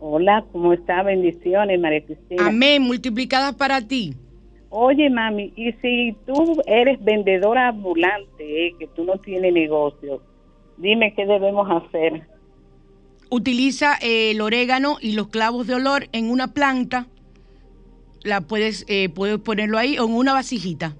Hola, 0.00 0.44
¿cómo 0.50 0.72
está? 0.72 1.02
Bendiciones, 1.04 1.78
María 1.80 2.04
Cristina. 2.04 2.48
Amén, 2.48 2.82
multiplicadas 2.82 3.54
para 3.54 3.80
ti. 3.80 4.14
Oye, 4.68 5.08
mami, 5.08 5.52
y 5.54 5.72
si 5.74 6.16
tú 6.26 6.60
eres 6.66 7.02
vendedora 7.04 7.68
ambulante, 7.68 8.66
eh, 8.66 8.74
que 8.78 8.88
tú 8.88 9.04
no 9.04 9.18
tienes 9.18 9.52
negocio, 9.52 10.22
dime 10.78 11.14
qué 11.14 11.24
debemos 11.26 11.68
hacer. 11.70 12.26
Utiliza 13.32 13.96
eh, 14.02 14.32
el 14.32 14.42
orégano 14.42 14.98
y 15.00 15.12
los 15.12 15.28
clavos 15.28 15.66
de 15.66 15.74
olor 15.74 16.06
en 16.12 16.30
una 16.30 16.52
planta. 16.52 17.06
La 18.24 18.42
puedes, 18.42 18.84
eh, 18.88 19.08
puedes 19.08 19.38
ponerlo 19.38 19.78
ahí 19.78 19.98
o 19.98 20.04
en 20.04 20.12
una 20.12 20.34
vasijita. 20.34 20.94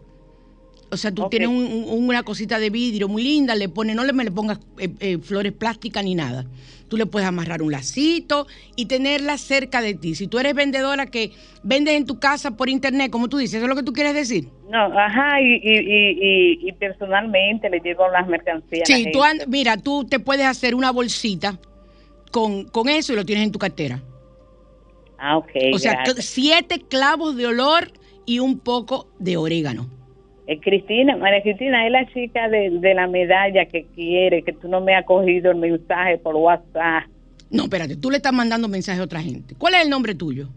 O 0.90 0.96
sea, 0.96 1.12
tú 1.12 1.28
tienes 1.28 1.48
un- 1.50 1.84
un- 1.90 2.08
una 2.08 2.22
cosita 2.22 2.58
de 2.58 2.70
vidrio 2.70 3.06
muy 3.06 3.22
linda, 3.22 3.54
le 3.54 3.68
pones, 3.68 3.94
no 3.96 4.02
le, 4.04 4.14
me 4.14 4.24
le 4.24 4.30
pongas 4.30 4.60
eh, 4.78 4.88
eh, 5.00 5.18
flores 5.18 5.52
plásticas 5.52 6.02
ni 6.04 6.14
nada. 6.14 6.46
Tú 6.88 6.96
le 6.96 7.04
puedes 7.04 7.28
amarrar 7.28 7.60
un 7.60 7.70
lacito 7.70 8.46
y 8.76 8.86
tenerla 8.86 9.36
cerca 9.36 9.82
de 9.82 9.92
ti. 9.92 10.14
Si 10.14 10.26
tú 10.26 10.38
eres 10.38 10.54
vendedora 10.54 11.04
que 11.04 11.32
vendes 11.62 11.94
en 11.98 12.06
tu 12.06 12.18
casa 12.18 12.56
por 12.56 12.70
internet, 12.70 13.10
como 13.10 13.28
tú 13.28 13.36
dices, 13.36 13.56
¿eso 13.56 13.64
es 13.66 13.68
lo 13.68 13.76
que 13.76 13.82
tú 13.82 13.92
quieres 13.92 14.14
decir? 14.14 14.48
No, 14.70 14.84
ajá, 14.98 15.38
y, 15.42 15.60
y, 15.62 15.78
y, 15.78 16.68
y, 16.68 16.72
personalmente 16.72 17.68
le 17.68 17.80
llevo 17.80 18.08
las 18.08 18.26
mercancías. 18.26 18.88
Sí, 18.88 19.10
tú 19.12 19.20
mira, 19.48 19.76
tú 19.76 20.04
te 20.06 20.18
puedes 20.18 20.46
hacer 20.46 20.74
una 20.74 20.90
bolsita 20.92 21.58
con, 22.32 22.64
con 22.64 22.88
eso 22.88 23.12
y 23.12 23.16
lo 23.16 23.24
tienes 23.24 23.44
en 23.44 23.52
tu 23.52 23.60
cartera. 23.60 24.02
Ah, 25.18 25.36
ok. 25.36 25.50
O 25.72 25.78
sea, 25.78 25.92
gracias. 25.92 26.24
siete 26.24 26.82
clavos 26.88 27.36
de 27.36 27.46
olor 27.46 27.92
y 28.26 28.40
un 28.40 28.58
poco 28.58 29.06
de 29.20 29.36
orégano. 29.36 29.86
Eh, 30.48 30.58
Cristina, 30.58 31.16
María 31.16 31.40
Cristina, 31.42 31.86
es 31.86 31.92
la 31.92 32.12
chica 32.12 32.48
de, 32.48 32.70
de 32.70 32.94
la 32.94 33.06
medalla 33.06 33.66
que 33.66 33.86
quiere, 33.94 34.42
que 34.42 34.52
tú 34.52 34.66
no 34.66 34.80
me 34.80 34.96
has 34.96 35.04
cogido 35.04 35.52
el 35.52 35.58
mensaje 35.58 36.18
por 36.18 36.34
WhatsApp. 36.34 37.04
No, 37.50 37.64
espérate, 37.64 37.96
tú 37.96 38.10
le 38.10 38.16
estás 38.16 38.32
mandando 38.32 38.66
mensaje 38.66 38.98
a 39.00 39.04
otra 39.04 39.20
gente. 39.20 39.54
¿Cuál 39.56 39.74
es 39.74 39.82
el 39.82 39.90
nombre 39.90 40.16
tuyo? 40.16 40.48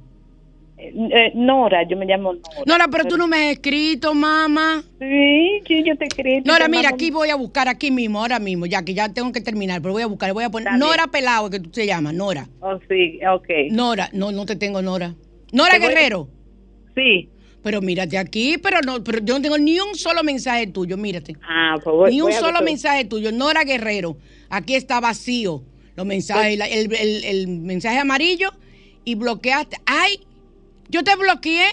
Eh, 0.78 0.92
eh, 0.94 1.32
Nora, 1.36 1.88
yo 1.88 1.96
me 1.96 2.06
llamo 2.06 2.34
Nora. 2.34 2.64
Nora, 2.66 2.88
pero 2.90 3.06
tú 3.06 3.18
no 3.18 3.28
me 3.28 3.38
has 3.38 3.52
escrito, 3.54 4.14
mamá. 4.14 4.84
Sí, 5.00 5.62
sí, 5.68 5.84
yo 5.86 5.96
te 5.98 6.06
escribo. 6.06 6.42
Nora, 6.46 6.68
mira, 6.68 6.90
aquí 6.90 7.12
voy 7.12 7.30
a 7.30 7.36
buscar, 7.36 7.68
aquí 7.70 7.92
mismo, 7.92 8.20
ahora 8.20 8.40
mismo, 8.40 8.66
ya 8.66 8.84
que 8.84 8.94
ya 8.94 9.08
tengo 9.14 9.32
que 9.32 9.40
terminar, 9.42 9.82
pero 9.82 9.94
voy 9.94 10.04
a 10.04 10.08
buscar, 10.08 10.34
voy 10.34 10.44
a 10.44 10.50
poner. 10.50 10.74
Nora 10.74 11.08
Pelado, 11.08 11.50
que 11.50 11.60
tú 11.62 11.70
te 11.70 11.86
llamas, 11.86 12.14
Nora. 12.14 12.50
Oh, 12.60 12.78
sí, 12.90 13.20
ok. 13.26 13.48
Nora, 13.72 14.10
no, 14.12 14.32
no 14.34 14.46
te 14.46 14.56
tengo, 14.58 14.82
Nora. 14.82 15.16
Nora 15.54 15.72
Te 15.74 15.80
Guerrero. 15.80 16.28
Sí. 16.96 17.30
Pero 17.64 17.82
mírate 17.82 18.18
aquí, 18.18 18.58
pero 18.62 18.82
no, 18.82 19.04
pero 19.04 19.20
yo 19.24 19.36
no 19.36 19.42
tengo 19.42 19.58
ni 19.58 19.80
un 19.80 19.96
solo 19.96 20.24
mensaje 20.24 20.68
tuyo, 20.68 20.98
mírate. 20.98 21.36
Ah, 21.48 21.76
pues 21.84 21.96
voy- 21.96 22.12
Ni 22.12 22.22
un 22.22 22.32
solo 22.34 22.62
mensaje 22.62 23.06
tuyo. 23.06 23.32
Nora 23.32 23.64
Guerrero. 23.64 24.18
Aquí 24.50 24.76
está 24.76 25.00
vacío. 25.00 25.64
Los 25.96 26.06
mensajes, 26.06 26.58
la- 26.58 26.68
el, 26.68 26.94
el- 26.94 27.24
el 27.24 27.48
mensaje 27.48 27.98
amarillo 27.98 28.52
y 29.04 29.16
bloqueaste. 29.16 29.78
¡Ay! 29.86 30.20
Yo 30.90 31.04
te 31.04 31.16
bloqueé. 31.16 31.66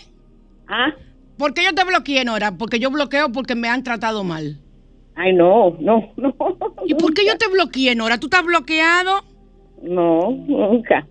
Ah, 0.69 0.93
¿Por 1.37 1.55
qué 1.55 1.65
yo 1.65 1.75
te 1.75 1.85
bloqueé, 1.85 2.25
Nora? 2.25 2.57
Porque 2.57 2.79
yo 2.79 2.91
bloqueo 2.91 3.31
porque 3.33 3.55
me 3.55 3.69
han 3.69 3.83
tratado 3.83 4.23
mal. 4.25 4.59
ay, 5.15 5.33
no, 5.35 5.77
no, 5.81 6.13
no. 6.17 6.35
¿Y 6.87 6.95
por 6.95 7.13
qué 7.15 7.27
yo 7.27 7.37
te 7.37 7.49
bloqueé, 7.49 7.95
Nora? 7.95 8.19
¿Tú 8.19 8.27
estás 8.27 8.45
bloqueado? 8.45 9.25
No, 9.83 10.31
nunca. 10.31 11.07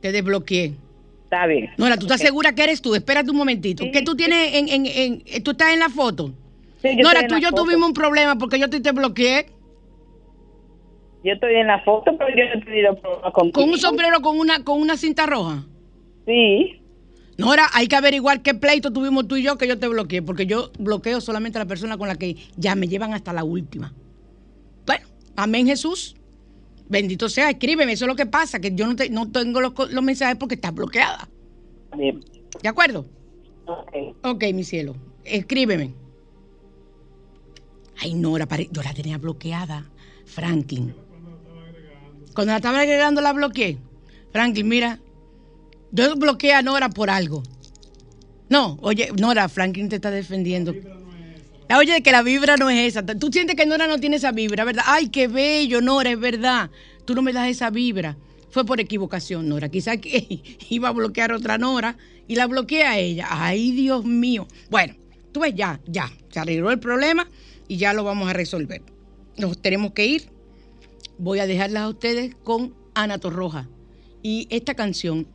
Te 0.00 0.12
desbloqueé. 0.12 0.74
Está 1.24 1.46
bien. 1.46 1.70
Nora, 1.76 1.96
¿tú 1.96 2.06
estás 2.06 2.20
segura 2.20 2.54
que 2.54 2.64
eres 2.64 2.80
tú? 2.82 2.94
Espérate 2.94 3.30
un 3.30 3.36
momentito. 3.36 3.84
Sí. 3.84 3.90
¿Qué 3.90 4.02
tú 4.02 4.16
tienes 4.16 4.54
en, 4.54 4.68
en, 4.68 4.86
en- 4.86 5.22
eh, 5.26 5.40
¿Tú 5.42 5.52
estás 5.52 5.72
en 5.72 5.78
la 5.80 5.88
foto? 5.90 6.32
Sí, 6.82 6.96
yo 6.96 7.02
Nora, 7.02 7.26
tú 7.26 7.36
y 7.36 7.40
yo 7.42 7.50
foto. 7.50 7.64
tuvimos 7.64 7.88
un 7.88 7.94
problema 7.94 8.36
porque 8.36 8.58
yo 8.58 8.68
te, 8.70 8.80
te 8.80 8.92
bloqueé 8.92 9.46
Yo 11.24 11.32
estoy 11.34 11.54
en 11.56 11.66
la 11.66 11.80
foto, 11.82 12.16
pero 12.16 12.30
yo 12.30 12.44
no 12.46 12.60
he 12.60 12.64
tenido 12.64 12.96
problema 13.00 13.30
contigo. 13.32 13.60
con 13.60 13.70
un 13.70 13.78
sombrero 13.78 14.20
con 14.22 14.38
una, 14.38 14.64
con 14.64 14.80
una 14.80 14.96
cinta 14.96 15.26
roja. 15.26 15.64
Sí. 16.28 16.78
Nora, 17.38 17.68
hay 17.72 17.86
que 17.88 17.96
averiguar 17.96 18.42
qué 18.42 18.52
pleito 18.52 18.92
tuvimos 18.92 19.26
tú 19.26 19.36
y 19.36 19.42
yo 19.42 19.56
que 19.56 19.66
yo 19.66 19.78
te 19.78 19.88
bloqueé, 19.88 20.20
porque 20.20 20.44
yo 20.44 20.70
bloqueo 20.78 21.20
solamente 21.22 21.56
a 21.56 21.62
la 21.62 21.66
persona 21.68 21.96
con 21.96 22.06
la 22.08 22.16
que 22.16 22.36
ya 22.56 22.74
me 22.74 22.86
llevan 22.86 23.14
hasta 23.14 23.32
la 23.32 23.44
última. 23.44 23.94
Bueno, 24.86 25.06
amén 25.36 25.66
Jesús. 25.66 26.16
Bendito 26.90 27.28
sea, 27.28 27.48
escríbeme, 27.50 27.92
eso 27.92 28.04
es 28.04 28.08
lo 28.08 28.16
que 28.16 28.26
pasa, 28.26 28.60
que 28.60 28.74
yo 28.74 28.86
no, 28.86 28.94
te- 28.96 29.08
no 29.10 29.30
tengo 29.30 29.60
los, 29.60 29.72
mensajes 30.02 30.36
porque 30.36 30.56
estás 30.56 30.74
bloqueada. 30.74 31.28
Bien. 31.96 32.22
¿De 32.62 32.68
acuerdo? 32.68 33.06
Ok. 33.66 34.16
Ok, 34.24 34.44
mi 34.52 34.64
cielo, 34.64 34.96
escríbeme. 35.24 35.94
Ay, 38.00 38.14
Nora, 38.14 38.46
pare- 38.46 38.68
yo 38.70 38.82
la 38.82 38.92
tenía 38.94 39.16
bloqueada, 39.18 39.84
Franklin. 40.26 40.94
Cuando 42.34 42.52
la 42.52 42.56
estaba 42.56 42.80
agregando 42.80 43.20
la 43.20 43.32
bloqueé. 43.32 43.78
Franklin, 44.32 44.68
mira, 44.68 44.98
Yo 45.90 46.16
bloqueé 46.16 46.52
a 46.52 46.62
Nora 46.62 46.90
por 46.90 47.10
algo. 47.10 47.42
No, 48.48 48.78
oye, 48.80 49.10
Nora, 49.18 49.48
Franklin 49.48 49.88
te 49.88 49.96
está 49.96 50.10
defendiendo. 50.10 50.74
Oye, 51.76 52.02
que 52.02 52.12
la 52.12 52.22
vibra 52.22 52.56
no 52.56 52.70
es 52.70 52.96
esa. 52.96 53.04
Tú 53.04 53.30
sientes 53.30 53.56
que 53.56 53.66
Nora 53.66 53.86
no 53.86 53.98
tiene 53.98 54.16
esa 54.16 54.32
vibra, 54.32 54.64
¿verdad? 54.64 54.84
Ay, 54.86 55.08
qué 55.08 55.28
bello, 55.28 55.80
Nora, 55.80 56.10
es 56.10 56.18
verdad. 56.18 56.70
Tú 57.04 57.14
no 57.14 57.22
me 57.22 57.32
das 57.32 57.48
esa 57.48 57.70
vibra. 57.70 58.16
Fue 58.50 58.64
por 58.64 58.80
equivocación, 58.80 59.48
Nora. 59.48 59.68
Quizás 59.68 59.98
que 59.98 60.42
iba 60.70 60.88
a 60.88 60.92
bloquear 60.92 61.32
otra 61.32 61.58
Nora 61.58 61.98
y 62.26 62.36
la 62.36 62.46
bloqueé 62.46 62.84
a 62.84 62.98
ella. 62.98 63.26
Ay, 63.30 63.72
Dios 63.72 64.04
mío. 64.04 64.48
Bueno, 64.70 64.94
tú 65.32 65.40
ves, 65.40 65.54
ya, 65.54 65.80
ya. 65.86 66.10
Se 66.30 66.40
arregló 66.40 66.70
el 66.70 66.78
problema 66.78 67.28
y 67.66 67.76
ya 67.76 67.92
lo 67.92 68.02
vamos 68.02 68.30
a 68.30 68.32
resolver. 68.32 68.82
Nos 69.36 69.60
tenemos 69.60 69.92
que 69.92 70.06
ir. 70.06 70.30
Voy 71.18 71.40
a 71.40 71.46
dejarlas 71.46 71.82
a 71.82 71.88
ustedes 71.88 72.34
con 72.44 72.74
Ana 72.94 73.18
Torroja. 73.18 73.68
Y 74.22 74.46
esta 74.50 74.74
canción 74.74 75.26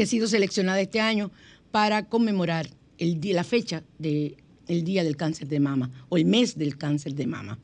que 0.00 0.06
sido 0.06 0.28
seleccionada 0.28 0.80
este 0.80 0.98
año 0.98 1.30
para 1.72 2.06
conmemorar 2.06 2.70
el 2.96 3.20
día, 3.20 3.34
la 3.34 3.44
fecha 3.44 3.82
del 3.98 4.34
Día 4.66 5.04
del 5.04 5.18
Cáncer 5.18 5.46
de 5.46 5.60
Mama 5.60 5.90
o 6.08 6.16
el 6.16 6.24
mes 6.24 6.56
del 6.56 6.78
cáncer 6.78 7.14
de 7.14 7.26
mama. 7.26 7.58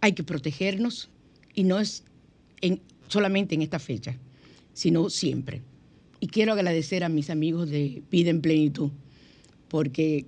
Hay 0.00 0.12
que 0.12 0.24
protegernos 0.24 1.08
y 1.54 1.62
no 1.62 1.78
es 1.78 2.02
en, 2.60 2.80
solamente 3.06 3.54
en 3.54 3.62
esta 3.62 3.78
fecha, 3.78 4.18
sino 4.72 5.08
siempre. 5.10 5.62
Y 6.18 6.26
quiero 6.26 6.54
agradecer 6.54 7.04
a 7.04 7.08
mis 7.08 7.30
amigos 7.30 7.70
de 7.70 8.02
Vida 8.10 8.30
en 8.30 8.40
Plenitud, 8.40 8.90
porque 9.68 10.26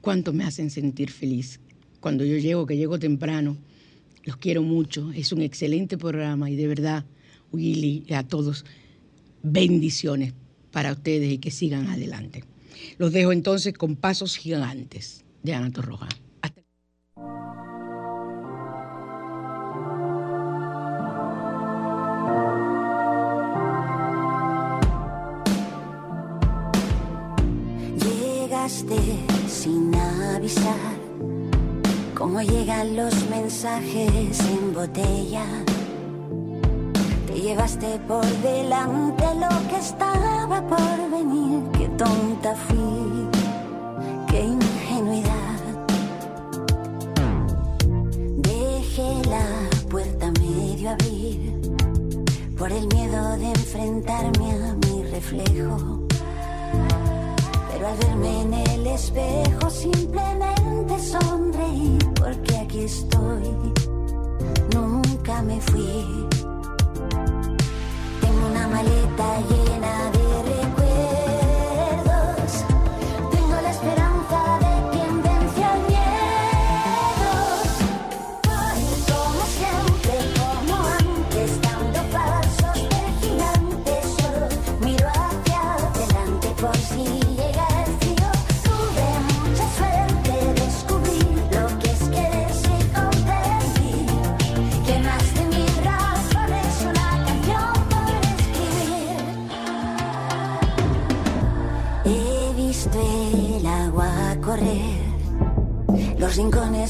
cuánto 0.00 0.32
me 0.32 0.44
hacen 0.44 0.70
sentir 0.70 1.10
feliz. 1.10 1.58
Cuando 1.98 2.24
yo 2.24 2.36
llego, 2.36 2.64
que 2.64 2.76
llego 2.76 2.96
temprano, 3.00 3.56
los 4.22 4.36
quiero 4.36 4.62
mucho. 4.62 5.10
Es 5.10 5.32
un 5.32 5.42
excelente 5.42 5.98
programa 5.98 6.48
y 6.48 6.54
de 6.54 6.68
verdad, 6.68 7.04
Willy, 7.50 8.04
y 8.06 8.14
a 8.14 8.22
todos, 8.22 8.64
bendiciones 9.42 10.32
para 10.76 10.92
ustedes 10.92 11.32
y 11.32 11.38
que 11.38 11.50
sigan 11.50 11.86
adelante. 11.86 12.44
Los 12.98 13.10
dejo 13.10 13.32
entonces 13.32 13.72
con 13.72 13.96
Pasos 13.96 14.36
Gigantes 14.36 15.24
de 15.42 15.54
Ana 15.54 15.70
Torroja. 15.70 16.06
Hasta 16.42 16.60
Llegaste 28.04 28.96
sin 29.48 29.94
avisar, 29.94 30.98
como 32.14 32.42
llegan 32.42 32.96
los 32.96 33.14
mensajes 33.30 34.40
en 34.40 34.74
botella. 34.74 35.65
Te 37.46 37.52
llevaste 37.52 38.00
por 38.08 38.26
delante 38.42 39.24
lo 39.36 39.68
que 39.68 39.76
estaba 39.76 40.60
por 40.68 41.10
venir. 41.12 41.62
Qué 41.78 41.86
tonta 41.90 42.56
fui, 42.56 43.28
qué 44.28 44.40
ingenuidad. 44.42 45.60
Dejé 48.38 49.28
la 49.30 49.46
puerta 49.88 50.32
medio 50.40 50.90
abrir 50.90 51.60
por 52.58 52.72
el 52.72 52.88
miedo 52.88 53.36
de 53.36 53.46
enfrentarme 53.46 54.50
a 54.50 54.74
mi 54.84 55.04
reflejo. 55.04 56.00
Pero 57.70 57.86
al 57.86 57.96
verme 57.96 58.40
en 58.40 58.54
el 58.54 58.86
espejo 58.88 59.70
simplemente 59.70 60.98
sonreí 60.98 61.96
porque 62.16 62.56
aquí 62.56 62.80
estoy, 62.80 63.72
nunca 64.74 65.42
me 65.42 65.60
fui. 65.60 66.35
Tengo 68.66 68.80
una 68.80 69.65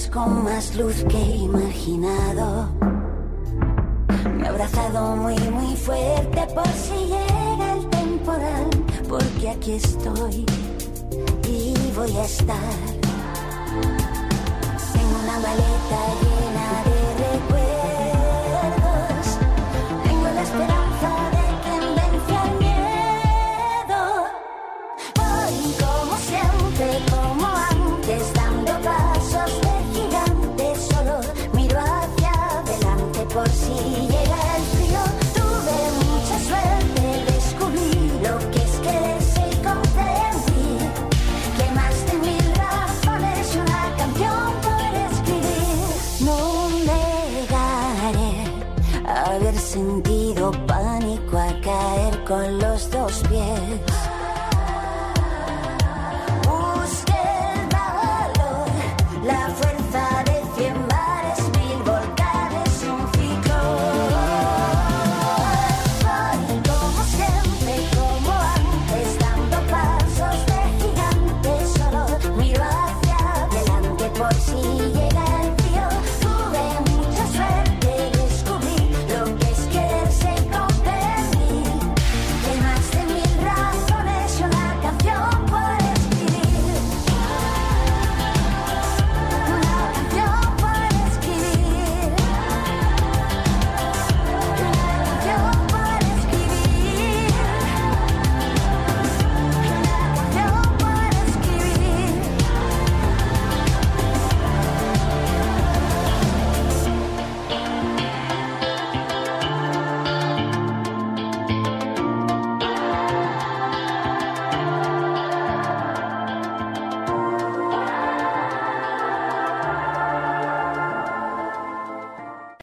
con 0.05 0.45
más 0.45 0.77
luz 0.77 1.05
que 1.09 1.19
imaginado. 1.19 2.69
Me 4.37 4.45
he 4.45 4.49
abrazado 4.49 5.17
muy, 5.17 5.39
muy 5.51 5.75
fuerte 5.75 6.47
por 6.55 6.69
si 6.69 6.95
llega 7.07 7.73
el 7.73 7.89
temporal, 7.89 8.69
porque 9.09 9.51
aquí 9.51 9.73
estoy 9.73 10.45
y 11.49 11.75
voy 11.97 12.15
a 12.15 12.25
estar. 12.25 12.75
Tengo 14.93 15.17
una 15.25 15.39
maleta 15.47 16.01
llena 16.21 16.69
de 16.85 16.96